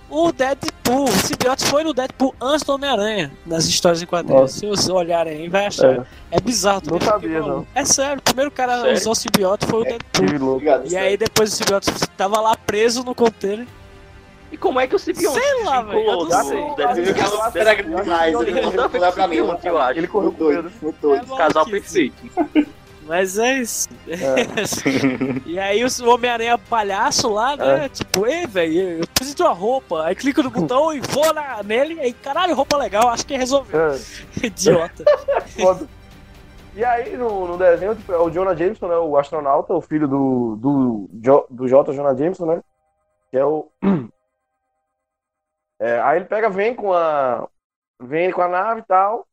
O 0.09 0.31
Deadpool. 0.33 1.05
O 1.05 1.09
simbionte 1.11 1.65
foi 1.65 1.83
no 1.83 1.93
Deadpool 1.93 2.35
antes 2.41 2.65
do 2.65 2.73
Homem-Aranha, 2.75 3.33
nas 3.45 3.65
histórias 3.67 4.01
em 4.03 4.07
quadrinhos. 4.07 4.41
Nossa. 4.43 4.59
Se 4.61 4.67
vocês 4.67 4.89
olharem 4.89 5.39
aí, 5.43 5.49
vai 5.49 5.67
achar. 5.67 5.95
É, 5.97 6.05
É, 6.31 6.41
bizarro. 6.41 6.81
Não 6.87 6.99
também, 6.99 7.09
porque, 7.09 7.27
sabia, 7.27 7.41
mano, 7.43 7.57
não. 7.57 7.67
É 7.75 7.85
sério, 7.85 8.19
o 8.19 8.23
primeiro 8.23 8.51
cara 8.51 8.81
Sério? 8.81 8.93
usar 8.97 9.11
o 9.11 9.15
simbionte 9.15 9.67
foi 9.67 9.81
o 9.81 9.85
É. 9.85 9.89
Deadpool. 9.89 10.27
que. 10.29 10.45
Obrigado, 10.45 10.87
E 10.93 10.97
aí 10.97 11.17
depois 11.17 11.53
o 11.53 11.57
simbionte 11.57 11.91
tava 12.17 12.41
lá 12.41 12.57
preso 12.57 13.03
no 13.03 13.15
container. 13.15 13.67
E 14.53 14.57
como 14.57 14.79
é 14.79 14.87
que 14.87 14.95
o 14.95 14.99
simbionte 14.99 15.41
Sei 15.41 15.65
lá, 15.65 15.83
velho, 15.83 16.01
eu 16.01 16.25
não 16.29 16.45
sei. 16.45 16.59
Ele 16.59 17.11
acho 17.21 17.53
que- 17.53 17.59
era 17.59 17.75
grande 17.75 18.03
demais, 18.05 18.33
eu 18.33 18.43
ele 18.43 18.61
acho 18.61 18.71
que- 18.71 18.77
não 18.77 19.01
dá 19.01 19.13
pra 19.13 19.27
mim. 19.27 19.37
simbionte, 19.37 19.67
eu 19.67 19.79
acho. 19.79 19.99
Ele 19.99 20.07
correu 20.07 20.33
com. 20.33 20.53
É 20.53 21.19
Casal 21.37 21.67
maluquice. 21.67 22.11
perfeito. 22.11 22.71
Mas 23.07 23.39
é 23.39 23.59
isso. 23.59 23.89
É. 24.09 25.37
E 25.47 25.59
aí 25.59 25.85
o 25.85 26.09
Homem-Aranha 26.11 26.59
palhaço 26.59 27.29
lá, 27.33 27.57
né? 27.57 27.89
Tipo, 27.89 28.27
ei, 28.27 28.47
velho, 28.47 29.01
eu 29.01 29.07
preciso 29.15 29.37
de 29.37 29.43
uma 29.43 29.53
roupa. 29.53 30.05
Aí 30.05 30.15
clica 30.15 30.43
no 30.43 30.51
botão 30.51 30.93
e 30.93 31.01
vou 31.01 31.33
na, 31.33 31.63
nele. 31.63 32.01
Aí, 32.01 32.13
caralho, 32.13 32.55
roupa 32.55 32.77
legal, 32.77 33.09
acho 33.09 33.25
que 33.27 33.37
resolveu. 33.37 33.93
É, 33.93 33.99
Idiota. 34.47 35.05
foda. 35.57 35.87
E 36.75 36.85
aí 36.85 37.17
no, 37.17 37.47
no 37.47 37.57
desenho, 37.57 37.95
tipo, 37.95 38.13
é 38.13 38.19
o 38.19 38.29
Jonah 38.29 38.55
Jameson, 38.55 38.89
né? 38.89 38.97
O 38.97 39.17
astronauta, 39.17 39.73
o 39.73 39.81
filho 39.81 40.07
do, 40.07 40.57
do, 40.57 41.11
Jo- 41.23 41.47
do 41.49 41.67
J. 41.69 41.93
Jonah 41.95 42.15
Jameson, 42.15 42.45
né? 42.47 42.61
Que 43.31 43.39
é 43.39 43.45
o. 43.45 43.71
É, 45.79 46.01
aí 46.01 46.17
ele 46.17 46.25
pega, 46.25 46.49
vem 46.49 46.75
com 46.75 46.91
a. 46.93 47.47
Vem 48.01 48.31
com 48.33 48.41
a 48.41 48.49
nave 48.49 48.81
e 48.81 48.85
tal. 48.85 49.26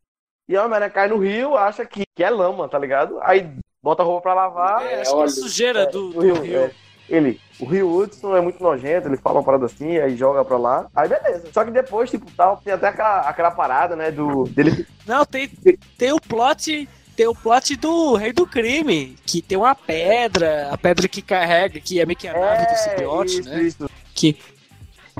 E 0.47 0.56
a 0.58 0.63
Homem-Aranha 0.63 0.91
cai 0.91 1.08
no 1.08 1.17
rio, 1.17 1.56
acha 1.58 1.86
que, 1.86 2.03
que 2.15 2.23
é 2.23 2.29
lama, 2.29 2.67
tá 2.67 2.77
ligado? 2.77 3.17
Aí 3.21 3.49
bota 3.82 4.01
a 4.01 4.06
roupa 4.06 4.21
pra 4.23 4.34
lavar. 4.34 4.86
É, 4.86 5.01
Acho 5.01 5.15
que 5.15 5.23
é 5.23 5.27
sujeira 5.27 5.86
do, 5.86 6.10
o 6.10 6.13
do 6.13 6.19
rio, 6.21 6.41
rio. 6.41 6.58
é. 6.60 6.71
Ele, 7.10 7.39
o 7.60 7.65
Rio 7.65 7.93
Hudson 7.93 8.36
é 8.36 8.39
muito 8.39 8.63
nojento, 8.63 9.10
ele 9.10 9.17
fala 9.17 9.39
uma 9.39 9.43
parada 9.43 9.65
assim, 9.65 9.97
aí 9.97 10.15
joga 10.15 10.43
pra 10.45 10.58
lá, 10.58 10.88
aí 10.95 11.10
beleza. 11.10 11.49
Só 11.53 11.63
que 11.65 11.69
depois, 11.71 12.10
tipo, 12.10 12.25
tal, 12.32 12.58
tem 12.63 12.71
até 12.73 12.88
aquela, 12.88 13.19
aquela 13.21 13.51
parada, 13.51 13.93
né, 13.93 14.10
do 14.10 14.45
dele 14.45 14.88
Não, 15.06 15.25
tem, 15.25 15.49
tem 15.97 16.13
o 16.13 16.19
plot. 16.19 16.88
Tem 17.15 17.27
o 17.27 17.36
plot 17.36 17.75
do 17.75 18.15
Rei 18.15 18.34
do 18.34 18.47
Crime, 18.47 19.15
que 19.23 19.39
tem 19.39 19.56
uma 19.56 19.75
pedra, 19.75 20.69
a 20.71 20.77
pedra 20.77 21.08
que 21.08 21.21
carrega, 21.21 21.79
que 21.79 21.99
é 21.99 22.06
meio 22.08 22.17
que 22.17 22.27
a 22.27 22.34
nave 22.34 22.65
do 22.65 22.75
simbionte, 22.75 23.39
isso, 23.39 23.49
né? 23.49 23.62
isso. 23.62 23.89
Que, 24.15 24.36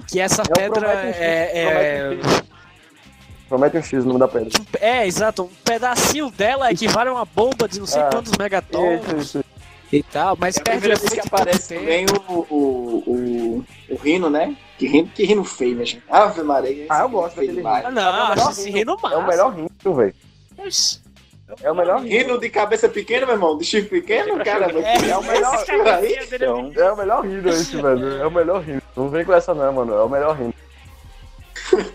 que 0.08 0.20
essa 0.20 0.42
É 0.42 0.46
o 0.46 0.54
pedra 0.56 0.88
é, 0.92 1.52
é, 1.54 2.18
Promete 3.54 3.78
um 3.78 3.84
X 3.84 4.04
o 4.04 4.08
nome 4.08 4.20
da 4.20 4.28
pedra. 4.28 4.50
é, 4.82 5.06
exato, 5.06 5.44
um 5.44 5.50
pedacinho 5.64 6.32
dela 6.32 6.72
equivale 6.72 7.10
a 7.10 7.14
uma 7.14 7.24
bomba 7.26 7.68
de 7.68 7.78
não 7.80 7.86
sei 7.86 8.02
Ah, 8.02 8.10
quantos 8.12 8.32
megatons 8.36 9.00
Isso, 9.06 9.16
isso. 9.38 9.44
e 9.92 10.02
tal, 10.02 10.36
mas 10.40 10.58
É 10.58 10.60
a 10.60 10.64
perde 10.64 10.80
primeira 10.80 11.00
vez 11.00 11.14
que 11.14 11.20
aparece 11.20 11.76
também 11.76 12.04
o, 12.28 12.32
o, 12.34 13.04
o, 13.06 13.66
o 13.92 13.96
Rino, 13.98 14.28
né? 14.32 14.56
Que 14.80 14.88
Rino, 14.88 15.08
que 15.14 15.24
Rino 15.24 15.44
feio, 15.44 15.76
minha 15.76 15.86
gente. 15.86 16.02
Ave 16.10 16.42
Maria. 16.42 16.88
Ah, 16.90 17.02
eu 17.02 17.10
gosto 17.10 17.40
demais. 17.46 17.86
Ah, 17.86 17.90
É 17.90 17.92
não, 17.92 18.12
melhor 18.12 18.32
acho 18.32 18.50
esse 18.54 18.66
rindo. 18.72 18.78
rindo 18.80 18.98
massa. 19.04 19.16
É 19.16 19.18
o 19.20 19.28
melhor 19.28 19.54
rindo, 19.54 19.94
velho. 19.94 20.16
É 21.62 21.72
o 21.72 21.76
melhor 21.76 22.02
rindo. 22.02 22.10
Rino 22.10 22.40
de 22.40 22.50
cabeça 22.50 22.90
pequena, 22.90 23.28
meu 23.28 23.36
irmão, 23.36 23.56
de 23.56 23.66
chifre 23.66 24.02
pequeno, 24.02 24.44
cara. 24.44 24.66
É, 24.66 25.10
É 25.12 25.16
o 25.16 25.22
melhor- 25.22 25.64
dele 26.02 26.44
é 26.44 26.82
É 26.82 26.92
o 26.92 26.98
melhor 26.98 27.24
rindo 27.24 27.50
esse, 27.50 27.80
velho. 27.80 28.18
É 28.20 28.26
o 28.26 28.32
melhor 28.32 28.62
rindo. 28.64 28.82
Não 28.98 29.10
vem 29.10 29.24
com 29.24 29.32
essa 29.32 29.54
não, 29.54 29.72
mano. 29.72 29.94
É 29.94 30.02
o 30.04 30.10
melhor 30.10 30.36
rindo. 30.36 30.56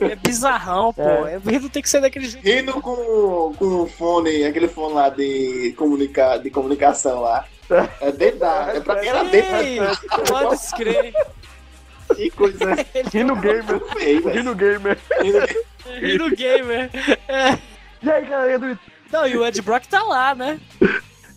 É 0.01 0.17
bizarrão, 0.17 0.93
pô. 0.93 1.03
É. 1.27 1.35
É. 1.35 1.39
Rindo 1.51 1.69
tem 1.69 1.83
que 1.83 1.89
ser 1.91 2.01
daquele 2.01 2.29
jeito. 2.29 2.45
Rino 2.45 2.81
com, 2.81 3.55
com 3.59 3.83
o 3.83 3.87
fone, 3.87 4.45
aquele 4.45 4.69
fone 4.69 4.95
lá 4.95 5.09
de, 5.09 5.75
comunica, 5.77 6.39
de 6.39 6.51
comunicação 6.51 7.21
lá. 7.21 7.45
É 8.01 8.13
da. 8.33 8.73
É 8.77 8.81
pra 8.81 8.97
quem 8.97 9.09
era 9.09 9.25
Ei, 9.25 9.79
pode 10.27 10.55
escrever. 10.55 11.15
Que 12.15 12.31
coisa 12.31 12.65
Rindo 13.13 13.37
gamer. 13.37 13.83
Rindo 14.35 14.55
gamer. 14.55 14.99
Rino- 15.21 15.47
Rindo 16.01 16.37
gamer. 16.37 16.91
E 18.03 18.11
aí, 18.11 18.25
galera 18.27 18.59
do 18.59 18.79
Não, 19.13 19.27
e 19.27 19.37
o 19.37 19.45
Ed 19.45 19.61
Brock 19.61 19.87
tá 19.87 20.03
lá, 20.03 20.35
né? 20.35 20.59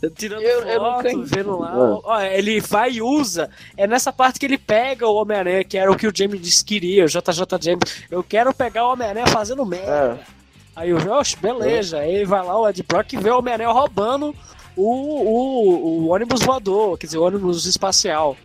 Tirando 0.15 0.41
Eu- 0.41 0.61
eu 0.61 0.79
foto, 0.79 1.03
nunca- 1.09 1.35
vendo 1.35 1.59
lá. 1.59 1.71
É. 1.71 1.99
Ó, 2.03 2.21
ele 2.21 2.59
vai 2.59 2.91
e 2.93 3.01
usa. 3.01 3.49
É 3.77 3.85
nessa 3.85 4.11
parte 4.11 4.39
que 4.39 4.45
ele 4.45 4.57
pega 4.57 5.07
o 5.07 5.15
Homem-Aranha, 5.15 5.63
que 5.63 5.77
era 5.77 5.91
o 5.91 5.95
que 5.95 6.07
o 6.07 6.11
James 6.15 6.41
disse 6.41 6.63
que 6.65 6.79
queria, 6.79 7.05
o 7.05 7.07
JJ 7.07 7.45
James. 7.61 8.03
Eu 8.09 8.23
quero 8.23 8.53
pegar 8.53 8.87
o 8.87 8.93
Homem-Aranha 8.93 9.27
fazendo 9.27 9.65
merda. 9.65 10.19
É. 10.27 10.41
Aí 10.75 10.89
eu, 10.89 10.97
oxe, 11.11 11.35
beleza. 11.37 11.99
Aí 11.99 12.15
ele 12.15 12.25
vai 12.25 12.43
lá, 12.43 12.57
o 12.59 12.67
Ed 12.67 12.81
Brock, 12.83 13.13
e 13.13 13.17
vê 13.17 13.29
o 13.29 13.37
Homem-Aranha 13.39 13.69
roubando 13.69 14.33
o, 14.75 14.83
o, 14.85 16.03
o 16.05 16.07
ônibus 16.13 16.41
voador, 16.41 16.97
quer 16.97 17.05
dizer, 17.07 17.17
o 17.17 17.23
ônibus 17.23 17.65
espacial. 17.65 18.37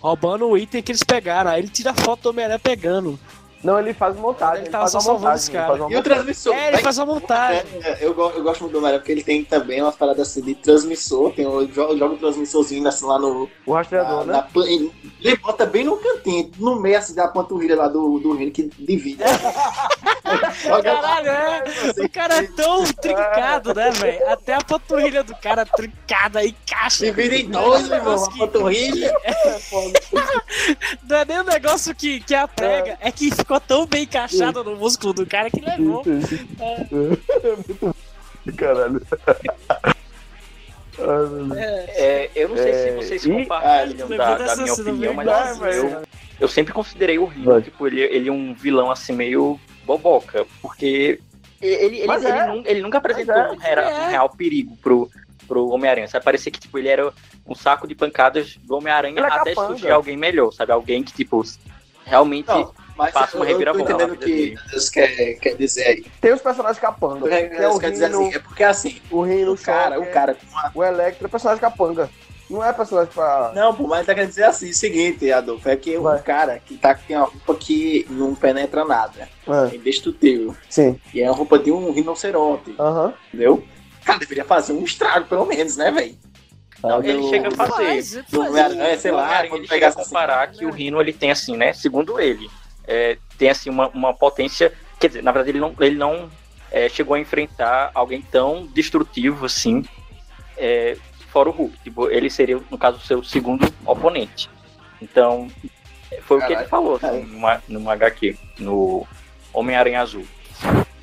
Roubando 0.00 0.46
o 0.48 0.56
item 0.58 0.82
que 0.82 0.90
eles 0.92 1.02
pegaram. 1.02 1.50
Aí 1.50 1.60
ele 1.60 1.68
tira 1.68 1.90
a 1.90 1.94
foto 1.94 2.22
do 2.22 2.30
Homem-Aranha 2.30 2.58
pegando. 2.58 3.18
Não, 3.64 3.78
ele 3.80 3.92
faz 3.94 4.14
montagem. 4.16 4.56
Ele 4.58 4.64
Ele, 4.66 4.70
tava 4.70 4.82
faz 4.82 4.92
só 4.92 4.98
uma 4.98 5.02
salvando 5.04 5.24
montagem. 5.26 5.42
os 5.44 5.48
caras. 5.48 5.80
uma 5.80 5.90
E 5.92 5.96
o 5.96 6.02
transmissor? 6.02 6.54
É, 6.54 6.68
ele 6.68 6.78
faz 6.78 6.98
uma 6.98 7.06
montagem. 7.06 7.62
É, 7.82 7.88
é, 7.90 7.98
eu, 8.00 8.08
eu 8.08 8.42
gosto 8.42 8.60
muito 8.60 8.72
do 8.72 8.78
Homem-Aranha 8.78 9.00
porque 9.00 9.12
ele 9.12 9.24
tem 9.24 9.44
também 9.44 9.82
umas 9.82 9.96
paradas 9.96 10.28
assim 10.28 10.40
de 10.42 10.54
transmissor. 10.54 11.32
Tem, 11.32 11.44
eu 11.44 11.66
jogo, 11.72 11.96
jogo 11.98 12.14
um 12.14 12.18
transmissorzinho 12.18 12.86
assim 12.86 13.06
lá 13.06 13.18
no. 13.18 13.48
O 13.66 13.72
rastreador, 13.72 14.24
na- 14.24 14.32
né? 14.42 14.46
na 14.54 14.66
ele 14.66 15.36
bota 15.38 15.66
bem 15.66 15.82
no 15.84 15.96
cantinho, 15.96 16.50
no 16.58 16.80
meio 16.80 16.98
assim 16.98 17.14
da 17.14 17.26
panturrilha 17.28 17.74
lá 17.76 17.88
do, 17.88 18.18
do 18.20 18.34
Rino 18.34 18.52
que 18.52 18.64
divide. 18.78 19.22
Joga. 20.64 20.82
Caralho, 20.82 21.28
é. 21.28 21.64
O 22.04 22.08
cara 22.10 22.36
é 22.38 22.42
tão 22.48 22.84
trincado, 22.84 23.72
né, 23.72 23.90
velho? 23.92 24.28
Até 24.28 24.54
a 24.54 24.58
panturrilha 24.58 25.22
do 25.22 25.34
cara 25.36 25.64
trincada 25.64 26.42
e 26.44 26.52
caixa. 26.68 27.04
Divide 27.06 27.42
em 27.42 27.48
dois, 27.48 27.88
meu 27.88 27.98
irmão. 27.98 28.28
Que- 28.28 28.38
panturrilha. 28.38 29.12
Não 31.08 31.16
é 31.16 31.24
nem 31.24 31.40
um 31.40 31.44
negócio 31.44 31.94
que, 31.94 32.20
que 32.20 32.34
a 32.34 32.48
prega, 32.48 32.98
é 33.00 33.10
que 33.12 33.26
ficou 33.46 33.60
tão 33.60 33.86
bem 33.86 34.02
encaixado 34.02 34.64
no 34.64 34.74
músculo 34.76 35.12
do 35.14 35.24
cara 35.24 35.48
que 35.48 35.60
levou. 35.60 36.02
É 36.04 37.56
muito 37.56 37.74
bom. 37.80 37.94
Caralho. 38.56 39.00
Deus. 40.96 41.52
é, 41.58 42.30
eu 42.34 42.48
não 42.48 42.56
sei 42.56 42.70
É, 42.70 42.74
se 42.88 42.96
vocês 42.96 43.24
e- 43.26 43.30
compartilham 43.30 44.08
Ah, 44.12 44.16
da, 44.16 44.38
da 44.46 44.56
minha 44.56 44.72
opinião, 44.72 45.14
bem 45.14 45.24
mas 45.26 45.26
igual, 45.56 45.70
assim, 45.70 45.78
eu, 45.92 46.02
eu 46.40 46.48
sempre 46.48 46.72
considerei 46.72 47.18
o 47.18 47.26
Vai. 47.26 47.62
tipo, 47.62 47.86
ele, 47.86 48.00
ele 48.00 48.28
é 48.28 48.32
um 48.32 48.54
vilão 48.54 48.90
assim 48.90 49.12
meio 49.12 49.60
boboca, 49.84 50.46
porque 50.62 51.20
ele, 51.60 51.74
ele, 51.74 51.98
ele, 52.00 52.26
é. 52.26 52.62
ele 52.70 52.80
nunca 52.82 52.98
apresentou 52.98 53.34
é. 53.34 53.52
um, 53.52 53.56
real, 53.58 53.78
É. 53.78 54.06
um 54.06 54.08
real 54.08 54.30
perigo 54.30 54.76
pro, 54.78 55.10
pro 55.46 55.68
Homem-Aranha. 55.68 56.08
Sabe? 56.08 56.24
Parecia 56.24 56.50
que 56.50 56.58
tipo, 56.60 56.78
ele 56.78 56.88
era 56.88 57.12
um 57.46 57.54
saco 57.54 57.86
de 57.86 57.94
pancadas 57.94 58.56
do 58.64 58.74
Homem-Aranha 58.76 59.20
é 59.20 59.24
até 59.26 59.50
capanga. 59.50 59.68
surgir 59.68 59.90
alguém 59.90 60.16
melhor, 60.16 60.50
sabe? 60.52 60.72
Alguém 60.72 61.02
que, 61.02 61.12
tipo, 61.12 61.42
realmente. 62.06 62.48
Não, 62.48 62.72
mas 62.96 63.12
Passa 63.12 63.36
eu, 63.36 63.40
uma 63.42 63.44
eu 63.44 63.52
tô 63.52 63.58
reviravolta 63.58 63.92
entendendo 63.92 64.10
o 64.10 64.12
vida 64.20 64.26
que. 64.26 64.70
Deus 64.70 64.88
quer, 64.88 65.34
quer 65.34 65.56
dizer 65.56 65.86
aí. 65.86 66.06
Tem 66.20 66.32
os 66.32 66.40
personagens 66.40 66.78
capanga. 66.78 67.24
O 67.24 67.28
que 67.28 67.28
Tem 67.28 67.66
o 67.66 67.78
quer 67.78 67.90
dizer 67.90 68.06
Rino, 68.06 68.20
assim, 68.26 68.34
é 68.34 68.38
porque 68.38 68.64
assim, 68.64 69.00
o 69.10 69.22
Rino, 69.22 69.52
o 69.52 69.58
cara, 69.58 70.00
o 70.00 70.06
cara 70.10 70.34
com 70.34 70.58
a 70.58 70.70
o 70.74 70.82
Electro 70.84 71.26
é 71.26 71.30
personagem 71.30 71.60
capanga. 71.60 72.08
Não 72.48 72.64
é 72.64 72.72
personagem 72.72 73.10
pra... 73.12 73.50
Não, 73.56 73.74
pô, 73.74 73.88
mas 73.88 74.06
tá 74.06 74.14
querendo 74.14 74.28
dizer 74.28 74.44
assim, 74.44 74.70
o 74.70 74.74
seguinte, 74.74 75.32
Adolfo, 75.32 75.68
é 75.68 75.74
que 75.74 75.98
Vai. 75.98 76.16
um 76.16 76.22
cara 76.22 76.60
que 76.64 76.76
tá 76.76 76.94
com 76.94 77.12
uma 77.12 77.24
roupa 77.24 77.54
que 77.56 78.06
não 78.08 78.36
penetra 78.36 78.84
nada, 78.84 79.28
é 79.72 79.74
indestrutível, 79.74 80.54
sim. 80.70 80.96
e 81.12 81.20
é 81.20 81.26
a 81.26 81.32
roupa 81.32 81.58
de 81.58 81.72
um 81.72 81.90
rinoceronte, 81.90 82.72
Aham. 82.78 83.12
entendeu? 83.34 83.64
Cara, 84.04 84.20
deveria 84.20 84.44
fazer 84.44 84.74
um 84.74 84.84
estrago, 84.84 85.26
pelo 85.26 85.44
menos, 85.44 85.76
né, 85.76 85.90
velho? 85.90 86.14
Não, 86.80 87.02
ele 87.02 87.18
Eu- 87.18 87.28
chega 87.30 87.48
a 87.48 87.50
fazer. 87.50 87.72
Faz, 87.72 88.14
ele 88.14 88.22
Do 88.30 88.36
faz. 88.38 88.50
Homem-Aranha, 88.50 88.98
sei 88.98 89.10
O 89.10 89.14
lá, 89.16 89.40
ele 89.40 89.48
chega 89.48 89.64
a 89.64 89.68
pegasse 89.68 90.00
assim, 90.00 90.08
comparar 90.08 90.46
que 90.46 90.64
o 90.64 90.70
Rino 90.70 91.00
ele 91.00 91.12
tem 91.12 91.32
assim, 91.32 91.56
né? 91.56 91.72
Segundo 91.72 92.20
ele, 92.20 92.48
é, 92.86 93.18
tem 93.38 93.48
assim 93.50 93.70
uma, 93.70 93.88
uma 93.88 94.14
potência. 94.14 94.72
Quer 95.00 95.08
dizer, 95.08 95.22
na 95.22 95.32
verdade 95.32 95.50
ele 95.50 95.60
não, 95.60 95.74
ele 95.80 95.96
não 95.96 96.30
é, 96.70 96.88
chegou 96.88 97.14
a 97.14 97.20
enfrentar 97.20 97.90
alguém 97.94 98.22
tão 98.22 98.66
destrutivo 98.66 99.46
assim, 99.46 99.84
é, 100.56 100.96
fora 101.30 101.48
o 101.48 101.52
Hulk. 101.52 101.76
Tipo, 101.84 102.10
ele 102.10 102.30
seria 102.30 102.60
no 102.70 102.78
caso 102.78 102.98
o 102.98 103.00
seu 103.00 103.22
segundo 103.22 103.70
oponente. 103.84 104.48
Então 105.02 105.48
foi 106.22 106.38
o 106.38 106.46
que 106.46 106.52
ele 106.52 106.64
falou 106.64 106.96
assim, 107.02 107.22
numa, 107.24 107.62
numa 107.68 107.92
HQ, 107.92 108.36
no 108.58 109.06
Homem-Aranha 109.52 110.00
Azul. 110.02 110.26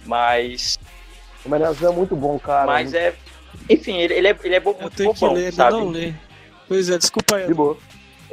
Mas, 0.06 0.78
O 1.46 1.50
Menezão 1.50 1.92
é 1.92 1.96
muito 1.96 2.16
bom, 2.16 2.38
cara. 2.40 2.66
mas 2.66 2.94
é, 2.94 3.14
enfim, 3.70 3.98
ele, 3.98 4.14
ele 4.16 4.28
é, 4.28 4.38
ele 4.44 4.56
é 4.56 4.60
bo- 4.60 4.72
Eu 4.72 4.82
muito 4.82 4.96
tenho 4.96 5.14
que 5.14 5.26
ler, 5.28 5.54
sabe? 5.54 5.78
não 5.78 5.90
ler. 5.90 6.16
Pois 6.68 6.90
é, 6.90 6.98
desculpa 6.98 7.36
aí. 7.38 7.48
De 7.48 7.54
boa. 7.54 7.78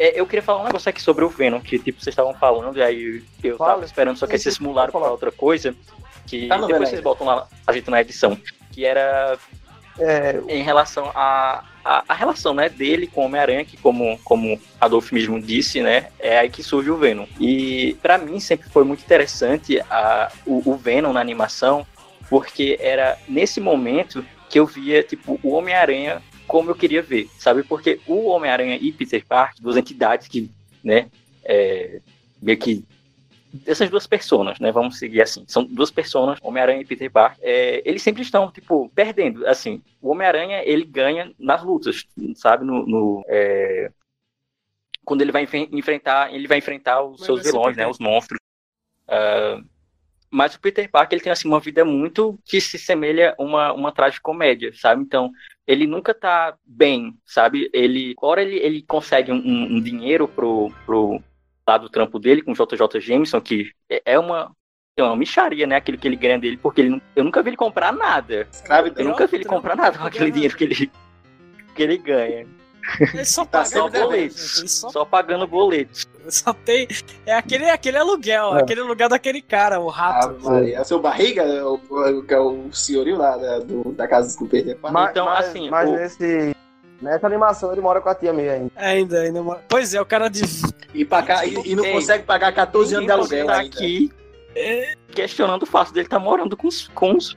É, 0.03 0.19
eu 0.19 0.27
queria 0.27 0.43
falar 0.43 0.63
um 0.63 0.65
negócio 0.65 0.89
aqui 0.89 1.03
sobre 1.03 1.27
o 1.27 1.29
Venom, 1.29 1.61
que 1.61 1.79
tipo, 1.79 2.01
vocês 2.03 2.15
estavam 2.15 2.33
falando, 2.33 2.79
e 2.79 2.83
aí 2.83 3.23
eu 3.45 3.59
Fala. 3.59 3.73
tava 3.75 3.85
esperando, 3.85 4.17
só 4.17 4.27
que 4.27 4.39
vocês 4.39 4.55
sim, 4.55 4.63
simularam 4.63 4.91
pra 4.91 5.11
outra 5.11 5.31
coisa, 5.31 5.75
que 6.27 6.49
Tá 6.49 6.57
depois 6.57 6.89
vocês 6.89 7.03
botam 7.03 7.27
lá, 7.27 7.47
a 7.67 7.73
gente 7.73 7.91
na 7.91 8.01
edição, 8.01 8.35
que 8.73 8.87
era 8.87 9.37
É, 9.99 10.41
em 10.49 10.63
relação 10.63 11.11
a, 11.15 11.65
a, 11.85 12.05
a 12.09 12.15
relação, 12.15 12.55
né, 12.55 12.71
dele 12.71 13.07
com 13.07 13.21
o 13.21 13.25
Homem-Aranha, 13.27 13.63
que 13.63 13.77
como, 13.77 14.19
como 14.25 14.59
Adolfo 14.81 15.15
mesmo 15.15 15.39
disse, 15.39 15.83
né, 15.83 16.07
é 16.19 16.39
aí 16.39 16.49
que 16.49 16.63
surge 16.63 16.91
o 16.91 16.97
Venom. 16.97 17.27
E 17.39 17.99
pra 18.01 18.17
mim 18.17 18.41
sempre 18.41 18.71
foi 18.71 18.85
muito 18.85 19.05
interessante 19.05 19.79
a, 19.91 20.33
o, 20.47 20.63
o 20.65 20.77
Venom 20.77 21.13
na 21.13 21.21
animação, 21.21 21.87
porque 22.31 22.79
era 22.81 23.19
nesse 23.29 23.61
momento 23.61 24.25
que 24.49 24.59
eu 24.59 24.65
via, 24.65 25.03
tipo, 25.03 25.39
o 25.43 25.51
Homem-Aranha 25.53 26.23
como 26.51 26.69
eu 26.69 26.75
queria 26.75 27.01
ver, 27.01 27.31
sabe? 27.39 27.63
Porque 27.63 28.01
o 28.09 28.27
Homem-Aranha 28.27 28.77
e 28.77 28.91
Peter 28.91 29.25
Parker, 29.25 29.63
duas 29.63 29.77
entidades 29.77 30.27
que, 30.27 30.51
né, 30.83 31.09
é, 31.45 32.01
meio 32.43 32.59
que 32.59 32.85
essas 33.65 33.89
duas 33.89 34.05
personas, 34.05 34.59
né? 34.59 34.73
Vamos 34.73 34.99
seguir 34.99 35.23
assim. 35.23 35.45
São 35.47 35.65
duas 35.65 35.93
personas, 35.93 36.41
Homem-Aranha 36.43 36.81
e 36.81 36.85
Peter 36.85 37.09
Parker. 37.09 37.39
É, 37.41 37.81
eles 37.85 38.03
sempre 38.03 38.23
estão, 38.23 38.51
tipo, 38.51 38.89
perdendo. 38.93 39.47
Assim, 39.47 39.81
o 40.03 40.11
Homem-Aranha, 40.11 40.61
ele 40.65 40.85
ganha 40.85 41.33
nas 41.39 41.63
lutas, 41.63 42.05
sabe? 42.35 42.65
No, 42.65 42.85
no, 42.85 43.25
é, 43.29 43.93
quando 45.05 45.23
ele 45.23 45.31
vai 45.31 45.45
enfe- 45.45 45.69
enfrentar, 45.71 46.35
ele 46.35 46.49
vai 46.49 46.59
enfrentar 46.59 47.01
os 47.01 47.21
Mas 47.21 47.27
seus 47.27 47.43
vilões, 47.45 47.77
né? 47.77 47.87
Os 47.87 48.01
monstros. 48.01 48.41
Ah, 49.07 49.61
mas 50.31 50.55
o 50.55 50.61
Peter 50.61 50.89
Parker, 50.89 51.17
ele 51.17 51.25
tem, 51.25 51.33
assim, 51.33 51.49
uma 51.49 51.59
vida 51.59 51.85
muito 51.85 52.39
que 52.45 52.61
se 52.61 52.79
semelha 52.79 53.35
a 53.37 53.43
uma, 53.43 53.73
uma 53.73 53.93
tragicomédia, 53.93 54.73
sabe? 54.75 55.03
Então, 55.03 55.31
ele 55.71 55.87
nunca 55.87 56.13
tá 56.13 56.57
bem, 56.67 57.15
sabe? 57.25 57.71
Ele, 57.73 58.15
hora 58.21 58.43
ele, 58.43 58.57
ele 58.57 58.83
consegue 58.83 59.31
um, 59.31 59.37
um 59.37 59.81
dinheiro 59.81 60.27
pro, 60.27 60.73
pro 60.85 61.23
lado 61.67 61.83
do 61.83 61.89
trampo 61.91 62.19
dele 62.19 62.43
com 62.43 62.51
o 62.51 62.55
JJ 62.55 63.01
Jameson, 63.01 63.41
que 63.41 63.71
é- 63.89 64.03
é 64.05 64.19
uma, 64.19 64.51
é 64.97 65.03
uma 65.05 65.15
micharia, 65.17 65.67
né? 65.69 65.77
Aquilo 65.77 65.97
que 65.97 66.09
ele 66.09 66.17
ganha 66.17 66.39
dele, 66.39 66.57
porque 66.57 66.81
ele, 66.81 67.01
eu 67.15 67.23
nunca 67.23 67.41
vi 67.43 67.51
ele 67.51 67.57
comprar 67.57 67.93
nada. 67.93 68.35
Eu 68.35 68.47
escravidão. 68.51 69.05
nunca 69.05 69.27
vi 69.29 69.37
ele 69.37 69.45
comprar 69.45 69.77
nada 69.77 69.97
com 69.97 70.07
aquele 70.07 70.33
dinheiro 70.33 70.57
que 70.57 70.65
ele, 70.65 70.91
que 71.77 71.83
ele 71.83 71.97
ganha. 71.99 72.47
Ele 73.01 73.25
só 73.25 73.45
Tá 73.45 73.59
paga 73.59 73.65
sempre 73.67 73.83
boleto, 74.01 74.05
boleto. 74.09 74.39
gente, 74.39 74.59
Ele 74.61 74.69
só, 74.69 74.91
Só 74.91 75.05
pagando 75.05 75.47
boletos. 75.47 76.07
só 76.29 76.53
tem. 76.53 76.87
É 77.27 77.35
aquele, 77.35 77.69
aquele 77.71 77.97
aluguel, 77.99 78.57
É. 78.57 78.63
aquele 78.63 78.81
aluguel 78.81 79.09
daquele 79.09 79.41
cara, 79.43 79.81
o 79.81 79.89
rato. 79.89 80.37
Ah, 80.47 80.51
Maria. 80.51 80.77
É 80.77 80.81
o 80.81 80.85
seu 80.85 81.01
barriga, 81.01 81.43
é 81.43 81.63
o, 81.65 81.81
é 82.29 82.39
o 82.41 82.73
senhorio 82.73 83.17
lá 83.17 83.37
da, 83.37 83.59
do- 83.61 83.93
da 83.93 84.07
casa 84.09 84.37
do 84.39 84.47
Pan. 84.47 84.91
Mas, 84.91 85.11
Então, 85.11 85.25
mas, 85.27 85.47
assim, 85.49 85.71
mas 85.71 85.89
o- 85.89 85.93
nesse, 85.93 86.57
nessa 87.01 87.27
animação 87.27 87.73
ele 87.73 87.81
mora 87.81 88.01
com 88.01 88.09
a 88.09 88.15
tia 88.15 88.33
meia 88.33 88.53
ainda. 88.55 88.71
Ainda, 88.77 89.21
ainda. 89.21 89.43
mora- 89.43 89.65
Pois 89.69 89.95
é, 89.95 90.01
o 90.01 90.07
cara 90.07 90.29
de. 90.29 90.43
E, 90.95 91.05
pagar, 91.05 91.47
e, 91.47 91.55
e 91.71 91.75
não 91.77 91.85
Ei, 91.85 91.93
consegue 91.93 92.25
pagar 92.25 92.53
14 92.53 92.95
anos 92.95 93.07
de 93.07 93.13
aluguel 93.13 93.47
tá 93.47 93.55
ainda. 93.59 93.77
aqui 93.77 94.11
questionando 95.15 95.63
o 95.63 95.67
fato 95.67 95.93
dele 95.93 96.07
estar 96.07 96.19
morando 96.19 96.57
com 96.57 96.67
os, 96.69 96.89
com 96.89 97.17
os, 97.17 97.37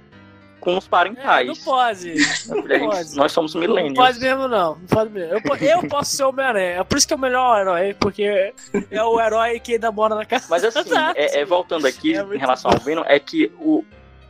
com 0.63 0.77
os 0.77 0.83
É, 0.85 0.87
não 0.87 0.89
parentais. 0.89 1.59
pode. 1.59 2.11
A 2.13 2.15
gente- 2.15 2.79
pode. 2.79 3.15
nós 3.15 3.31
somos 3.31 3.53
Não 3.53 3.61
millennials. 3.61 3.97
pode 3.97 4.19
mesmo, 4.19 4.47
não. 4.47 4.75
Não 4.75 4.87
pode 4.87 5.09
mesmo. 5.11 5.33
Eu, 5.33 5.55
eu 5.81 5.87
posso 5.89 6.15
ser 6.15 6.23
o 6.23 6.29
Homem-Aranha. 6.29 6.79
É 6.79 6.83
por 6.83 6.97
isso 6.97 7.05
que 7.07 7.13
é 7.13 7.17
o 7.17 7.19
melhor 7.19 7.59
herói, 7.59 7.93
porque 7.99 8.53
é 8.89 9.03
o 9.03 9.19
herói 9.19 9.59
que 9.59 9.73
ainda 9.73 9.91
mora 9.91 10.15
na 10.15 10.25
casa. 10.25 10.47
Mas 10.49 10.63
assim, 10.63 10.79
é, 11.15 11.39
é, 11.41 11.45
voltando 11.45 11.85
aqui 11.85 12.15
É 12.15 12.21
em 12.21 12.37
relação 12.37 12.71
ao 12.71 12.77
Venom, 12.79 13.03
é 13.05 13.19
que 13.19 13.51
o, 13.59 13.83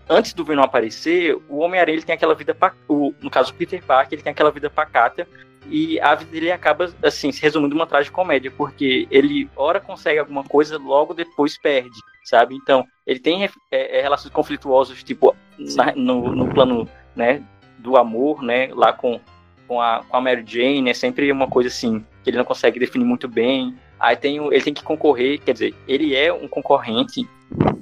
antes 0.09 0.33
do 0.33 0.43
Venom 0.43 0.63
aparecer, 0.63 1.37
o 1.47 1.59
Homem-Aranha 1.59 2.01
tem 2.01 2.15
aquela 2.15 2.33
vida. 2.33 2.57
O, 2.87 3.13
no 3.21 3.29
caso, 3.29 3.51
o 3.51 3.55
Peter 3.55 3.83
Parker, 3.83 4.13
ele 4.17 4.23
tem 4.23 4.31
aquela 4.31 4.49
vida 4.51 4.69
pacata. 4.69 5.27
E 5.69 5.97
a 6.01 6.13
vida 6.15 6.29
dele 6.31 6.51
acaba, 6.51 6.91
assim, 7.01 7.31
se 7.31 7.41
resumindo 7.41 7.73
uma 7.73 7.87
tragicomédia, 7.87 8.51
porque 8.51 9.07
ele, 9.09 9.49
ora, 9.55 9.79
consegue 9.79 10.19
alguma 10.19 10.43
coisa, 10.43 10.77
logo 10.77 11.13
depois 11.13 11.57
perde, 11.57 11.97
sabe? 12.23 12.55
Então, 12.55 12.85
ele 13.05 13.19
tem 13.19 13.43
é, 13.43 13.49
é, 13.71 14.01
relações 14.01 14.33
conflituosas, 14.33 15.03
tipo, 15.03 15.35
na- 15.75 15.93
no, 15.95 16.33
no 16.35 16.47
plano, 16.53 16.87
né, 17.15 17.41
do 17.77 17.97
amor, 17.97 18.41
né, 18.41 18.69
lá 18.73 18.93
com, 18.93 19.19
com, 19.67 19.81
a, 19.81 20.03
com 20.07 20.17
a 20.17 20.21
Mary 20.21 20.43
Jane, 20.45 20.89
é 20.89 20.93
sempre 20.93 21.31
uma 21.31 21.47
coisa, 21.47 21.67
assim, 21.69 22.03
que 22.23 22.29
ele 22.29 22.37
não 22.37 22.45
consegue 22.45 22.79
definir 22.79 23.05
muito 23.05 23.27
bem. 23.27 23.75
Aí 23.99 24.15
tem, 24.15 24.39
o- 24.39 24.51
ele 24.51 24.63
tem 24.63 24.73
que 24.73 24.83
concorrer, 24.83 25.39
quer 25.39 25.53
dizer, 25.53 25.75
ele 25.87 26.15
é 26.15 26.31
um 26.33 26.47
concorrente 26.47 27.27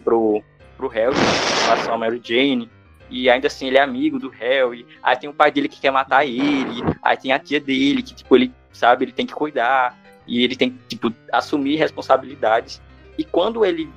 pro, 0.03 0.41
pro 0.77 0.87
Harry 0.87 1.15
em 1.15 1.63
relação 1.65 1.93
a 1.93 1.97
Mary 1.97 2.21
Jane. 2.23 2.69
E 3.09 3.29
ainda 3.29 3.47
assim 3.47 3.67
ele 3.67 3.77
é 3.77 3.81
amigo 3.81 4.17
do 4.17 4.29
Harry. 4.29 4.85
Aí 5.03 5.17
tem 5.17 5.29
o 5.29 5.33
pai 5.33 5.51
dele 5.51 5.67
que 5.67 5.81
quer 5.81 5.91
matar 5.91 6.25
ele. 6.25 6.81
Aí 7.03 7.17
tem 7.17 7.33
a 7.33 7.39
tia 7.39 7.59
dele 7.59 8.01
que, 8.01 8.15
tipo, 8.15 8.33
ele 8.37 8.53
sabe, 8.71 9.03
ele 9.03 9.11
tem 9.11 9.25
que 9.25 9.33
cuidar. 9.33 9.99
E 10.25 10.43
ele 10.43 10.55
tem 10.55 10.69
que, 10.71 10.77
tipo, 10.87 11.13
assumir 11.31 11.75
responsabilidades. 11.75 12.81
E 13.17 13.25
quando 13.25 13.65
ele 13.65 13.89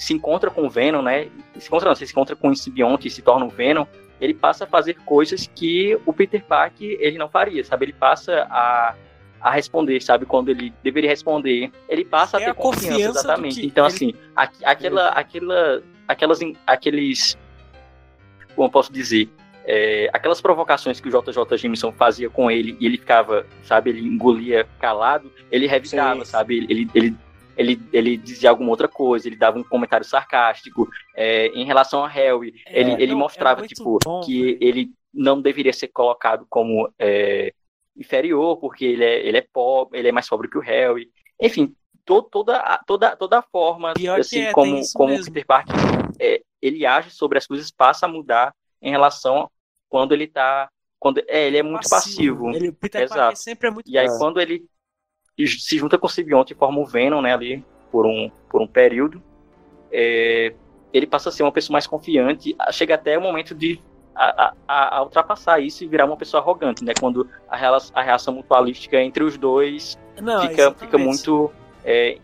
se 0.00 0.14
encontra 0.14 0.50
com 0.50 0.62
o 0.66 0.70
Venom, 0.70 1.02
né? 1.02 1.28
Se 1.58 1.66
encontra, 1.66 1.88
não, 1.90 1.94
se 1.94 2.04
encontra 2.04 2.34
com 2.34 2.48
o 2.48 2.56
simbionte 2.56 3.06
e 3.06 3.10
se 3.10 3.20
torna 3.20 3.44
o 3.44 3.50
Venom, 3.50 3.84
ele 4.18 4.32
passa 4.32 4.64
a 4.64 4.66
fazer 4.66 4.94
coisas 5.04 5.46
que 5.54 5.98
o 6.06 6.12
Peter 6.14 6.42
Parker 6.42 6.96
ele 7.00 7.18
não 7.18 7.28
faria, 7.28 7.62
sabe? 7.62 7.84
Ele 7.84 7.92
passa 7.92 8.46
a, 8.50 8.94
a 9.38 9.50
responder, 9.50 10.00
sabe? 10.00 10.24
Quando 10.24 10.48
ele 10.48 10.72
deveria 10.82 11.10
responder, 11.10 11.70
ele 11.86 12.02
passa 12.02 12.38
a 12.38 12.40
É 12.40 12.44
ter 12.46 12.50
a 12.50 12.54
confiança, 12.54 12.86
confiança 12.94 13.18
exatamente. 13.20 13.66
Então, 13.66 13.84
ele- 13.86 13.94
assim, 13.94 14.14
a- 14.34 14.48
aquela, 14.64 15.08
aquela, 15.10 15.82
aquelas, 16.08 16.40
aqueles, 16.66 17.36
como 18.56 18.70
posso 18.70 18.90
dizer, 18.90 19.28
é, 19.66 20.08
aquelas 20.14 20.40
provocações 20.40 20.98
que 20.98 21.08
o 21.08 21.10
JJ 21.10 21.58
Jameson 21.58 21.92
fazia 21.92 22.30
com 22.30 22.50
ele 22.50 22.74
e 22.80 22.86
ele 22.86 22.96
ficava, 22.96 23.46
sabe? 23.64 23.90
Ele 23.90 24.00
engolia 24.00 24.66
calado, 24.80 25.30
ele 25.52 25.66
revitava, 25.66 26.24
Sim. 26.24 26.30
sabe? 26.30 26.56
Ele, 26.56 26.66
ele, 26.70 26.90
ele 26.94 27.16
ele, 27.60 27.80
ele 27.92 28.16
dizia 28.16 28.50
alguma 28.50 28.70
outra 28.70 28.88
coisa, 28.88 29.28
ele 29.28 29.36
dava 29.36 29.58
um 29.58 29.62
comentário 29.64 30.04
sarcástico. 30.06 30.88
É, 31.14 31.46
em 31.48 31.64
relação 31.64 32.04
a 32.04 32.08
Harry, 32.08 32.54
É, 32.66 32.80
ele, 32.80 32.92
ele 32.92 33.06
não, 33.08 33.18
é 33.18 33.22
mostrava, 33.22 33.60
muito 33.60 33.74
tipo, 33.74 33.98
bom, 34.02 34.20
que 34.22 34.42
velho. 34.44 34.58
ele 34.60 34.90
não 35.12 35.40
deveria 35.40 35.72
ser 35.72 35.88
colocado 35.88 36.46
como 36.48 36.92
é, 36.98 37.52
inferior, 37.96 38.56
porque 38.58 38.84
ele 38.84 39.04
é, 39.04 39.26
ele 39.26 39.38
é 39.38 39.46
pobre, 39.52 39.98
ele 39.98 40.08
é 40.08 40.12
mais 40.12 40.28
pobre 40.28 40.48
que 40.48 40.58
o 40.58 40.62
Harry. 40.62 41.10
Enfim, 41.40 41.74
to, 42.04 42.22
toda, 42.22 42.56
a- 42.58 42.82
toda, 42.84 43.16
toda 43.16 43.38
a 43.38 43.42
forma, 43.42 43.92
Pior 43.94 44.20
assim, 44.20 44.40
é, 44.42 44.52
como, 44.52 44.80
como 44.94 45.12
o 45.12 45.16
mesmo. 45.16 45.32
Peter 45.32 45.46
Parker 45.46 45.74
é, 46.18 46.40
ele 46.62 46.84
age 46.86 47.10
sobre 47.10 47.38
as 47.38 47.46
coisas, 47.46 47.70
passa 47.70 48.06
a 48.06 48.08
mudar 48.08 48.54
em 48.80 48.90
relação 48.90 49.40
a 49.42 49.48
quando 49.88 50.12
ele 50.12 50.26
tá. 50.26 50.68
Quando, 50.98 51.18
é, 51.28 51.46
ele 51.46 51.56
é 51.56 51.62
muito 51.62 51.88
passivo. 51.88 52.50
Ele, 52.50 52.68
o 52.68 52.74
Peter 52.74 53.02
Exato. 53.02 53.18
Parker 53.20 53.36
sempre 53.36 53.68
é 53.68 53.70
muito 53.70 53.90
E 53.90 53.96
aí, 53.98 54.06
É. 54.06 54.18
quando 54.18 54.38
ele 54.38 54.64
se 55.46 55.78
junta 55.78 55.98
com 55.98 56.06
o 56.06 56.10
simbionte 56.10 56.52
e 56.52 56.56
forma 56.56 56.78
o 56.80 56.84
Venom, 56.86 57.20
né, 57.20 57.32
ali, 57.34 57.64
por 57.90 58.06
um, 58.06 58.30
por 58.48 58.60
um 58.60 58.66
período, 58.66 59.22
é, 59.92 60.52
ele 60.92 61.06
passa 61.06 61.28
a 61.28 61.32
ser 61.32 61.42
uma 61.42 61.52
pessoa 61.52 61.74
mais 61.74 61.86
confiante, 61.86 62.56
chega 62.72 62.94
até 62.94 63.16
o 63.18 63.20
momento 63.20 63.54
de 63.54 63.80
a, 64.14 64.52
a- 64.68 64.96
a- 64.96 65.02
ultrapassar 65.02 65.60
isso 65.60 65.82
e 65.84 65.86
virar 65.86 66.04
uma 66.04 66.16
pessoa 66.16 66.42
arrogante, 66.42 66.84
né, 66.84 66.92
quando 66.98 67.28
a, 67.48 67.56
a 67.94 68.02
reação 68.02 68.34
mutualística 68.34 69.00
entre 69.00 69.22
os 69.24 69.38
dois 69.38 69.96
Não, 70.20 70.42
fica, 70.42 70.52
exatamente. 70.62 70.78
fica 70.80 70.98
muito 70.98 71.52
é, 71.84 72.18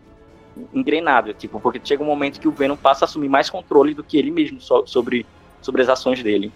engrenado, 0.73 1.33
tipo, 1.33 1.59
porque 1.59 1.79
chega 1.83 2.03
um 2.03 2.05
momento 2.07 2.39
que 2.39 2.47
o 2.47 2.51
Venom 2.51 2.75
passa 2.75 3.05
a 3.05 3.07
assumir 3.07 3.29
mais 3.29 3.49
controle 3.49 3.93
do 3.93 4.03
que 4.03 4.17
ele 4.17 4.31
mesmo 4.31 4.59
so- 4.59 4.85
sobre, 4.85 5.25
sobre 5.61 5.81
as 5.81 5.89
ações 5.89 6.21
dele. 6.21 6.51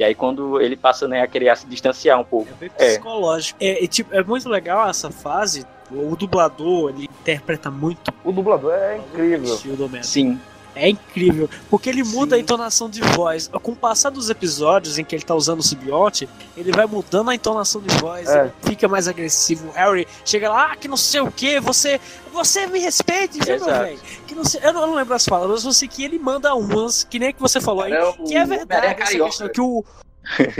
E 0.00 0.04
aí 0.04 0.14
quando 0.14 0.58
ele 0.62 0.78
passa 0.78 1.06
né, 1.06 1.20
a 1.20 1.26
querer 1.26 1.54
se 1.58 1.66
distanciar 1.66 2.18
um 2.18 2.24
pouco. 2.24 2.48
É 2.50 2.54
bem 2.54 2.70
É. 2.78 2.86
psicológico. 2.92 3.58
É, 3.62 3.84
e, 3.84 3.86
tipo, 3.86 4.14
é 4.14 4.24
muito 4.24 4.48
legal 4.48 4.88
essa 4.88 5.10
fase. 5.10 5.66
O 5.90 6.16
dublador, 6.16 6.88
ele 6.88 7.04
interpreta 7.04 7.70
muito 7.70 8.10
O 8.24 8.32
dublador 8.32 8.72
é 8.72 8.96
incrível. 8.96 9.58
Sim, 10.02 10.40
É 10.74 10.88
incrível, 10.88 11.48
porque 11.68 11.88
ele 11.88 12.02
muda 12.04 12.36
a 12.36 12.38
Sim. 12.38 12.42
entonação 12.42 12.88
de 12.88 13.00
voz. 13.00 13.48
Com 13.48 13.72
o 13.72 13.76
passar 13.76 14.10
dos 14.10 14.30
episódios 14.30 14.98
em 14.98 15.04
que 15.04 15.14
ele 15.14 15.24
tá 15.24 15.34
usando 15.34 15.60
o 15.60 15.62
simbionte, 15.62 16.28
ele 16.56 16.72
vai 16.72 16.86
mudando 16.86 17.30
a 17.30 17.34
entonação 17.34 17.80
de 17.80 17.94
voz, 17.96 18.28
É. 18.28 18.42
ele 18.42 18.52
fica 18.62 18.88
mais 18.88 19.08
agressivo. 19.08 19.68
O 19.68 19.72
Harry 19.72 20.06
chega 20.24 20.48
lá, 20.48 20.72
ah, 20.72 20.76
que 20.76 20.86
não 20.88 20.96
sei 20.96 21.20
o 21.20 21.30
que, 21.30 21.60
você. 21.60 22.00
Você 22.32 22.66
me 22.68 22.78
respeite, 22.78 23.38
viu, 23.44 23.56
meu 23.56 23.64
velho? 23.66 23.98
Sei, 24.44 24.60
eu, 24.62 24.72
não, 24.72 24.94
lembro 24.94 25.14
as 25.14 25.26
palavras, 25.26 25.64
eu 25.64 25.72
sei 25.72 25.86
que 25.88 26.02
ele 26.04 26.18
manda 26.18 26.54
umas, 26.54 27.04
que 27.04 27.18
nem 27.18 27.32
que 27.32 27.40
você 27.40 27.60
falou 27.60 27.82
aí, 27.82 27.92
o 27.92 28.24
que 28.24 28.36
é 28.36 28.44
verdade, 28.46 28.86
essa 28.86 28.94
carioca. 28.94 29.24
questão 29.30 29.48
que 29.48 29.60
o. 29.60 29.84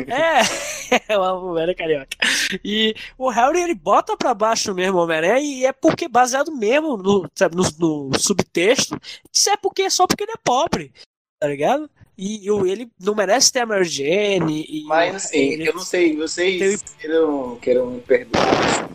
é, 0.09 1.17
o 1.17 1.21
Homem-Aranha 1.21 1.77
carioca. 1.77 2.17
E 2.65 2.95
o 3.17 3.29
Harry 3.29 3.61
ele 3.61 3.75
bota 3.75 4.17
pra 4.17 4.35
baixo 4.35 4.75
mesmo 4.75 4.99
o 4.99 5.03
Homem-Aranha 5.03 5.41
e 5.41 5.65
é 5.65 5.73
porque 5.73 6.09
baseado 6.09 6.53
mesmo 6.55 6.97
no, 6.97 7.31
sabe, 7.35 7.57
no, 7.57 7.63
no 7.79 8.19
subtexto. 8.19 8.99
Isso 9.33 9.51
é 9.51 9.57
porque 9.57 9.89
só 9.91 10.07
porque 10.07 10.25
ele 10.25 10.33
é 10.33 10.41
pobre, 10.43 10.93
tá 11.39 11.49
ligado? 11.49 11.89
E, 12.19 12.47
ele 12.71 12.91
não 13.01 13.15
merece 13.15 13.51
ter 13.51 13.61
a 13.61 13.67
Mary 13.67 13.85
Jane. 13.85 14.67
E 14.69 14.85
Mas 14.85 15.15
assim, 15.15 15.39
ele- 15.39 15.69
eu 15.69 15.73
não 15.75 15.81
sei, 15.81 16.15
vocês 16.17 16.83
queiram, 16.99 17.57
queiram 17.63 17.87
me 17.87 18.01
perdoar 18.01 18.91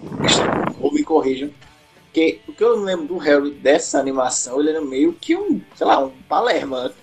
ou 0.79 0.93
me 0.93 1.03
corrijam. 1.03 1.49
Porque 2.05 2.39
o 2.47 2.53
que 2.53 2.63
eu 2.63 2.75
lembro 2.75 3.07
do 3.07 3.17
Harry 3.17 3.51
dessa 3.51 3.99
animação, 3.99 4.59
ele 4.61 4.69
era 4.69 4.81
meio 4.81 5.11
que 5.11 5.35
um, 5.35 5.59
sei 5.75 5.87
lá, 5.87 5.99
um 5.99 6.11
Palerma. 6.29 6.93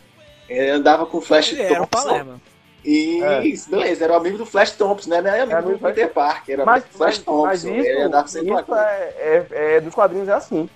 Ele 0.49 0.71
andava 0.71 1.05
com 1.07 1.21
Flash 1.21 1.53
Ele 1.53 1.63
era 1.63 1.83
um. 1.83 1.87
Palerma. 1.87 2.41
E 2.85 3.23
É. 3.23 3.41
beleza, 3.69 4.05
era 4.05 4.13
o 4.13 4.17
amigo 4.17 4.39
do 4.39 4.47
Flash 4.47 4.73
Thompson, 4.73 5.11
né? 5.11 5.21
Não 5.21 5.31
era 5.31 5.43
amigo 5.43 5.59
amigo 5.59 5.79
do 5.79 5.87
Peter 5.87 6.13
Parker, 6.13 6.55
era 6.55 6.65
Mas, 6.65 6.85
do 6.85 6.91
Flash 6.91 7.19
mas, 7.19 7.25
Thompson. 7.25 7.45
mas 7.47 7.65
isso, 7.65 8.09
lá 8.09 8.61
isso 8.61 8.75
é, 8.75 9.13
é, 9.19 9.47
é 9.77 9.81
dos 9.81 9.95
quadrinhos 9.95 10.29
é 10.29 10.33
assim. 10.33 10.69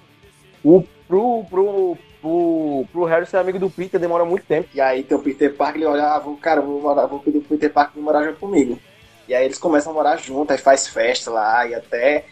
O, 0.64 0.84
pro, 1.08 1.44
pro, 1.50 1.98
pro, 2.20 2.84
pro 2.92 3.04
Harry 3.04 3.26
ser 3.26 3.38
amigo 3.38 3.58
do 3.58 3.70
Peter 3.70 4.00
demora 4.00 4.24
muito 4.24 4.44
tempo. 4.46 4.68
E 4.74 4.80
aí 4.80 5.02
tem 5.02 5.16
o 5.16 5.22
Peter 5.22 5.54
Parker, 5.54 5.82
ele 5.82 5.86
olha, 5.86 6.14
ah, 6.14 6.18
vou, 6.18 6.36
cara, 6.36 6.60
vou, 6.60 6.80
morar, 6.80 7.06
vou 7.06 7.20
pedir 7.20 7.40
pro 7.40 7.50
Peter 7.50 7.72
Parker 7.72 8.02
morar 8.02 8.24
junto 8.24 8.38
comigo. 8.38 8.78
E 9.28 9.34
aí 9.34 9.44
eles 9.44 9.58
começam 9.58 9.92
a 9.92 9.94
morar 9.94 10.16
junto, 10.16 10.52
aí 10.52 10.58
faz 10.58 10.86
festa 10.86 11.30
lá, 11.30 11.66
e 11.66 11.74
até, 11.74 12.26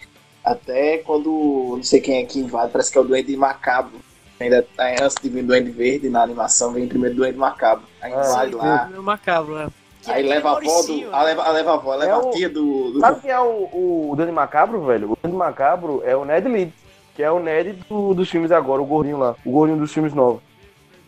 até 0.44 0.98
quando 0.98 1.74
não 1.76 1.82
sei 1.82 2.00
quem 2.00 2.22
é 2.22 2.24
que 2.24 2.38
invade, 2.38 2.70
parece 2.70 2.92
que 2.92 2.98
é 2.98 3.00
o 3.00 3.04
Duende 3.04 3.36
Macabro. 3.36 3.98
Ainda 4.44 4.66
aí, 4.76 4.96
antes 5.00 5.16
de 5.22 5.28
vir 5.30 5.42
Duende 5.42 5.70
Verde 5.70 6.10
na 6.10 6.22
animação, 6.22 6.72
vem 6.72 6.86
primeiro 6.86 7.14
o 7.14 7.18
Duende 7.18 7.38
Macabro. 7.38 7.84
Aí 8.02 8.12
Ah, 8.12 8.20
invade 8.20 8.50
sim, 8.50 8.56
lá, 8.56 8.90
macabro, 9.02 9.54
né? 9.54 9.68
Aí 10.06 10.26
é 10.26 10.28
leva 10.28 10.50
a 10.50 10.52
avó 10.58 10.82
do. 10.82 11.14
A 11.14 11.22
leva, 11.22 11.42
a 11.44 11.50
leva 11.50 11.70
a 11.70 11.74
avó, 11.74 11.92
a 11.92 11.96
leva 11.96 12.10
É 12.10 12.14
a 12.14 12.18
o- 12.18 12.30
tia 12.32 12.48
do. 12.50 12.92
do- 12.92 13.00
Sabe 13.00 13.20
quem 13.22 13.30
é 13.30 13.40
o, 13.40 14.10
o 14.10 14.14
Danny 14.18 14.32
Macabro, 14.32 14.84
velho? 14.84 15.12
O 15.12 15.18
Danny 15.22 15.34
Macabro 15.34 16.02
é 16.04 16.14
o 16.14 16.26
Ned 16.26 16.46
Leeds, 16.46 16.74
que 17.16 17.22
é 17.22 17.30
o 17.30 17.40
Ned 17.40 17.72
do- 17.88 18.12
dos 18.12 18.28
filmes 18.28 18.52
agora, 18.52 18.82
o 18.82 18.84
gordinho 18.84 19.18
lá. 19.18 19.34
O 19.46 19.50
gordinho 19.50 19.78
dos 19.78 19.90
filmes 19.90 20.12
novos. 20.12 20.42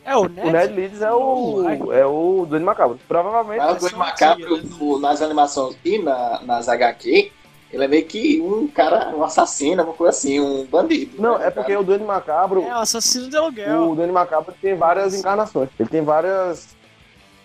É 0.03 0.17
o 0.17 0.27
Ned. 0.27 0.49
O 0.49 0.51
Ned 0.51 0.73
Leeds 0.73 1.03
é 1.03 1.13
o, 1.13 1.93
é 1.93 2.07
o 2.07 2.47
Danny 2.49 2.65
Macabro. 2.65 2.99
Provavelmente. 3.07 3.59
Mas 3.59 3.73
o 3.73 3.77
é 3.77 3.81
Duende 3.81 3.97
Macabro, 3.97 4.57
né? 4.57 4.99
nas 5.01 5.21
animações 5.21 5.77
e 5.85 5.99
na, 5.99 6.41
nas 6.43 6.67
HQ, 6.67 7.33
ele 7.73 7.85
é 7.85 7.89
meio 7.89 8.07
que 8.07 8.41
um 8.41 8.67
cara, 8.69 9.15
um 9.17 9.23
assassino, 9.25 9.83
uma 9.83 9.93
coisa 9.93 10.11
assim, 10.17 10.39
um 10.41 10.65
bandido. 10.65 11.21
Não, 11.21 11.39
né, 11.39 11.47
é 11.49 11.51
porque 11.51 11.73
cara? 11.73 11.81
o 11.81 11.85
Danny 11.85 12.05
Macabro, 12.05 12.63
É 12.63 12.73
o 12.75 12.79
assassino 12.79 13.29
de 13.29 13.37
aluguel. 13.37 13.91
o 13.91 13.95
Danny 13.97 14.13
Macabro 14.13 14.55
tem 14.61 14.75
várias 14.77 15.15
encarnações. 15.15 15.69
Ele 15.79 15.89
tem 15.89 16.03
várias 16.03 16.75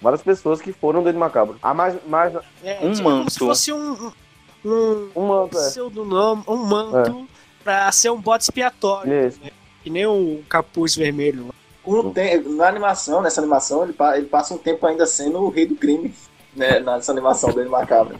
várias 0.01 0.21
pessoas 0.21 0.61
que 0.61 0.71
foram 0.73 1.03
Danny 1.03 1.17
Macabro. 1.17 1.57
Ah, 1.61 1.73
mas, 1.73 1.95
mas 2.07 2.33
É, 2.63 2.79
Um 2.81 2.91
tipo, 2.91 3.03
Como 3.03 3.17
manto. 3.17 3.31
se 3.31 3.39
fosse 3.39 3.73
um, 3.73 4.11
um, 4.65 5.09
um 5.15 5.27
manto 5.27 5.57
é. 5.57 5.61
pseudonome, 5.69 6.43
um 6.47 6.57
manto 6.57 7.27
pra 7.63 7.91
ser 7.91 8.09
um 8.11 8.19
bode 8.19 8.43
expiatório. 8.43 9.27
Isso. 9.27 9.39
Que 9.83 9.89
nem 9.89 10.05
o 10.05 10.43
capuz 10.47 10.95
vermelho. 10.95 11.49
Um 11.85 12.13
na 12.55 12.67
animação, 12.67 13.21
nessa 13.21 13.41
animação, 13.41 13.83
ele, 13.83 13.93
pa- 13.93 14.15
ele 14.17 14.27
passa 14.27 14.53
um 14.53 14.57
tempo 14.57 14.85
ainda 14.85 15.05
sendo 15.07 15.39
o 15.39 15.49
rei 15.49 15.65
do 15.65 15.75
crime, 15.75 16.13
né? 16.55 16.79
Nessa 16.79 17.11
animação 17.11 17.51
dele 17.51 17.69
macabra. 17.69 18.19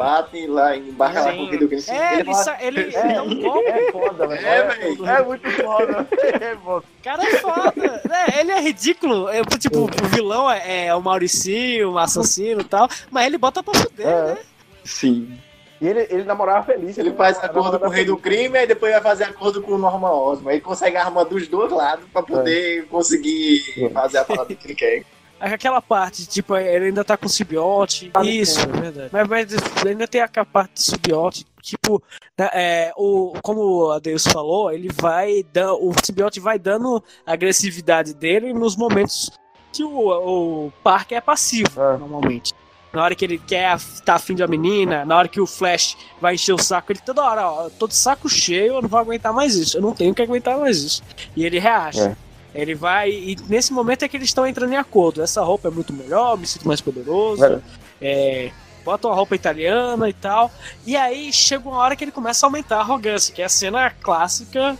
Bate 0.00 0.46
lá 0.46 0.76
embarca 0.76 1.20
lá 1.20 1.30
Sim. 1.32 1.36
com 1.36 1.44
o 1.44 1.50
Kid 1.50 1.66
Crime. 1.68 1.82
É, 1.90 2.12
Ele 2.12 2.20
ele, 2.20 2.34
fala, 2.34 2.56
ele, 2.60 2.80
ele 2.80 2.96
É, 2.96 3.12
dá 3.14 3.22
um 3.22 3.40
golpe. 3.42 3.68
é 3.68 3.92
foda, 3.92 4.26
velho. 4.26 4.46
É, 4.46 4.62
velho. 4.68 5.06
É 5.06 5.22
muito 5.22 5.50
foda. 5.50 6.08
É, 6.40 6.56
cara 7.02 7.22
é 7.22 7.36
foda. 7.36 8.02
É, 8.10 8.40
ele 8.40 8.50
é 8.52 8.60
ridículo. 8.60 9.28
É, 9.28 9.42
tipo, 9.58 9.80
o 9.84 10.06
vilão 10.08 10.50
é, 10.50 10.86
é 10.86 10.94
o 10.94 11.02
Mauricinho, 11.02 11.92
o 11.92 11.98
assassino 11.98 12.62
e 12.62 12.64
tal. 12.64 12.88
Mas 13.10 13.26
ele 13.26 13.36
bota 13.38 13.62
pra 13.62 13.74
fuder, 13.74 14.06
É. 14.06 14.24
né? 14.34 14.38
Sim. 14.84 15.38
E 15.80 15.86
ele, 15.88 16.06
ele 16.10 16.24
namorava 16.24 16.64
feliz. 16.64 16.96
Ele 16.98 17.12
faz 17.12 17.36
namorava 17.36 17.58
acordo 17.60 17.78
com 17.80 17.86
o 17.86 17.90
rei 17.90 18.04
do 18.04 18.16
feliz. 18.18 18.38
crime 18.40 18.58
e 18.62 18.66
depois 18.66 18.92
vai 18.92 19.00
fazer 19.02 19.24
acordo 19.24 19.62
com 19.62 19.72
o 19.72 19.78
Norman 19.78 20.10
Osborn. 20.10 20.52
Ele 20.52 20.60
consegue 20.60 20.96
a 20.96 21.04
arma 21.04 21.24
dos 21.24 21.48
dois 21.48 21.70
lados 21.72 22.04
pra 22.12 22.22
poder 22.22 22.86
conseguir 22.88 23.90
fazer 23.92 24.18
a 24.18 24.24
parada 24.24 24.54
que 24.54 24.66
ele 24.66 24.74
quer. 24.74 25.04
Aquela 25.40 25.80
parte, 25.80 26.26
tipo, 26.26 26.54
ele 26.56 26.86
ainda 26.86 27.02
tá 27.02 27.16
com 27.16 27.28
simbionte. 27.28 28.10
Tá 28.10 28.22
Isso, 28.22 28.60
é 28.60 28.66
verdade. 28.66 29.10
Mas, 29.10 29.28
mas 29.28 29.86
ainda 29.86 30.06
tem 30.06 30.20
aquela 30.20 30.44
parte 30.44 30.74
de 30.74 30.82
simbionte. 30.82 31.46
Tipo, 31.62 32.02
né, 32.38 32.48
é, 32.52 32.92
o, 32.96 33.32
como 33.42 33.90
a 33.90 33.98
Deus 33.98 34.26
falou, 34.26 34.70
ele 34.70 34.90
vai 34.92 35.44
dando. 35.52 35.76
O 35.82 35.92
simbionte 36.04 36.40
vai 36.40 36.58
dando 36.58 37.02
a 37.26 37.32
agressividade 37.32 38.14
dele 38.14 38.52
nos 38.52 38.76
momentos 38.76 39.30
que 39.72 39.84
o, 39.84 40.66
o 40.66 40.72
Parker 40.82 41.18
é 41.18 41.20
passivo, 41.20 41.80
É. 41.80 41.96
normalmente. 41.96 42.52
Na 42.92 43.04
hora 43.04 43.14
que 43.14 43.24
ele 43.24 43.38
quer 43.38 43.78
tá 44.04 44.14
afim 44.14 44.34
de 44.34 44.42
uma 44.42 44.48
menina, 44.48 45.04
na 45.04 45.16
hora 45.16 45.28
que 45.28 45.40
o 45.40 45.46
Flash 45.46 45.96
vai 46.20 46.34
encher 46.34 46.52
o 46.52 46.58
saco, 46.58 46.90
ele 46.90 46.98
toda 46.98 47.22
hora, 47.22 47.48
ó, 47.48 47.70
tô 47.70 47.86
de 47.86 47.94
saco 47.94 48.28
cheio, 48.28 48.74
eu 48.74 48.82
não 48.82 48.88
vou 48.88 48.98
aguentar 48.98 49.32
mais 49.32 49.54
isso, 49.54 49.78
eu 49.78 49.80
não 49.80 49.94
tenho 49.94 50.12
que 50.12 50.20
aguentar 50.20 50.58
mais 50.58 50.78
isso. 50.78 51.02
E 51.36 51.44
ele 51.44 51.60
reage. 51.60 52.00
É. 52.00 52.16
Ele 52.54 52.74
vai, 52.74 53.10
e 53.10 53.36
nesse 53.48 53.72
momento 53.72 54.04
é 54.04 54.08
que 54.08 54.16
eles 54.16 54.28
estão 54.28 54.46
entrando 54.46 54.72
em 54.72 54.76
acordo. 54.76 55.22
Essa 55.22 55.42
roupa 55.42 55.68
é 55.68 55.70
muito 55.70 55.92
melhor, 55.92 56.36
me 56.36 56.46
sinto 56.46 56.66
mais 56.66 56.80
poderoso. 56.80 57.44
É. 57.44 57.60
É, 58.02 58.52
bota 58.84 59.06
uma 59.08 59.14
roupa 59.14 59.34
italiana 59.34 60.08
e 60.08 60.12
tal. 60.12 60.50
E 60.84 60.96
aí 60.96 61.32
chega 61.32 61.68
uma 61.68 61.78
hora 61.78 61.94
que 61.94 62.02
ele 62.02 62.10
começa 62.10 62.44
a 62.44 62.48
aumentar 62.48 62.78
a 62.78 62.80
arrogância, 62.80 63.34
que 63.34 63.42
é 63.42 63.44
a 63.44 63.48
cena 63.48 63.90
clássica 63.90 64.76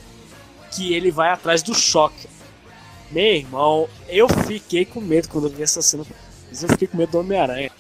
que 0.73 0.93
ele 0.93 1.11
vai 1.11 1.31
atrás 1.31 1.63
do 1.63 1.75
choque. 1.75 2.29
Meu 3.11 3.25
irmão, 3.25 3.89
eu 4.09 4.29
fiquei 4.29 4.85
com 4.85 5.01
medo 5.01 5.29
quando 5.29 5.49
eu 5.49 5.51
vi 5.51 5.63
essa 5.63 5.83
cena. 5.83 6.05
Eu 6.51 6.69
fiquei 6.69 6.89
com 6.89 6.97
medo 6.97 7.13
do 7.13 7.21
Homem-Aranha. 7.21 7.71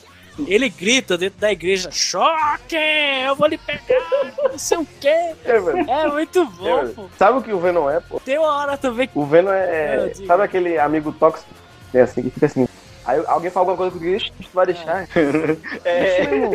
Ele 0.46 0.68
grita 0.68 1.16
dentro 1.18 1.38
da 1.40 1.50
igreja: 1.52 1.90
Choque! 1.90 2.76
Eu 3.26 3.34
vou 3.36 3.46
lhe 3.48 3.58
pegar! 3.58 3.80
Não 4.50 4.58
sei 4.58 4.78
o 4.78 4.86
quê. 5.00 5.08
É. 5.08 5.56
É 5.88 6.08
muito 6.08 6.40
É, 6.40 6.44
bom, 6.44 6.76
velho. 6.82 6.88
pô. 6.94 7.06
Sabe 7.18 7.38
o 7.38 7.42
que 7.42 7.52
o 7.52 7.58
Venom 7.60 7.88
é, 7.90 8.00
pô? 8.00 8.20
Tem 8.20 8.38
uma 8.38 8.54
hora 8.56 8.76
também 8.76 9.06
que. 9.08 9.18
O 9.18 9.24
Venom 9.24 9.52
É, 9.52 10.10
é. 10.10 10.14
sabe 10.26 10.42
aquele 10.42 10.78
amigo 10.78 11.12
tóxico? 11.12 11.48
É 11.92 12.02
assim, 12.02 12.22
que 12.22 12.30
fica 12.30 12.46
assim. 12.46 12.68
Aí 13.04 13.22
alguém 13.26 13.50
fala 13.50 13.70
alguma 13.70 13.76
coisa 13.90 13.92
comigo, 13.98 14.16
"Ixi, 14.16 14.30
tu 14.30 14.48
vai 14.52 14.66
deixar. 14.66 15.08
É. 15.84 16.22
Irmão. 16.22 16.50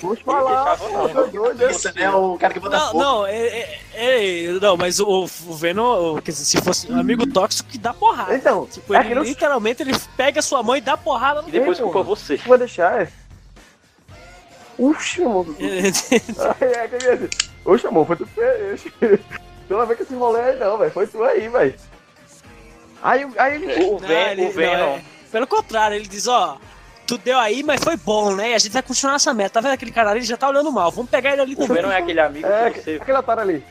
Vou 0.00 0.16
te 0.16 0.24
falar, 0.24 0.78
Esse 1.70 1.88
é 2.02 2.10
o 2.10 2.36
cara 2.38 2.54
que 2.54 2.60
bota 2.60 2.76
Não, 2.78 2.86
fogo. 2.92 2.98
não, 3.04 3.26
é, 3.26 3.36
é- 3.46 3.80
é- 3.94 4.48
não, 4.60 4.76
mas 4.76 4.98
o, 5.00 5.24
o 5.24 5.54
Venom, 5.54 6.14
o- 6.16 6.22
quer 6.22 6.30
dizer, 6.32 6.44
se 6.44 6.62
fosse 6.64 6.90
um 6.90 6.98
amigo 6.98 7.26
tóxico 7.26 7.68
que 7.68 7.78
dá 7.78 7.92
porrada. 7.92 8.34
Então, 8.34 8.66
Tipo, 8.66 8.94
é 8.94 9.00
ele, 9.00 9.08
que 9.10 9.14
não- 9.14 9.22
literalmente 9.22 9.82
ele 9.82 9.92
pega 10.16 10.40
sua 10.42 10.62
mãe 10.62 10.78
e 10.78 10.80
dá 10.82 10.96
porrada 10.96 11.42
no 11.42 11.48
E 11.48 11.52
depois 11.52 11.78
culpa 11.78 12.02
você. 12.02 12.38
tu 12.38 12.48
vai 12.48 12.58
deixar, 12.58 13.02
é. 13.02 13.08
Uxi, 14.78 15.22
amor. 15.22 15.46
É, 15.60 16.88
que 16.88 17.06
é, 17.06 17.28
Oxe, 17.64 17.86
amor, 17.86 18.06
foi 18.06 18.16
tu 18.16 18.26
que 18.26 19.20
não 19.70 19.86
vê 19.86 19.94
que 19.96 20.02
esse 20.02 20.14
rolê 20.14 20.40
aí 20.40 20.58
não, 20.58 20.76
velho. 20.78 20.90
Foi 20.90 21.06
tu 21.06 21.22
aí, 21.22 21.48
velho. 21.48 21.74
Aí, 23.02 23.26
aí 23.36 23.54
ele. 23.62 23.84
O, 23.84 23.92
Não, 23.92 23.98
Ven 24.08 24.30
ele- 24.32 24.46
o 24.46 24.50
Venom. 24.52 24.98
Pelo 25.34 25.48
contrário, 25.48 25.96
ele 25.96 26.06
diz, 26.06 26.28
ó, 26.28 26.58
tu 27.04 27.18
deu 27.18 27.36
aí, 27.36 27.64
mas 27.64 27.82
foi 27.82 27.96
bom, 27.96 28.32
né? 28.36 28.50
E 28.50 28.54
a 28.54 28.58
gente 28.58 28.70
vai 28.70 28.82
continuar 28.84 29.16
essa 29.16 29.34
meta. 29.34 29.50
Tá 29.54 29.60
vendo 29.60 29.72
aquele 29.72 29.90
cara 29.90 30.10
ali? 30.10 30.20
Ele 30.20 30.26
já 30.26 30.36
tá 30.36 30.48
olhando 30.48 30.70
mal. 30.70 30.92
Vamos 30.92 31.10
pegar 31.10 31.32
ele 31.32 31.42
ali 31.42 31.54
O 31.54 31.56
também. 31.56 31.74
Venom 31.82 31.90
é 31.90 31.98
aquele 31.98 32.20
amigo 32.20 32.46
É, 32.46 32.70
que 32.70 32.80
você. 32.80 32.98
aquele 33.02 33.18
otário 33.18 33.42
ali. 33.42 33.64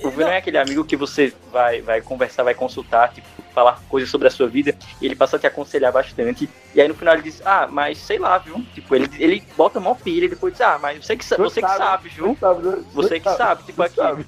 O 0.00 0.10
Venom 0.10 0.30
é 0.30 0.36
aquele 0.36 0.58
amigo 0.58 0.84
que 0.84 0.96
você 0.96 1.32
vai, 1.50 1.80
vai 1.82 2.00
conversar, 2.00 2.44
vai 2.44 2.54
consultar, 2.54 3.12
tipo, 3.12 3.26
falar 3.52 3.80
coisas 3.88 4.08
sobre 4.08 4.28
a 4.28 4.30
sua 4.30 4.46
vida, 4.48 4.76
e 5.00 5.06
ele 5.06 5.16
passa 5.16 5.34
a 5.36 5.38
te 5.40 5.46
aconselhar 5.48 5.90
bastante. 5.92 6.48
E 6.72 6.80
aí 6.80 6.86
no 6.86 6.94
final 6.94 7.14
ele 7.14 7.22
diz, 7.24 7.42
ah, 7.44 7.66
mas 7.68 7.98
sei 7.98 8.18
lá, 8.20 8.38
viu? 8.38 8.64
Tipo, 8.72 8.94
ele, 8.94 9.10
ele 9.18 9.42
bota 9.56 9.80
mó 9.80 9.94
pilha 9.96 10.26
e 10.26 10.28
depois 10.28 10.52
diz, 10.54 10.60
ah, 10.60 10.78
mas 10.80 11.04
você 11.04 11.16
que, 11.16 11.24
sa- 11.24 11.36
você 11.36 11.60
que 11.60 11.68
sabe, 11.68 12.08
viu? 12.10 12.36
Sabe? 12.40 12.62
Você 12.94 13.18
que 13.18 13.28
sabe, 13.36 13.62
tipo 13.64 13.76
Tu 13.76 13.82
aqui, 13.82 13.94
sabe. 13.96 14.26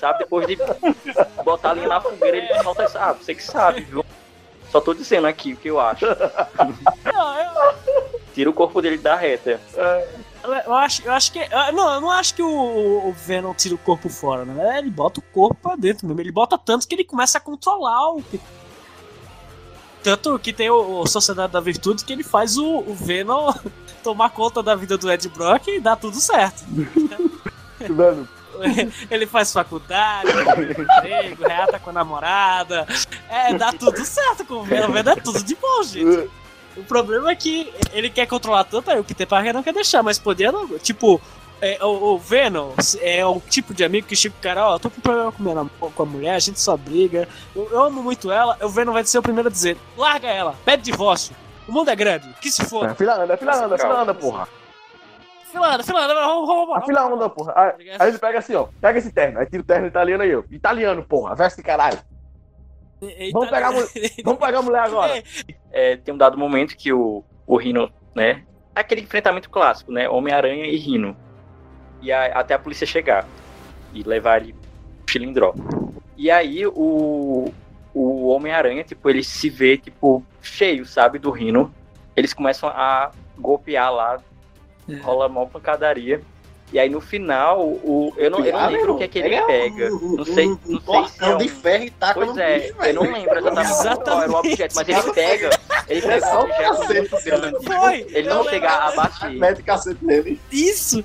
sabe? 0.00 0.18
Depois 0.20 0.46
de 0.46 0.56
botar 1.44 1.70
a 1.70 1.74
linha 1.74 1.88
na 1.88 2.00
fogueira, 2.00 2.36
ele 2.36 2.62
solta 2.62 2.84
isso, 2.84 2.98
ah, 2.98 3.12
você 3.12 3.34
que 3.34 3.42
sabe, 3.42 3.80
viu? 3.82 4.04
Só 4.72 4.80
tô 4.80 4.92
dizendo 4.94 5.26
aqui 5.26 5.52
o 5.52 5.56
que 5.56 5.68
eu 5.68 5.78
acho. 5.78 6.06
Não, 7.04 7.38
eu, 7.38 7.74
Tira 8.34 8.48
o 8.48 8.52
corpo 8.54 8.80
dele 8.80 8.96
da 8.96 9.14
reta. 9.14 9.60
eu- 10.42 10.52
eu 10.54 10.72
acho, 10.74 11.02
eu 11.04 11.12
acho 11.12 11.30
que. 11.32 11.38
eu- 11.38 11.72
Não, 11.74 11.94
eu 11.94 12.00
não 12.00 12.10
acho 12.10 12.34
que 12.34 12.42
o, 12.42 13.08
o 13.08 13.12
Venom 13.12 13.52
tira 13.52 13.74
o 13.74 13.78
corpo 13.78 14.08
fora, 14.08 14.44
né? 14.46 14.78
Ele 14.78 14.88
bota 14.90 15.20
o 15.20 15.22
corpo 15.22 15.54
pra 15.62 15.76
dentro 15.76 16.06
mesmo. 16.06 16.18
Ele 16.20 16.32
bota 16.32 16.56
tanto 16.56 16.88
que 16.88 16.94
ele 16.94 17.04
começa 17.04 17.36
a 17.36 17.40
controlar 17.40 18.14
o. 18.14 18.24
Tanto 20.02 20.36
que 20.38 20.52
tem 20.52 20.68
o, 20.70 21.00
o 21.02 21.06
Sociedade 21.06 21.52
da 21.52 21.60
Virtude 21.60 22.04
que 22.04 22.12
ele 22.12 22.24
faz 22.24 22.56
o, 22.56 22.78
o 22.78 22.94
Venom 22.94 23.52
tomar 24.02 24.30
conta 24.30 24.62
da 24.62 24.74
vida 24.74 24.96
do 24.98 25.10
Ed 25.12 25.28
Brock 25.28 25.68
e 25.68 25.78
dá 25.78 25.94
tudo 25.94 26.16
certo. 26.18 26.64
Mano, 27.90 28.26
Ele 29.10 29.26
faz 29.26 29.52
faculdade, 29.52 30.28
emprego, 30.78 31.44
reata 31.44 31.78
com 31.78 31.90
a 31.90 31.92
namorada. 31.92 32.86
É, 33.28 33.54
dá 33.54 33.72
tudo 33.72 34.04
certo 34.04 34.44
com 34.44 34.54
o 34.54 34.62
Venom. 34.64 34.96
É 34.96 35.16
tudo 35.16 35.42
de 35.42 35.54
bom, 35.54 35.82
gente. 35.82 36.30
O 36.76 36.82
problema 36.84 37.30
é 37.30 37.36
que 37.36 37.72
ele 37.92 38.08
quer 38.08 38.26
controlar 38.26 38.64
tanto, 38.64 38.90
aí 38.90 38.98
o 38.98 39.04
Peter 39.04 39.26
Parker 39.26 39.52
não 39.52 39.62
quer 39.62 39.74
deixar, 39.74 40.02
mas 40.02 40.18
poder 40.18 40.50
não. 40.50 40.66
Tipo, 40.78 41.20
é, 41.60 41.78
o, 41.84 42.14
o 42.14 42.18
Venom 42.18 42.72
é 43.00 43.24
o 43.24 43.40
tipo 43.40 43.74
de 43.74 43.84
amigo 43.84 44.06
que 44.06 44.16
chega 44.16 44.34
o 44.36 44.42
cara, 44.42 44.66
ó, 44.66 44.78
tô 44.78 44.90
com 44.90 45.00
problema 45.00 45.30
com, 45.30 45.42
minha, 45.42 45.70
com 45.94 46.02
a 46.02 46.06
mulher, 46.06 46.34
a 46.34 46.38
gente 46.38 46.58
só 46.58 46.76
briga, 46.76 47.28
eu, 47.54 47.68
eu 47.70 47.84
amo 47.84 48.02
muito 48.02 48.32
ela, 48.32 48.58
o 48.62 48.68
Venom 48.68 48.92
vai 48.92 49.04
ser 49.04 49.18
o 49.18 49.22
primeiro 49.22 49.48
a 49.48 49.52
dizer, 49.52 49.76
larga 49.96 50.28
ela, 50.28 50.56
pede 50.64 50.82
divórcio, 50.82 51.36
o 51.68 51.72
mundo 51.72 51.90
é 51.90 51.94
grande, 51.94 52.26
que 52.40 52.50
se 52.50 52.64
for. 52.64 52.94
fila 52.96 53.22
anda, 53.22 53.34
a 53.34 53.36
fila 53.36 53.64
anda, 53.64 53.74
a 53.74 53.78
fila 53.78 54.00
anda, 54.00 54.14
porra. 54.14 54.48
Filanda, 55.52 55.82
filanda, 55.84 56.14
vamos, 56.14 56.46
vamos, 56.48 56.62
A 56.62 56.72
vamos. 56.72 56.86
fila 56.86 57.02
anda, 57.14 57.28
porra. 57.30 57.52
Aí, 57.56 57.90
aí 57.98 58.08
ele 58.08 58.18
pega 58.18 58.38
assim, 58.38 58.54
ó. 58.54 58.66
Pega 58.80 58.98
esse 58.98 59.12
terno. 59.12 59.38
Aí 59.38 59.46
tira 59.46 59.62
o 59.62 59.66
terno 59.66 59.86
italiano 59.86 60.22
aí, 60.22 60.34
ó. 60.34 60.42
Italiano, 60.50 61.04
porra. 61.04 61.34
Veste 61.34 61.58
de 61.58 61.62
caralho. 61.62 61.98
Eita, 63.02 63.32
Vamos 63.38 63.50
pegar 63.50 63.68
a 63.68 63.72
mulher. 63.72 63.88
Vamos 64.24 64.40
pegar 64.40 64.58
a 64.58 64.62
mulher 64.62 64.80
agora. 64.80 65.22
É, 65.74 65.96
tem 65.96 66.12
um 66.12 66.18
dado 66.18 66.36
momento 66.36 66.76
que 66.76 66.92
o, 66.92 67.24
o 67.46 67.56
Rino, 67.56 67.90
né? 68.14 68.44
É 68.76 68.80
aquele 68.80 69.00
enfrentamento 69.00 69.48
clássico, 69.48 69.90
né? 69.90 70.06
Homem-Aranha 70.06 70.66
e 70.66 70.76
Rino. 70.76 71.16
E 72.02 72.12
a- 72.12 72.26
até 72.38 72.52
a 72.52 72.58
polícia 72.58 72.86
chegar 72.86 73.26
e 73.94 74.02
levar 74.02 74.42
ele 74.42 74.52
pro 74.52 75.12
cilindró. 75.12 75.54
E 76.14 76.30
aí 76.30 76.66
o, 76.66 77.50
o 77.94 78.26
Homem-Aranha, 78.28 78.84
tipo, 78.84 79.08
ele 79.08 79.24
se 79.24 79.48
vê, 79.48 79.78
tipo, 79.78 80.22
cheio, 80.42 80.84
sabe, 80.84 81.18
do 81.18 81.30
Rino. 81.30 81.72
Eles 82.14 82.34
começam 82.34 82.68
a 82.68 83.10
golpear 83.38 83.90
lá, 83.90 84.20
É. 84.88 84.96
rola 84.96 85.28
mó 85.28 85.46
pancadaria. 85.46 86.20
E 86.72 86.78
aí 86.78 86.88
no 86.88 87.02
final, 87.02 87.60
o, 87.60 88.14
eu, 88.16 88.30
não, 88.30 88.42
eu 88.42 88.50
não 88.50 88.70
lembro 88.70 88.94
o 88.94 88.96
que 88.98 89.04
é 89.04 89.08
que 89.08 89.18
ele 89.18 89.42
pega. 89.42 89.90
Não 89.90 90.24
sei, 90.24 90.46
Um, 90.48 90.58
não 90.66 90.80
sei 90.80 91.08
se 91.08 91.22
é 91.22 91.34
um- 91.34 91.36
de 91.38 91.48
ferro 91.48 91.84
e 91.84 91.90
taca 91.90 92.14
Pois 92.14 92.34
no 92.34 92.40
é, 92.40 92.58
bicho, 92.60 92.74
eu 92.82 92.94
não 92.94 93.02
lembro 93.02 93.38
exatamente 93.60 94.02
qual 94.04 94.22
era 94.22 94.32
o 94.32 94.34
objeto, 94.36 94.74
mas 94.76 94.88
ele 94.88 95.12
pega, 95.12 95.50
ele 95.86 95.98
É 95.98 96.02
pega 96.02 96.26
só 96.26 96.38
um 96.40 96.44
objeto. 96.44 97.62
Foi! 97.62 98.06
Ele 98.08 98.28
não 98.28 98.44
chega 98.44 98.70
a 98.70 98.92
bater. 98.92 99.30
Mete 99.32 99.60
o 99.60 99.64
cacete 99.64 100.02
nele. 100.02 100.40
Isso! 100.50 101.04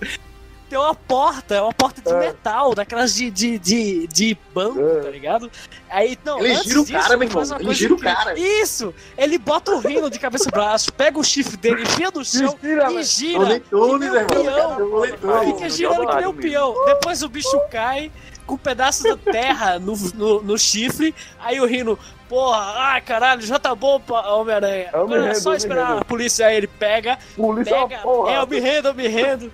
Tem 0.70 0.78
uma 0.78 0.94
porta, 0.94 1.56
é 1.56 1.62
uma 1.62 1.72
porta 1.74 2.02
de 2.02 2.12
É. 2.14 2.20
metal, 2.20 2.76
daquelas 2.76 3.14
de, 3.16 3.32
de, 3.32 3.58
de, 3.58 4.08
de 4.08 4.38
banco, 4.54 4.82
É. 4.82 5.00
tá 5.02 5.10
ligado? 5.10 5.50
Aí, 5.90 6.18
não, 6.26 6.40
Ele 6.40 6.56
gira 6.56 6.82
o 6.82 6.86
disso, 6.86 7.00
cara, 7.00 7.16
meu 7.18 7.24
ele 7.26 7.34
faz 7.34 7.50
irmão. 7.50 7.62
uma 7.64 7.70
Ele 7.70 7.76
gira 7.76 7.94
o 7.94 7.98
cara. 8.00 8.38
Isso! 8.38 8.94
Ele 9.18 9.38
bota 9.38 9.72
o 9.72 9.80
rino 9.80 10.10
de 10.10 10.20
cabeça 10.20 10.50
e 10.50 10.52
braço, 10.52 10.92
pega 10.92 11.18
o 11.18 11.24
chifre 11.24 11.56
dele, 11.56 11.84
enfia 11.84 12.12
no 12.14 12.26
chão 12.26 12.52
Mentira, 12.62 12.92
e 12.92 13.04
gira. 13.04 13.60
Tunes, 13.62 14.10
que 14.10 14.36
nem 14.36 14.50
um 14.50 15.06
irmão. 15.06 15.20
peão. 15.22 15.56
Fica 15.56 15.70
girando 15.70 16.08
que 16.08 16.16
nem 16.16 16.28
um 16.28 16.34
peão. 16.36 16.86
Depois 16.86 17.24
o 17.24 17.30
bicho 17.30 17.60
cai 17.72 18.12
com 18.46 18.58
pedaços 18.58 19.04
da 19.04 19.16
terra 19.32 19.80
no, 19.80 19.96
no, 20.16 20.42
no 20.44 20.58
chifre. 20.58 21.14
Aí 21.40 21.60
o 21.62 21.66
Rino, 21.66 21.98
porra, 22.30 22.60
ai 22.78 23.02
caralho, 23.02 23.42
já 23.42 23.58
tá 23.60 23.74
bom, 23.76 24.02
Homem-Aranha. 24.10 24.90
É 24.94 25.20
rendo, 25.22 25.36
só 25.40 25.54
esperar 25.54 25.98
a 26.00 26.06
polícia. 26.06 26.48
Aí 26.48 26.56
ele 26.58 26.68
pega, 26.68 27.18
Polícia 27.36 27.76
é 27.76 27.88
pega. 27.88 28.02
porra. 28.02 28.32
É, 28.34 28.38
eu 28.38 28.48
me 28.48 28.60
rendo, 28.60 28.88
eu 28.90 28.94
me 28.94 29.08
rendo. 29.08 29.52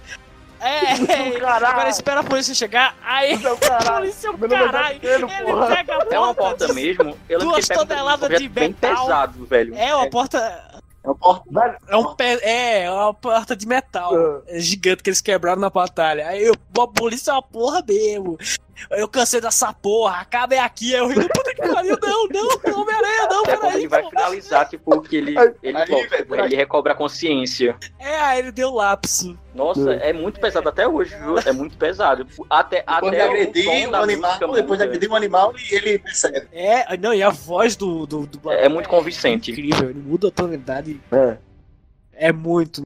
É, 0.64 1.36
caralho. 1.40 1.66
agora 1.68 1.90
espera 1.90 2.20
a 2.22 2.24
polícia 2.24 2.56
chegar. 2.56 2.96
Aí 3.04 3.38
Polícia 3.38 3.48
é 3.48 3.52
o 3.52 3.56
a 3.56 3.58
caralho. 3.58 3.96
polícia 3.98 4.28
é 4.28 4.32
Meu 4.38 4.48
é 4.58 4.60
caralho. 4.72 5.00
Ele 5.04 5.26
porra. 5.44 5.68
pega 5.76 5.94
a 5.96 6.08
É 6.16 6.20
uma 6.20 6.34
porta 6.34 6.74
mesmo. 6.74 7.18
Duas 7.40 7.68
toneladas 7.68 8.40
de 8.40 8.48
bem 8.50 8.70
metal. 8.70 9.04
pesado, 9.06 9.46
velho. 9.46 9.76
É 9.78 9.96
uma 9.96 10.10
porta. 10.10 10.82
É 11.06 11.10
um 11.10 11.16
portão. 11.16 11.44
Velho, 11.52 11.78
É, 11.88 11.98
um 11.98 12.16
pé, 12.16 12.34
é, 12.42 12.84
é 12.84 12.92
uma 12.92 13.14
porta 13.14 13.56
de 13.58 13.68
metal 13.68 14.42
é 14.48 14.58
gigante 14.60 15.04
que 15.04 15.10
eles 15.10 15.20
quebraram 15.20 15.60
na 15.60 15.70
batalha. 15.70 16.28
Aí 16.30 16.42
eu, 16.46 16.54
a 16.82 16.88
polícia 16.88 17.32
é 17.32 17.34
uma 17.34 17.42
porra 17.44 17.84
mesmo. 17.86 18.38
Eu 18.92 19.08
cansei 19.08 19.40
dessa 19.40 19.72
porra, 19.72 20.18
acaba 20.22 20.56
é 20.56 20.60
aqui. 20.60 20.94
Aí 20.96 21.00
eu 21.02 21.08
ri, 21.08 21.16
puta 21.16 21.54
que 21.54 21.62
pariu, 21.68 21.98
não, 22.02 22.28
não, 22.28 22.82
Homem-Aranha, 22.82 23.28
não, 23.30 23.42
É 23.44 23.46
quando 23.46 23.62
peraí. 23.62 23.78
ele 23.80 23.88
vai 23.88 24.10
finalizar 24.10 24.68
tipo, 24.70 25.02
que 25.02 25.16
ele, 25.18 25.36
ele, 25.62 25.78
Aí, 25.78 25.86
volta, 25.88 26.08
velho, 26.26 26.34
aí. 26.36 26.48
ele 26.48 26.56
recobra 26.56 26.94
a 26.94 26.96
consciência. 26.96 27.76
É, 28.00 28.16
aí 28.20 28.40
ele 28.40 28.52
deu 28.52 28.72
lapso. 28.74 29.38
Nossa, 29.54 29.94
é 29.94 30.12
muito 30.12 30.40
pesado 30.40 30.68
até 30.68 30.88
hoje, 30.88 31.16
viu? 31.16 31.38
É 31.38 31.52
muito 31.52 31.78
pesado. 31.78 32.26
Até, 32.50 32.82
Depois 32.84 33.12
de 33.12 33.18
até 33.22 33.24
agredir 33.30 33.64
o 33.64 33.92
tom 33.92 33.98
um 33.98 34.02
animal, 34.02 34.40
depois 34.54 34.80
de 34.80 34.86
agredir 34.86 35.12
um 35.12 35.16
animal, 35.16 35.54
ele 35.72 36.00
percebe. 36.00 36.48
É, 36.52 36.98
não, 36.98 37.14
e 37.14 37.22
a 37.22 37.30
voz 37.30 37.76
do. 37.76 38.08
do, 38.08 38.26
do 38.26 38.52
É 38.52 38.68
muito 38.68 38.90
convincente. 38.90 39.52
incrível, 39.52 39.90
ele 39.92 40.00
muda 40.00 40.30
a 40.30 40.32
tonalidade. 40.32 41.00
É. 41.12 41.38
É 42.14 42.32
muito. 42.32 42.82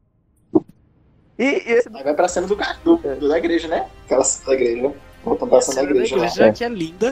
E, 1.39 1.43
e 1.43 1.71
esse 1.73 1.87
Aí 1.93 2.03
vai 2.03 2.13
pra 2.13 2.27
cena 2.27 2.47
do, 2.47 2.55
ca- 2.55 2.77
do, 2.83 2.97
do- 2.97 3.29
da 3.29 3.37
igreja, 3.37 3.67
né? 3.67 3.87
Aquela 4.05 4.23
cena 4.23 4.47
da 4.47 4.53
igreja. 4.53 4.93
Voltando 5.29 5.49
pra 5.49 5.57
A 5.57 5.61
cena 5.61 5.75
da 5.75 5.81
cena 5.81 5.93
da 5.93 6.05
igreja. 6.05 6.15
igreja 6.15 6.53
que 6.53 6.63
é 6.63 6.69
linda. 6.69 7.07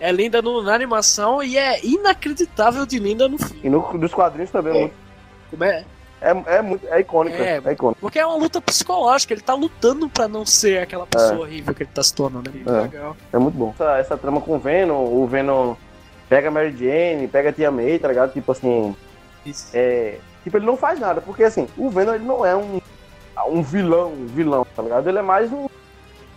É. 0.00 0.08
É 0.08 0.12
linda 0.12 0.40
no- 0.40 0.62
na 0.62 0.74
animação 0.74 1.42
e 1.42 1.58
é 1.58 1.84
inacreditável 1.84 2.86
de 2.86 2.98
linda 2.98 3.28
no 3.28 3.36
filme. 3.38 3.60
E 3.62 3.68
no, 3.68 3.80
dos 3.98 4.14
quadrinhos 4.14 4.50
também 4.50 4.72
é, 4.72 4.76
É. 4.76 4.80
muito. 4.80 4.94
Como 5.50 5.64
é? 5.64 5.84
É, 6.22 6.30
é 6.56 6.62
muito. 6.62 6.86
É 6.88 7.00
icônica. 7.00 7.36
É. 7.36 7.60
É, 7.64 7.72
icônica. 7.72 7.98
Porque 8.00 8.18
é 8.18 8.24
uma 8.24 8.36
luta 8.36 8.60
psicológica, 8.60 9.34
ele 9.34 9.42
tá 9.42 9.54
lutando 9.54 10.08
pra 10.08 10.26
não 10.28 10.46
ser 10.46 10.80
aquela 10.82 11.06
pessoa 11.06 11.40
horrível 11.40 11.74
que 11.74 11.82
ele 11.82 11.90
tá 11.92 12.02
se 12.02 12.14
tornando. 12.14 12.50
É, 12.50 12.70
É. 12.70 12.80
legal. 12.82 13.16
É 13.32 13.38
muito 13.38 13.56
bom. 13.56 13.70
Essa, 13.74 13.98
essa 13.98 14.16
trama 14.16 14.40
com 14.40 14.56
o 14.56 14.58
Venom, 14.58 15.04
o 15.04 15.26
Venom 15.26 15.74
pega 16.28 16.48
a 16.48 16.50
Mary 16.50 16.74
Jane, 16.76 17.28
pega 17.28 17.50
a 17.50 17.52
Tia 17.52 17.70
May, 17.70 17.98
tá 17.98 18.08
ligado? 18.08 18.32
Tipo 18.32 18.52
assim. 18.52 18.94
Isso. 19.44 19.68
É. 19.74 20.18
Tipo, 20.44 20.56
ele 20.56 20.66
não 20.66 20.76
faz 20.78 20.98
nada, 20.98 21.20
porque 21.20 21.44
assim, 21.44 21.68
o 21.76 21.90
Venom 21.90 22.14
ele 22.14 22.24
não 22.24 22.44
é 22.46 22.56
um, 22.56 22.80
um 23.48 23.62
vilão, 23.62 24.12
um 24.12 24.26
vilão, 24.26 24.66
tá 24.74 24.82
ligado? 24.82 25.06
Ele 25.08 25.18
é 25.18 25.22
mais 25.22 25.52
um 25.52 25.66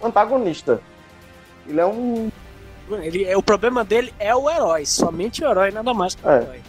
antagonista. 0.02 0.82
Ele 1.68 1.80
é 1.80 1.86
um. 1.86 2.30
Ele, 3.02 3.24
é, 3.26 3.38
o 3.38 3.42
problema 3.44 3.84
dele 3.84 4.14
é 4.20 4.36
o 4.36 4.50
herói, 4.50 4.86
somente 4.86 5.44
o 5.44 5.48
herói, 5.50 5.72
nada 5.72 5.94
mais 5.94 6.16
que 6.16 6.26
o 6.26 6.30
É. 6.30 6.42
herói. 6.42 6.62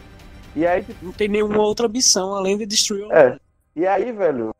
E 0.57 0.66
aí, 0.66 0.82
tipo, 0.84 1.05
Não 1.05 1.12
tem 1.12 1.28
nenhuma 1.28 1.59
outra 1.62 1.86
ambição 1.86 2.34
além 2.34 2.57
de 2.57 2.64
destruir 2.64 3.05
o 3.07 3.12
É. 3.12 3.36
E 3.74 3.86
aí, 3.86 4.12
velho. 4.12 4.55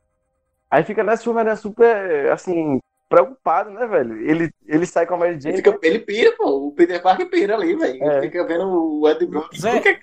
Aí 0.70 0.82
fica 0.82 1.05
nessa 1.05 1.22
filme, 1.22 1.45
né, 1.45 1.55
super, 1.55 2.32
assim, 2.32 2.80
preocupado, 3.09 3.70
né, 3.70 3.87
velho? 3.87 4.18
Ele, 4.28 4.51
ele 4.66 4.87
sai 4.87 5.07
com 5.07 5.14
a 5.14 5.18
Mary 5.18 5.32
Ele, 5.35 5.41
Jane. 5.41 5.57
fica, 5.59 5.78
ele 5.82 6.01
pira, 6.01 6.32
pô. 6.37 6.66
O 6.66 6.72
Peter 6.72 7.01
Parker 7.01 7.30
pira 7.30 7.55
ali, 7.55 7.76
velho. 7.76 8.03
É. 8.03 8.16
Ele 8.18 8.26
fica 8.26 8.45
vendo 8.45 8.66
o 9.01 9.09
Ed 9.09 9.24
Brock. 9.26 9.51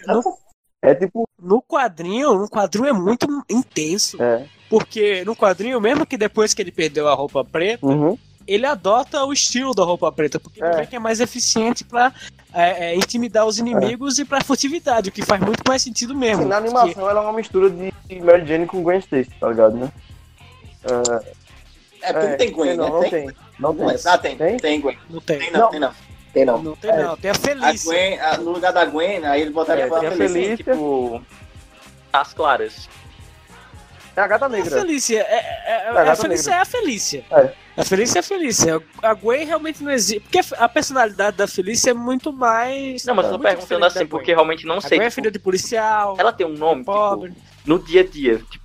canto. 0.05 0.33
É 0.81 0.95
tipo. 0.95 1.27
No 1.37 1.61
quadrinho, 1.61 2.35
no 2.35 2.49
quadrinho 2.49 2.87
é 2.87 2.93
muito 2.93 3.27
intenso. 3.49 4.21
É. 4.23 4.45
Porque 4.69 5.25
no 5.25 5.35
quadrinho, 5.35 5.81
mesmo 5.81 6.05
que 6.05 6.17
depois 6.17 6.53
que 6.53 6.61
ele 6.61 6.71
perdeu 6.71 7.07
a 7.09 7.13
roupa 7.13 7.43
preta, 7.43 7.85
Uhum. 7.85 8.17
Ele 8.47 8.65
adota 8.65 9.23
o 9.23 9.31
estilo 9.33 9.73
da 9.73 9.83
roupa 9.83 10.11
preta, 10.11 10.39
porque 10.39 10.61
ele 10.63 10.69
É. 10.73 10.77
vê 10.81 10.87
que 10.87 10.95
é 10.95 10.99
mais 10.99 11.19
eficiente 11.19 11.83
pra 11.83 12.11
é, 12.53 12.91
é, 12.91 12.95
intimidar 12.95 13.45
os 13.45 13.57
inimigos 13.59 14.19
e 14.19 14.25
pra 14.25 14.43
furtividade, 14.43 15.09
o 15.09 15.11
que 15.11 15.21
faz 15.23 15.39
muito 15.41 15.63
mais 15.67 15.81
sentido 15.81 16.13
mesmo. 16.15 16.41
Assim, 16.41 16.49
na 16.49 16.61
porque- 16.61 16.77
animação 16.79 17.09
ela 17.09 17.21
é 17.21 17.23
uma 17.23 17.33
mistura 17.33 17.69
de 17.69 17.93
Mary 18.21 18.45
Jane 18.45 18.65
com 18.65 18.83
Gwen 18.83 18.99
Stacy, 18.99 19.29
tá 19.39 19.47
ligado, 19.49 19.77
né? 19.77 19.89
É, 22.01 22.13
porque 22.13 22.27
não 22.29 22.37
tem 22.37 22.51
Gwen, 22.51 22.75
não, 22.77 22.85
né? 22.85 22.91
não 22.91 22.99
tem? 23.01 23.09
tem. 23.11 23.35
Não 23.59 23.75
tem. 23.75 23.89
é. 23.89 23.95
Ah, 24.05 24.17
tem. 24.17 24.35
Tem? 24.37 24.57
Tem 24.57 24.81
Gwen. 24.81 24.97
Não 25.09 25.21
tem. 25.21 25.39
Tem 25.39 25.51
não, 25.51 25.59
Não. 25.61 25.69
tem 25.69 25.79
não. 25.79 25.93
Tem 26.33 26.45
não. 26.45 26.61
Não 26.63 26.75
tem, 26.75 26.91
É. 26.91 27.03
não. 27.03 27.17
Tem 27.17 27.29
a 27.29 27.33
A 27.33 27.37
Felícia. 27.37 27.91
Gwen, 27.91 28.19
a- 28.19 28.37
no 28.37 28.51
lugar 28.51 28.73
da 28.73 28.85
Gwen, 28.85 29.25
aí 29.25 29.41
ele 29.41 29.51
botaria 29.51 29.83
É, 29.85 29.87
a 29.87 29.99
Felícia. 29.99 30.17
Felícia. 30.29 30.57
Tipo, 30.57 31.21
as 32.11 32.33
claras. 32.33 32.89
É 34.15 34.21
a 34.21 34.27
gata 34.27 34.45
A 34.45 34.49
negra. 34.49 34.79
Felícia, 34.81 35.19
é, 35.19 35.33
é- 35.35 35.71
é- 35.71 35.87
a 35.87 36.01
a 36.01 36.03
gata 36.03 36.21
Felícia 36.21 36.49
negra. 36.51 36.55
é 36.59 36.61
a 36.61 36.65
Felícia. 36.65 37.25
É. 37.31 37.53
A 37.77 37.85
Felícia 37.85 38.19
é 38.19 38.21
a 38.21 38.23
Felícia. 38.23 38.81
A 39.01 39.13
Gwen 39.13 39.45
realmente 39.45 39.81
não 39.81 39.91
existe. 39.91 40.19
Porque 40.19 40.41
a 40.57 40.67
personalidade 40.67 41.37
da 41.37 41.47
Felícia 41.47 41.91
é 41.91 41.93
muito 41.93 42.33
mais. 42.33 43.05
Não, 43.05 43.15
mas 43.15 43.25
eu 43.27 43.31
tô 43.33 43.39
perguntando 43.39 43.85
assim, 43.85 44.05
porque 44.05 44.33
realmente 44.33 44.65
não 44.65 44.77
A 44.77 44.81
sei. 44.81 44.97
Gwen 44.97 45.07
é 45.07 45.09
tipo, 45.09 45.15
filha 45.21 45.31
de 45.31 45.39
policial, 45.39 46.15
ela 46.19 46.33
tem 46.33 46.45
um 46.45 46.53
nome, 46.57 46.83
pobre. 46.83 47.29
tipo, 47.31 47.41
no 47.65 47.79
dia 47.79 48.01
a 48.01 48.03
dia. 48.05 48.37
tipo, 48.39 48.61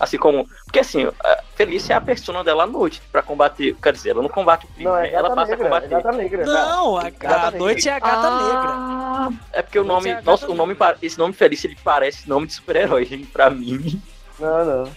assim 0.00 0.16
como. 0.16 0.48
Porque 0.64 0.80
assim, 0.80 1.06
a 1.22 1.42
Felícia 1.54 1.92
é 1.92 1.96
a 1.96 2.00
persona 2.00 2.42
dela 2.42 2.64
à 2.64 2.66
noite 2.66 3.00
pra 3.12 3.22
combater. 3.22 3.74
Quer 3.80 3.92
dizer, 3.92 4.10
ela 4.10 4.22
não 4.22 4.28
combate 4.30 4.64
o 4.64 4.68
crime, 4.68 4.84
Não, 4.84 4.96
é 4.96 5.02
né? 5.02 5.12
ela 5.12 5.28
passa 5.34 5.40
a 5.52 5.56
negra. 5.56 5.64
É 5.66 5.68
combater. 5.68 5.88
gata 5.90 6.12
negra. 6.12 6.44
Não, 6.46 6.96
a, 6.96 7.10
Gata 7.10 7.34
a 7.34 7.44
negra. 7.50 7.58
noite 7.58 7.88
é 7.88 7.92
a 7.92 7.98
gata 7.98 8.30
negra. 8.30 8.70
Ah, 8.72 9.28
É 9.52 9.62
porque 9.62 9.78
o 9.78 9.84
nome. 9.84 10.02
tinha 10.08 10.22
Nossa, 10.22 10.50
o 10.50 10.54
nome, 10.54 10.74
esse 11.02 11.18
nome 11.18 11.34
Felícia 11.34 11.68
ele 11.68 11.76
parece 11.84 12.26
nome 12.28 12.46
de 12.46 12.54
super-herói, 12.54 13.04
pra 13.32 13.50
mim. 13.50 14.00
Não, 14.38 14.64
não. 14.64 14.92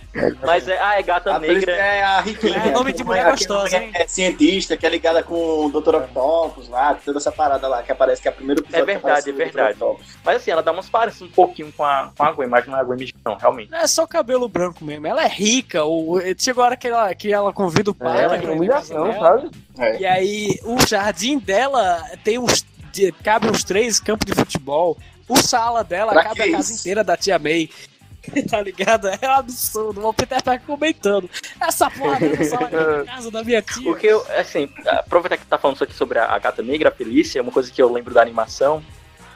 Mas 0.45 0.67
é, 0.67 0.77
ah, 0.81 0.99
é 0.99 1.03
gata 1.03 1.33
A 1.33 1.39
negra. 1.39 1.71
é 1.71 2.03
a 2.03 2.19
riquinha. 2.21 2.57
É 2.57 2.71
nome 2.71 2.91
de 2.91 3.03
mulher 3.03 3.21
Aquela 3.21 3.35
gostosa, 3.35 3.63
mulher 3.77 3.83
hein? 3.83 3.91
É 3.93 4.07
cientista, 4.07 4.75
que 4.75 4.85
é 4.85 4.89
ligada 4.89 5.23
com 5.23 5.65
o 5.65 5.69
Dr. 5.69 5.95
Octopus 5.95 6.67
lá, 6.67 6.93
toda 6.95 7.17
essa 7.19 7.31
parada 7.31 7.67
lá, 7.67 7.81
que 7.81 7.91
aparece 7.91 8.21
que 8.21 8.27
é 8.27 8.31
o 8.31 8.33
primeiro 8.33 8.61
episódio 8.61 8.81
É 8.83 8.85
verdade, 8.85 9.29
é 9.29 9.33
verdade. 9.33 9.79
Mas 10.23 10.37
assim, 10.37 10.51
ela 10.51 10.61
dá 10.61 10.71
umas 10.71 10.89
pareces 10.89 11.21
um 11.21 11.29
pouquinho 11.29 11.71
com 11.71 11.83
a, 11.83 12.11
com 12.17 12.23
a 12.23 12.31
Gwen, 12.31 12.49
mas 12.49 12.65
não 12.67 12.77
é 12.77 12.81
a 12.81 12.83
Gwen 12.83 12.99
não, 13.25 13.35
realmente. 13.35 13.71
Não 13.71 13.79
é 13.79 13.87
só 13.87 14.05
cabelo 14.05 14.49
branco 14.49 14.83
mesmo. 14.83 15.07
Ela 15.07 15.23
é 15.23 15.27
rica. 15.27 15.85
O, 15.85 16.19
chegou 16.37 16.63
a 16.63 16.67
hora 16.67 16.77
que 16.77 16.87
ela, 16.87 17.15
que 17.15 17.31
ela 17.31 17.53
convida 17.53 17.91
o 17.91 17.95
pai. 17.95 18.25
É, 18.25 18.27
pra 18.27 18.37
é 18.37 18.51
humilhação, 18.51 19.13
sabe? 19.19 19.51
É. 19.77 19.99
E 20.01 20.05
aí, 20.05 20.59
o 20.63 20.77
jardim 20.85 21.39
dela 21.39 22.03
tem 22.23 22.37
uns. 22.37 22.65
de- 22.91 23.11
cabe 23.23 23.49
uns 23.49 23.63
três 23.63 23.99
campos 23.99 24.25
de 24.25 24.33
futebol. 24.33 24.97
O 25.27 25.37
sala 25.37 25.83
dela 25.83 26.11
Pra 26.11 26.23
cabe 26.23 26.41
a 26.41 26.51
casa 26.51 26.71
isso? 26.73 26.81
inteira 26.81 27.03
da 27.03 27.15
tia 27.15 27.37
May. 27.37 27.69
tá 28.49 28.61
ligado? 28.61 29.07
É 29.07 29.27
um 29.27 29.31
absurdo. 29.31 30.05
O 30.05 30.13
Peter 30.13 30.41
tá 30.41 30.57
comentando. 30.59 31.29
Essa 31.59 31.89
porra 31.89 32.15
aqui 32.15 32.49
na 32.49 33.05
casa 33.05 33.31
da 33.31 33.43
minha 33.43 33.61
tia. 33.61 33.83
Porque, 33.83 34.07
eu, 34.07 34.25
assim, 34.37 34.69
aproveitar 34.85 35.37
que 35.37 35.45
tá 35.45 35.57
falando 35.57 35.75
isso 35.75 35.83
aqui 35.83 35.93
sobre 35.93 36.19
a, 36.19 36.37
gata 36.37 36.61
negra, 36.61 36.89
a 36.89 36.91
Felícia, 36.91 37.41
uma 37.41 37.51
coisa 37.51 37.71
que 37.71 37.81
eu 37.81 37.91
lembro 37.91 38.13
da 38.13 38.21
animação 38.21 38.83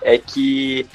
é 0.01 0.17
que 0.17 0.87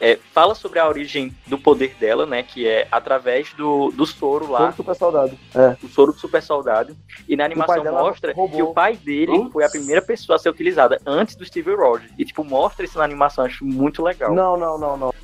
é, 0.00 0.18
fala 0.32 0.54
sobre 0.54 0.78
a 0.78 0.86
origem 0.86 1.34
do 1.46 1.58
poder 1.58 1.94
dela, 1.98 2.26
né? 2.26 2.42
Que 2.42 2.68
é 2.68 2.86
através 2.90 3.52
do, 3.54 3.90
do 3.92 4.04
soro 4.04 4.50
lá, 4.50 4.66
Todo 4.66 4.76
super 4.76 4.94
soldado. 4.94 5.38
É. 5.54 5.76
o 5.82 5.88
soro 5.88 6.12
do 6.12 6.18
super 6.18 6.42
soldado. 6.42 6.96
E 7.28 7.36
na 7.36 7.44
animação 7.44 7.82
mostra 7.84 8.32
roubou. 8.34 8.56
que 8.56 8.62
o 8.62 8.74
pai 8.74 8.96
dele 8.96 9.38
Putz. 9.38 9.52
foi 9.52 9.64
a 9.64 9.70
primeira 9.70 10.02
pessoa 10.02 10.36
a 10.36 10.38
ser 10.38 10.50
utilizada 10.50 11.00
antes 11.06 11.34
do 11.36 11.44
Steve 11.44 11.74
Rogers. 11.74 12.12
E, 12.18 12.24
tipo, 12.24 12.44
mostra 12.44 12.84
isso 12.84 12.98
na 12.98 13.04
animação, 13.04 13.44
acho 13.44 13.64
muito 13.64 14.02
legal. 14.02 14.34
Não, 14.34 14.56
não, 14.56 14.78
não, 14.78 14.96
não. 14.96 15.14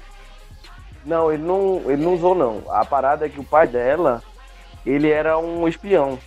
Não, 1.05 1.33
ele 1.33 1.43
não, 1.43 1.83
ele 1.87 2.03
não 2.03 2.15
usou, 2.15 2.35
não. 2.35 2.63
A 2.71 2.85
parada 2.85 3.27
é 3.27 3.29
que 3.29 3.41
o 3.41 3.45
pai 3.45 3.67
dela, 3.67 4.23
ele 4.87 5.11
era 5.11 5.39
um 5.39 5.67
espião. 5.67 6.19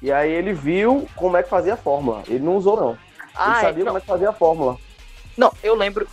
E 0.00 0.10
aí 0.12 0.30
ele 0.32 0.52
viu 0.52 1.06
como 1.16 1.36
é 1.36 1.42
que 1.42 1.48
fazia 1.48 1.74
a 1.74 1.76
fórmula. 1.76 2.22
Ele 2.28 2.38
não 2.44 2.56
usou, 2.56 2.76
não. 2.76 2.90
Ele 2.92 2.98
Ah, 3.34 3.58
é, 3.58 3.60
sabia 3.62 3.84
não, 3.84 3.90
como 3.92 3.98
é 3.98 4.00
que 4.00 4.06
fazia 4.06 4.30
a 4.30 4.32
fórmula. 4.32 4.76
não, 5.36 5.52
eu 5.62 5.74
lembro. 5.74 6.06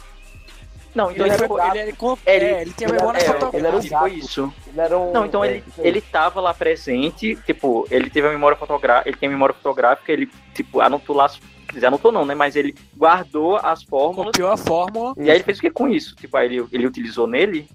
Não, 0.97 1.11
então 1.11 1.25
Ele, 1.27 1.35
ele, 1.35 1.47
foi- 1.47 1.67
ele, 1.69 1.79
ele, 1.79 1.93
com- 1.93 2.17
ele- 2.25 2.45
é, 2.45 2.61
ele 2.63 2.73
tem 2.73 2.87
a 2.87 2.89
ele 2.89 2.97
memória 2.97 3.19
era- 3.19 3.27
fotográfica. 3.33 3.57
ele 3.57 3.67
era 3.67 3.77
um 3.77 3.81
foi 3.81 3.89
gato. 3.89 4.07
isso. 4.25 4.53
Ele 4.67 4.81
era 4.81 4.97
um. 4.97 5.11
Não, 5.11 5.25
então 5.27 5.43
é, 5.43 5.49
ele, 5.51 5.63
ele 5.77 6.01
tava 6.01 6.41
lá 6.41 6.53
presente, 6.53 7.35
tipo, 7.45 7.87
ele 7.91 8.09
teve 8.09 8.27
a 8.27 8.31
memória 8.31 8.57
fotográfica, 8.57 9.07
ele 9.09 9.17
tem 9.17 9.29
a 9.29 9.31
memória 9.31 9.53
fotográfica, 9.53 10.11
ele, 10.11 10.27
tipo, 10.55 10.81
anotou 10.81 11.15
lá, 11.15 11.25
as- 11.25 11.39
quer 11.67 11.73
dizer, 11.75 11.85
anotou 11.85 12.11
não, 12.11 12.25
né, 12.25 12.33
mas 12.33 12.55
ele 12.55 12.73
guardou 12.97 13.57
as 13.57 13.83
fórmulas, 13.83 14.27
Copiou 14.31 14.49
a 14.51 14.57
fórmula. 14.57 15.13
e 15.17 15.29
aí 15.29 15.37
ele 15.37 15.43
fez 15.43 15.59
o 15.59 15.61
que 15.61 15.69
com 15.69 15.87
isso? 15.87 16.15
Tipo, 16.15 16.35
aí 16.37 16.45
ele, 16.47 16.65
ele 16.71 16.87
utilizou 16.87 17.27
nele, 17.27 17.67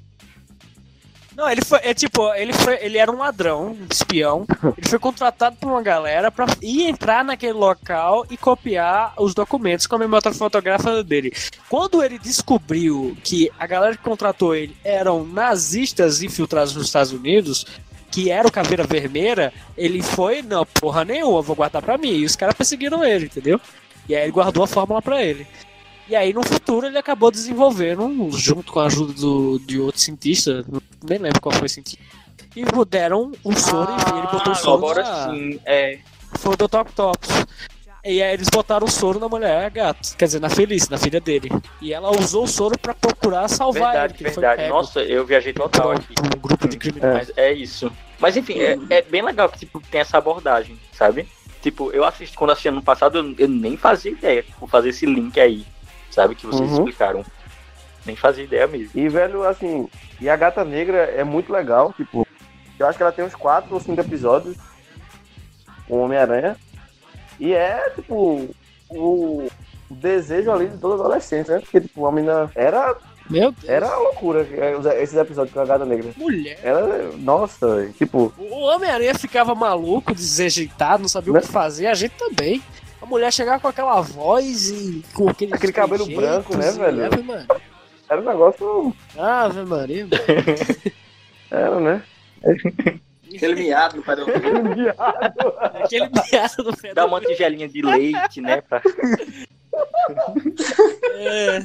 Não, 1.37 1.49
ele 1.49 1.64
foi, 1.64 1.80
é 1.83 1.95
tipo, 1.95 2.33
ele 2.35 2.53
foi, 2.53 2.78
ele 2.83 2.99
era 2.99 3.11
um 3.11 3.18
ladrão, 3.18 3.68
um 3.68 3.87
espião. 3.91 4.47
Ele 4.76 4.87
foi 4.87 4.99
contratado 4.99 5.57
por 5.57 5.70
uma 5.70 5.83
galera 5.83 6.30
pra 6.30 6.47
ir 6.61 6.83
entrar 6.83 7.24
naquele 7.24 7.55
local 7.55 8.26
e 8.30 8.37
copiar 8.37 9.14
os 9.18 9.35
documentos 9.35 9.87
com 9.87 9.97
a 9.97 9.99
memória 9.99 10.33
fotográfica 10.33 11.03
dele. 11.03 11.33
Quando 11.68 12.03
ele 12.03 12.18
descobriu 12.18 13.16
que 13.24 13.51
a 13.59 13.66
galera 13.66 13.97
que 13.97 14.03
contratou 14.03 14.55
ele 14.55 14.76
eram 14.85 15.24
nazistas 15.24 16.22
infiltrados 16.22 16.74
nos 16.74 16.87
Estados 16.87 17.12
Unidos, 17.12 17.66
que 18.11 18.30
era 18.30 18.47
o 18.47 18.53
Caveira 18.53 18.85
Vermelha, 18.85 19.53
ele 19.76 20.03
foi, 20.03 20.43
não, 20.43 20.66
porra 20.66 21.05
nenhuma, 21.05 21.41
vou 21.41 21.57
guardar 21.57 21.80
pra 21.80 21.97
mim. 21.97 22.12
E 22.12 22.24
os 22.26 22.37
caras 22.37 22.55
perseguiram 22.55 23.03
ele, 23.03 23.24
entendeu? 23.24 23.59
E 24.07 24.14
aí 24.14 24.24
ele 24.24 24.33
guardou 24.33 24.62
a 24.62 24.66
fórmula 24.66 25.01
pra 25.01 25.22
ele. 25.22 25.47
E 26.09 26.16
aí, 26.16 26.32
no 26.32 26.42
futuro, 26.42 26.86
ele 26.86 26.98
acabou 26.98 27.30
desenvolvendo, 27.30 28.30
junto 28.32 28.72
com 28.72 28.80
a 28.80 28.86
ajuda 28.86 29.12
do, 29.12 29.59
de 29.61 29.78
outro 29.80 30.00
cientista, 30.00 30.64
nem 31.03 31.18
lembro 31.18 31.40
qual 31.40 31.55
foi 31.55 31.66
o 31.66 31.70
cientista, 31.70 32.03
e 32.57 32.64
deram 32.86 33.32
um 33.44 33.57
soro 33.57 33.90
e 33.92 34.18
ele 34.18 34.26
botou 34.26 34.48
o 34.48 34.50
Ah, 34.50 34.55
soro 34.55 34.76
agora 34.76 35.03
na... 35.03 35.30
sim, 35.30 35.61
é, 35.64 35.98
Foi 36.34 36.55
o 36.55 36.57
Dr. 36.57 36.78
Octopus. 36.80 37.28
E 38.05 38.20
aí 38.20 38.34
eles 38.34 38.48
botaram 38.48 38.84
o 38.84 38.90
soro 38.90 39.20
na 39.20 39.28
mulher 39.28 39.70
gato, 39.70 40.16
quer 40.16 40.24
dizer, 40.24 40.40
na 40.40 40.50
Felice, 40.50 40.90
na 40.90 40.98
filha 40.98 41.20
dele. 41.20 41.48
E 41.80 41.92
ela 41.94 42.11
usou 42.11 42.44
o 42.44 42.48
soro 42.48 42.76
pra 42.76 42.92
procurar 42.92 43.46
salvar 43.48 43.92
verdade, 43.92 44.14
ele, 44.18 44.30
verdade, 44.30 44.68
nossa, 44.68 45.00
eu 45.00 45.24
viajei 45.24 45.53
total 45.53 45.92
aqui. 45.92 46.12
um 46.20 46.40
grupo 46.40 46.66
de 46.66 46.76
criminosos. 46.78 47.28
Mas 47.28 47.32
é 47.36 47.53
isso. 47.53 47.92
Mas 48.18 48.36
enfim, 48.36 48.59
é, 48.59 48.76
é 48.90 49.03
bem 49.03 49.22
legal 49.22 49.48
que 49.48 49.61
tipo, 49.61 49.80
tem 49.88 50.00
essa 50.00 50.18
abordagem, 50.18 50.76
sabe? 50.92 51.28
Tipo, 51.62 51.92
eu 51.92 52.05
assisti, 52.05 52.36
quando 52.36 52.50
assisti 52.50 52.68
ano 52.68 52.82
passado, 52.82 53.18
eu, 53.18 53.34
eu 53.38 53.48
nem 53.48 53.76
fazia 53.76 54.11
ideia, 54.11 54.42
tipo, 54.42 54.66
fazer 54.66 54.88
esse 54.88 55.07
link 55.07 55.38
aí, 55.38 55.64
sabe? 56.13 56.35
Que 56.35 56.47
vocês 56.47 56.69
Uhum. 56.71 56.77
explicaram. 56.79 57.25
Nem 58.07 58.17
fazia 58.17 58.45
ideia 58.45 58.67
mesmo. 58.67 58.91
E, 58.95 59.09
velho, 59.09 59.45
assim, 59.47 59.89
e 60.21 60.29
a 60.29 60.37
Gata 60.37 60.65
Negra 60.65 60.99
é 60.99 61.23
muito 61.25 61.53
legal, 61.53 61.93
tipo, 61.93 62.27
eu 62.79 62.87
acho 62.87 62.97
que 62.97 63.03
ela 63.03 63.13
tem 63.13 63.25
uns 63.25 63.35
4 63.35 63.73
ou 63.73 63.81
5 63.81 64.01
episódios 64.01 64.57
com 65.87 65.97
o 65.97 66.05
Homem-Aranha. 66.05 66.57
E 67.39 67.53
é, 67.55 67.91
tipo, 67.95 68.49
o, 68.91 69.49
desejo 69.91 70.51
ali 70.51 70.67
de 70.69 70.79
todo 70.79 70.95
adolescente, 71.01 71.51
né? 71.51 71.61
Porque, 71.61 71.81
tipo, 71.81 72.07
a 72.07 72.13
menina 72.13 72.51
era 72.55 72.97
Meu 73.31 73.53
Deus. 73.53 73.69
Era 73.69 73.97
loucura 73.97 74.47
é, 74.51 75.03
esses 75.03 75.17
episódios 75.17 75.55
com 75.55 75.61
a 75.61 75.65
Gata 75.65 75.85
Negra. 75.85 76.11
Mulher. 76.17 76.59
Era, 76.63 77.13
nossa, 77.19 77.89
tipo, 77.97 78.33
O 78.37 78.63
Homem-Aranha 78.65 79.15
ficava 79.15 79.55
maluco, 79.55 80.13
desajeitado, 80.15 81.03
não 81.03 81.09
sabia 81.09 81.33
o 81.33 81.41
que 81.41 81.47
fazer, 81.47 81.87
a 81.87 81.95
gente 81.95 82.15
também. 82.17 82.61
A 83.03 83.07
mulher 83.07 83.32
chegava 83.32 83.59
com 83.59 83.66
aquela 83.66 84.00
voz 84.00 84.70
e 84.70 85.05
com 85.12 85.28
aquele, 85.28 85.53
Aquele 85.53 85.72
cabelo 85.72 86.07
branco, 86.07 86.57
né, 86.57 86.70
velho? 86.70 87.05
Ave 87.07 87.22
Maria. 87.22 87.46
era 88.09 88.20
um 88.20 88.24
negócio. 88.24 88.96
Ave 89.18 89.64
Maria. 89.64 90.07
Era, 91.50 91.80
né? 91.80 92.03
Aquele 93.34 93.55
miado 93.57 93.96
no 93.96 94.03
padrão. 94.03 94.26
Aquele 95.82 96.09
miado 96.09 96.62
do 96.62 96.76
pé 96.76 96.94
Dá 96.94 97.03
da 97.03 97.07
uma 97.07 97.20
tigelinha 97.20 97.68
de 97.68 97.82
leite, 97.82 98.40
né? 98.40 98.61
Pra... 98.62 98.80
É. 101.14 101.61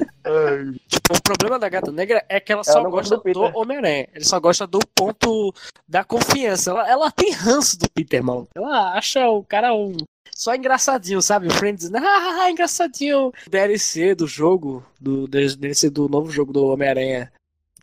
Tipo, 0.87 1.13
o 1.15 1.21
problema 1.21 1.59
da 1.59 1.69
gata 1.69 1.91
negra 1.91 2.23
é 2.27 2.39
que 2.39 2.51
ela 2.51 2.63
Ela 2.65 2.73
só 2.73 2.83
gosta 2.89 3.15
gosta 3.17 3.33
do 3.33 3.51
do. 3.51 3.57
Homem-Aranha. 3.59 4.07
Ele 4.13 4.25
só 4.25 4.39
gosta 4.39 4.65
do 4.65 4.79
ponto 4.95 5.53
da 5.87 6.03
confiança. 6.03 6.71
Ela, 6.71 6.89
ela 6.89 7.11
tem 7.11 7.31
ranço 7.31 7.77
do 7.77 7.89
Peter, 7.91 8.23
mano. 8.23 8.47
Ela 8.55 8.93
acha 8.93 9.27
o 9.29 9.43
cara 9.43 9.73
um. 9.73 9.95
Só 10.35 10.55
engraçadinho, 10.55 11.21
sabe? 11.21 11.47
O 11.47 11.51
Friends, 11.53 11.89
ah, 11.93 12.49
engraçadinho. 12.49 13.31
DLC 13.49 14.15
do 14.15 14.27
jogo, 14.27 14.85
do 14.99 15.27
DLC 15.27 15.89
do 15.89 16.07
novo 16.07 16.31
jogo 16.31 16.51
do 16.53 16.65
Homem-Aranha. 16.65 17.31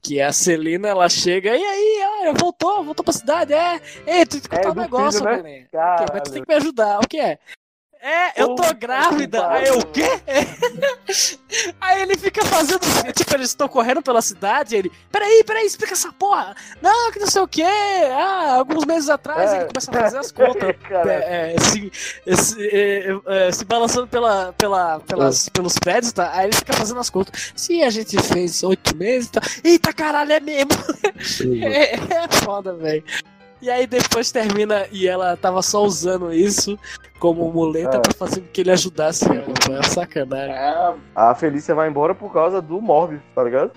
Que 0.02 0.20
a 0.20 0.32
Celina, 0.32 0.88
ela 0.88 1.08
chega, 1.08 1.56
e 1.56 1.62
aí, 1.64 2.02
ah, 2.28 2.32
voltou, 2.38 2.84
voltou 2.84 3.02
pra 3.02 3.12
cidade, 3.12 3.54
é. 3.54 3.80
Ei, 4.06 4.26
tu 4.26 4.32
tem 4.32 4.42
que 4.42 4.48
contar 4.50 4.68
É, 4.68 4.70
um 4.70 4.74
negócio, 4.74 5.20
filho, 5.20 5.30
né? 5.32 5.38
Homem-Aranha. 5.40 5.66
O 5.94 5.96
quê? 5.96 6.04
Mas 6.12 6.22
tu 6.22 6.32
tem 6.32 6.42
que 6.42 6.48
me 6.48 6.54
ajudar, 6.56 6.98
o 7.00 7.08
que 7.08 7.18
é? 7.18 7.38
É, 8.06 8.42
eu 8.42 8.54
tô 8.54 8.62
grávida. 8.78 9.48
Aí 9.48 9.66
eu, 9.66 9.78
o 9.78 9.86
quê? 9.86 10.04
Aí 11.80 12.02
ele 12.02 12.18
fica 12.18 12.44
fazendo. 12.44 12.80
Tipo, 13.14 13.34
eles 13.34 13.48
estão 13.48 13.66
correndo 13.66 14.02
pela 14.02 14.20
cidade. 14.20 14.76
Ele, 14.76 14.92
peraí, 15.10 15.42
peraí, 15.42 15.64
explica 15.64 15.94
essa 15.94 16.12
porra. 16.12 16.54
Não, 16.82 17.10
que 17.10 17.18
não 17.18 17.26
sei 17.26 17.40
o 17.40 17.48
quê. 17.48 17.64
Ah, 17.64 18.56
alguns 18.56 18.84
meses 18.84 19.08
atrás 19.08 19.52
É. 19.52 19.56
ele 19.56 19.64
começa 19.68 19.90
a 19.90 19.94
fazer 19.94 20.18
as 20.18 20.30
contas. 20.30 20.74
É, 21.14 21.54
é, 21.54 21.60
se, 21.60 21.92
esse, 22.26 22.68
é, 22.68 23.06
é, 23.26 23.52
se 23.52 23.64
balançando 23.64 24.06
pela, 24.06 24.52
pela, 24.52 25.00
pelas, 25.00 25.48
pelos 25.48 25.78
prédios, 25.78 26.12
tá? 26.12 26.30
Aí 26.34 26.46
ele 26.46 26.54
fica 26.54 26.72
fazendo 26.74 27.00
as 27.00 27.08
contas. 27.08 27.52
Se 27.56 27.82
a 27.82 27.90
gente 27.90 28.20
fez 28.22 28.62
oito 28.62 28.94
meses, 28.96 29.30
tá? 29.30 29.40
Eita 29.62 29.92
caralho, 29.92 30.32
é 30.32 30.40
mesmo. 30.40 30.70
É, 31.64 31.94
é 31.94 32.28
foda, 32.44 32.74
velho. 32.74 33.02
E 33.64 33.70
aí 33.70 33.86
depois 33.86 34.30
termina 34.30 34.86
e 34.92 35.08
ela 35.08 35.38
tava 35.38 35.62
só 35.62 35.82
usando 35.82 36.30
isso 36.30 36.78
como 37.18 37.50
muleta 37.50 37.96
É. 37.96 38.00
pra 38.00 38.12
fazer 38.12 38.42
com 38.42 38.48
que 38.48 38.60
ele 38.60 38.70
ajudasse 38.70 39.24
ela. 39.24 39.40
Pô, 39.66 39.72
é 39.72 39.82
sacanagem. 39.84 40.54
Ah, 40.54 40.94
A 41.14 41.34
Felícia 41.34 41.74
vai 41.74 41.88
embora 41.88 42.14
por 42.14 42.30
causa 42.30 42.60
do 42.60 42.78
Morbius, 42.78 43.22
tá 43.34 43.42
ligado? 43.42 43.70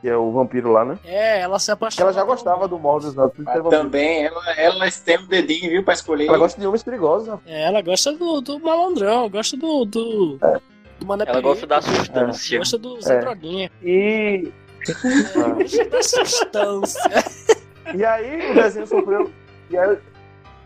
Que 0.00 0.08
é 0.08 0.16
o 0.16 0.30
vampiro 0.30 0.70
lá, 0.70 0.84
né? 0.84 0.96
É, 1.04 1.40
ela 1.40 1.58
se 1.58 1.68
apaixonou. 1.72 2.10
ela 2.12 2.16
já 2.20 2.24
gostava 2.24 2.68
do 2.68 2.78
Morbius, 2.78 3.16
né? 3.16 3.28
É 3.48 3.60
também, 3.70 4.24
ela, 4.24 4.52
ela 4.56 4.88
tem 5.04 5.18
um 5.18 5.26
dedinho, 5.26 5.68
viu, 5.68 5.82
pra 5.82 5.94
escolher. 5.94 6.28
Ela 6.28 6.38
gosta 6.38 6.60
de 6.60 6.66
homens 6.68 6.84
perigosos, 6.84 7.26
né? 7.26 7.38
É, 7.44 7.64
ela 7.64 7.82
gosta 7.82 8.12
do, 8.12 8.40
do 8.40 8.60
malandrão, 8.60 9.28
gosta 9.28 9.56
do. 9.56 9.84
do, 9.84 10.38
do 11.00 11.06
mané 11.06 11.24
Ela 11.26 11.40
gosta 11.40 11.66
da 11.66 11.82
substância. 11.82 12.58
Gosta 12.58 12.78
do 12.78 13.00
Zé 13.00 13.16
É. 13.16 13.20
Droguinha. 13.20 13.70
E. 13.82 14.52
Gosta 15.58 15.84
da 15.86 16.02
substância. 16.02 17.00
E 17.92 18.04
aí 18.04 18.50
o 18.50 18.54
desenho 18.54 18.86
sofreu. 18.86 19.30
E 19.70 19.76
aí, 19.76 19.98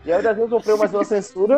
e 0.05 0.11
aí 0.11 0.19
o 0.19 0.23
desenho 0.23 0.49
sofreu 0.49 0.77
mais 0.77 0.93
uma 0.93 1.03
censura 1.03 1.57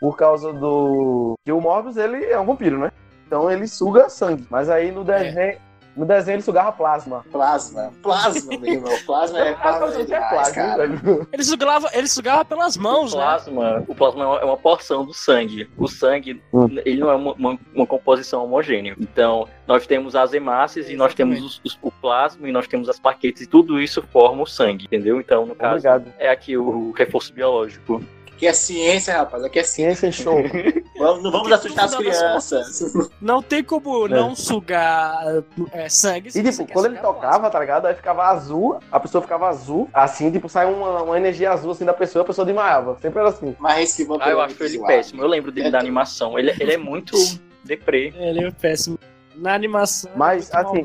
por 0.00 0.16
causa 0.16 0.52
do. 0.52 1.34
Que 1.44 1.52
o 1.52 1.60
Morbius 1.60 1.96
ele 1.96 2.24
é 2.24 2.38
um 2.38 2.46
vampiro, 2.46 2.78
né? 2.78 2.90
Então 3.26 3.50
ele 3.50 3.66
suga 3.66 4.08
sangue. 4.08 4.46
Mas 4.50 4.70
aí 4.70 4.90
no 4.90 5.04
desenho. 5.04 5.58
No 5.96 6.06
desenho 6.06 6.36
ele 6.36 6.42
sugava 6.42 6.72
plasma. 6.72 7.24
Plasma. 7.32 7.92
Plasma, 8.02 8.58
meu 8.58 8.72
irmão. 8.74 8.92
Plasma 9.04 9.38
é 9.40 9.54
plasma 9.54 9.86
é 9.98 10.00
é 10.00 10.04
demais, 10.04 10.28
plasma, 10.30 10.54
cara. 10.54 10.86
velho? 10.86 11.28
Ele 11.32 11.44
sugava, 11.44 11.90
ele 11.92 12.08
sugava 12.08 12.44
pelas 12.44 12.76
mãos, 12.76 13.12
o 13.12 13.18
né? 13.18 13.22
plasma, 13.24 13.84
o 13.88 13.94
plasma 13.94 14.22
é 14.22 14.26
uma- 14.26 14.38
é 14.40 14.44
uma 14.44 14.56
porção 14.56 15.04
do 15.04 15.12
sangue. 15.12 15.68
O 15.76 15.88
sangue, 15.88 16.42
Hum. 16.52 16.68
ele 16.84 17.00
não 17.00 17.10
é 17.10 17.14
uma, 17.16 17.32
uma- 17.32 17.58
uma 17.74 17.86
composição 17.86 18.44
homogênea. 18.44 18.94
Então, 19.00 19.48
nós 19.66 19.86
temos 19.86 20.14
as 20.14 20.32
hemácias 20.32 20.88
e 20.88 20.96
nós 20.96 21.12
temos 21.14 21.42
os- 21.42 21.60
os- 21.64 21.78
o 21.82 21.90
plasma 21.90 22.48
e 22.48 22.52
nós 22.52 22.66
temos 22.68 22.88
as 22.88 22.98
plaquetas 22.98 23.42
e 23.42 23.46
tudo 23.46 23.80
isso 23.80 24.02
forma 24.12 24.42
o 24.42 24.46
sangue, 24.46 24.84
entendeu? 24.86 25.20
Então, 25.20 25.44
no 25.46 25.54
caso, 25.54 25.86
Obrigado. 25.86 26.12
é 26.18 26.30
aqui 26.30 26.56
o 26.56 26.92
reforço 26.92 27.32
biológico. 27.32 28.02
Aqui 28.40 28.46
é 28.46 28.52
ciência, 28.54 29.18
rapaz. 29.18 29.44
Aqui 29.44 29.58
é 29.58 29.62
ciência. 29.62 29.80
Ciência 29.90 30.06
em 30.06 30.12
show. 30.12 30.36
Vamos, 30.98 31.22
não 31.22 31.30
vamos 31.30 31.50
assustar 31.52 31.86
as 31.86 31.94
crianças. 31.94 33.10
Não 33.22 33.42
tem 33.42 33.64
como 33.64 34.06
não 34.06 34.34
sugar 34.34 35.42
é, 35.72 35.88
sangue. 35.88 36.28
E 36.28 36.42
tipo, 36.42 36.66
quando 36.70 36.86
ele 36.86 36.98
tocava, 36.98 37.48
tá 37.48 37.58
ligado? 37.58 37.86
Aí 37.86 37.94
ficava 37.94 38.24
azul, 38.24 38.78
a 38.92 39.00
pessoa 39.00 39.22
ficava 39.22 39.48
azul, 39.48 39.88
assim, 39.94 40.30
tipo, 40.30 40.46
sai 40.46 40.66
uma, 40.66 41.02
uma 41.02 41.16
energia 41.16 41.52
azul 41.52 41.70
assim 41.70 41.86
da 41.86 41.94
pessoa, 41.94 42.22
a 42.22 42.26
pessoa 42.26 42.44
desmaiava. 42.44 42.98
Sempre 43.00 43.20
era 43.20 43.30
assim. 43.30 43.56
Mas 43.58 43.90
esse 43.90 44.04
vampiro 44.04 44.28
Ah, 44.28 44.32
eu 44.32 44.40
é 44.42 44.44
acho 44.44 44.62
ele 44.62 44.78
péssimo. 44.80 45.22
Eu 45.22 45.28
lembro 45.28 45.50
dele 45.50 45.70
da 45.70 45.78
animação. 45.78 46.38
Ele, 46.38 46.50
ele 46.60 46.72
é 46.74 46.78
muito 46.78 47.16
deprê. 47.64 48.12
Ele 48.16 48.44
é 48.44 48.50
péssimo. 48.50 48.98
Na 49.36 49.54
animação. 49.54 50.10
Mas, 50.14 50.50
é 50.50 50.56
assim-. 50.58 50.82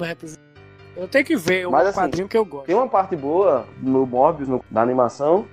Eu 0.96 1.08
tenho 1.10 1.26
que 1.26 1.36
ver 1.36 1.68
o 1.68 1.72
Mas, 1.72 1.88
assim, 1.88 2.00
quadrinho 2.00 2.28
que 2.28 2.38
eu 2.38 2.46
gosto. 2.46 2.68
Tem 2.68 2.76
uma 2.76 2.88
parte 2.88 3.16
boa 3.18 3.66
no 3.82 4.06
Morbius, 4.06 4.48
no- 4.48 4.64
da 4.72 4.82
animação, 4.82 5.46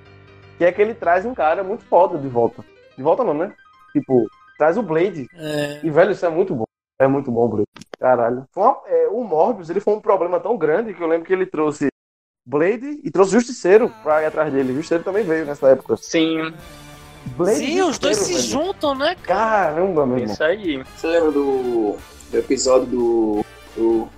que 0.58 0.64
é 0.64 0.72
que 0.72 0.80
ele 0.82 0.94
traz 0.94 1.24
um 1.24 1.34
cara 1.34 1.62
muito 1.62 1.84
foda 1.84 2.18
de 2.18 2.28
volta. 2.28 2.64
De 2.96 3.02
volta 3.02 3.24
não, 3.24 3.34
né? 3.34 3.52
Tipo, 3.92 4.26
traz 4.58 4.76
o 4.76 4.82
Blade. 4.82 5.26
É, 5.34 5.80
E, 5.82 5.90
velho, 5.90 6.12
isso 6.12 6.24
é 6.24 6.28
muito 6.28 6.54
bom. 6.54 6.64
É 7.00 7.06
muito 7.06 7.30
bom, 7.30 7.48
Blade. 7.48 7.66
Caralho. 7.98 8.44
Foi 8.52 8.62
uma- 8.62 8.80
é, 8.86 9.08
o 9.08 9.22
Morbius, 9.24 9.70
ele 9.70 9.80
foi 9.80 9.94
um 9.94 10.00
problema 10.00 10.38
tão 10.40 10.56
grande 10.56 10.94
que 10.94 11.02
eu 11.02 11.06
lembro 11.06 11.26
que 11.26 11.32
ele 11.32 11.46
trouxe 11.46 11.88
Blade 12.46 13.00
e 13.04 13.10
trouxe 13.10 13.32
Justiceiro 13.32 13.88
pra 14.02 14.22
ir 14.22 14.26
atrás 14.26 14.52
dele. 14.52 14.72
Justiceiro 14.74 15.04
também 15.04 15.24
veio 15.24 15.46
nessa 15.46 15.68
época. 15.68 15.96
Sim, 15.96 16.52
Blade 17.36 17.56
Sim, 17.58 17.82
os 17.82 17.98
dois 17.98 18.16
se 18.18 18.32
velho. 18.34 18.44
juntam, 18.44 18.94
né? 18.94 19.14
Caramba, 19.22 20.04
meu 20.06 20.18
irmão. 20.18 20.32
isso 20.32 20.42
aí. 20.44 20.82
Você 20.96 21.06
lembra 21.06 21.30
do, 21.32 21.96
do 22.30 22.38
episódio 22.38 22.86
do, 22.86 23.44
do- 23.76 24.08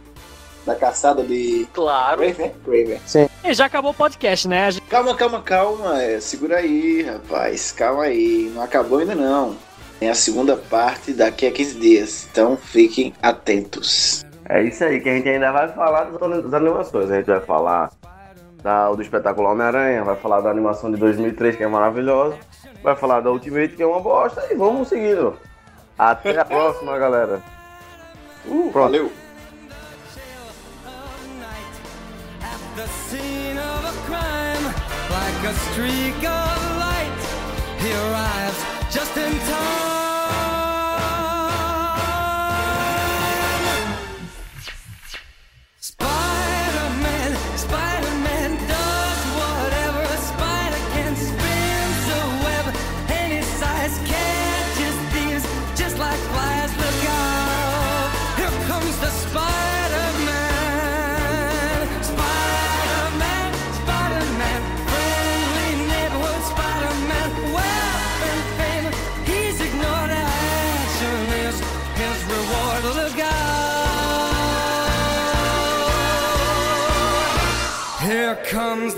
da 0.66 0.74
caçada 0.74 1.22
de 1.22 1.66
Claro. 1.72 2.18
Craven? 2.18 2.52
Craven. 2.64 3.00
E 3.44 3.52
já 3.54 3.66
acabou 3.66 3.90
o 3.90 3.94
podcast, 3.94 4.48
né? 4.48 4.70
Gente- 4.70 4.86
Calma, 4.88 5.14
calma, 5.14 5.42
calma. 5.42 6.02
É, 6.02 6.18
segura 6.20 6.56
aí, 6.58 7.02
rapaz. 7.02 7.72
Calma 7.72 8.04
aí. 8.04 8.50
Não 8.54 8.62
acabou 8.62 8.98
ainda 8.98 9.14
não. 9.14 9.56
Tem 10.00 10.08
a 10.10 10.14
segunda 10.14 10.56
parte 10.56 11.12
daqui 11.12 11.46
a 11.46 11.50
15 11.50 11.78
dias. 11.78 12.26
Então 12.30 12.56
fiquem 12.56 13.12
atentos. 13.22 14.24
É 14.48 14.62
isso 14.62 14.84
aí, 14.84 15.00
que 15.00 15.08
a 15.08 15.14
gente 15.14 15.28
ainda 15.28 15.50
vai 15.52 15.68
falar 15.68 16.04
das 16.04 16.42
das 16.44 16.54
animações. 16.54 17.10
A 17.10 17.16
gente 17.16 17.26
vai 17.26 17.40
falar 17.40 17.90
da, 18.62 18.90
do 18.92 19.00
espetáculo 19.02 19.48
Homem-Aranha, 19.50 20.04
vai 20.04 20.16
falar 20.16 20.40
da 20.40 20.50
animação 20.50 20.90
de 20.90 20.96
2003, 20.98 21.56
que 21.56 21.62
é 21.62 21.66
maravilhosa, 21.66 22.36
vai 22.82 22.94
falar 22.96 23.20
da 23.20 23.30
Ultimate, 23.30 23.74
que 23.76 23.82
é 23.82 23.86
uma 23.86 24.00
bosta, 24.00 24.42
e 24.50 24.54
vamos 24.54 24.88
seguindo. 24.88 25.36
Até 25.98 26.38
a 26.38 26.44
próxima, 26.44 26.98
galera. 26.98 27.40
Uh, 28.46 28.70
Pronto. 28.72 28.72
valeu. 28.72 29.12
Scene 33.08 33.58
of 33.58 33.84
a 33.84 33.94
crime 34.06 34.64
like 35.10 35.40
a 35.52 35.54
streak 35.66 36.16
of 36.16 36.56
light. 36.84 37.22
He 37.80 37.92
arrives 37.92 38.60
just 38.94 39.16
in 39.16 39.32
time 39.50 39.93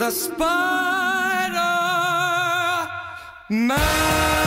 here 0.06 0.12
comes 0.12 0.28
the 0.28 0.34
Spider-Man 3.50 4.45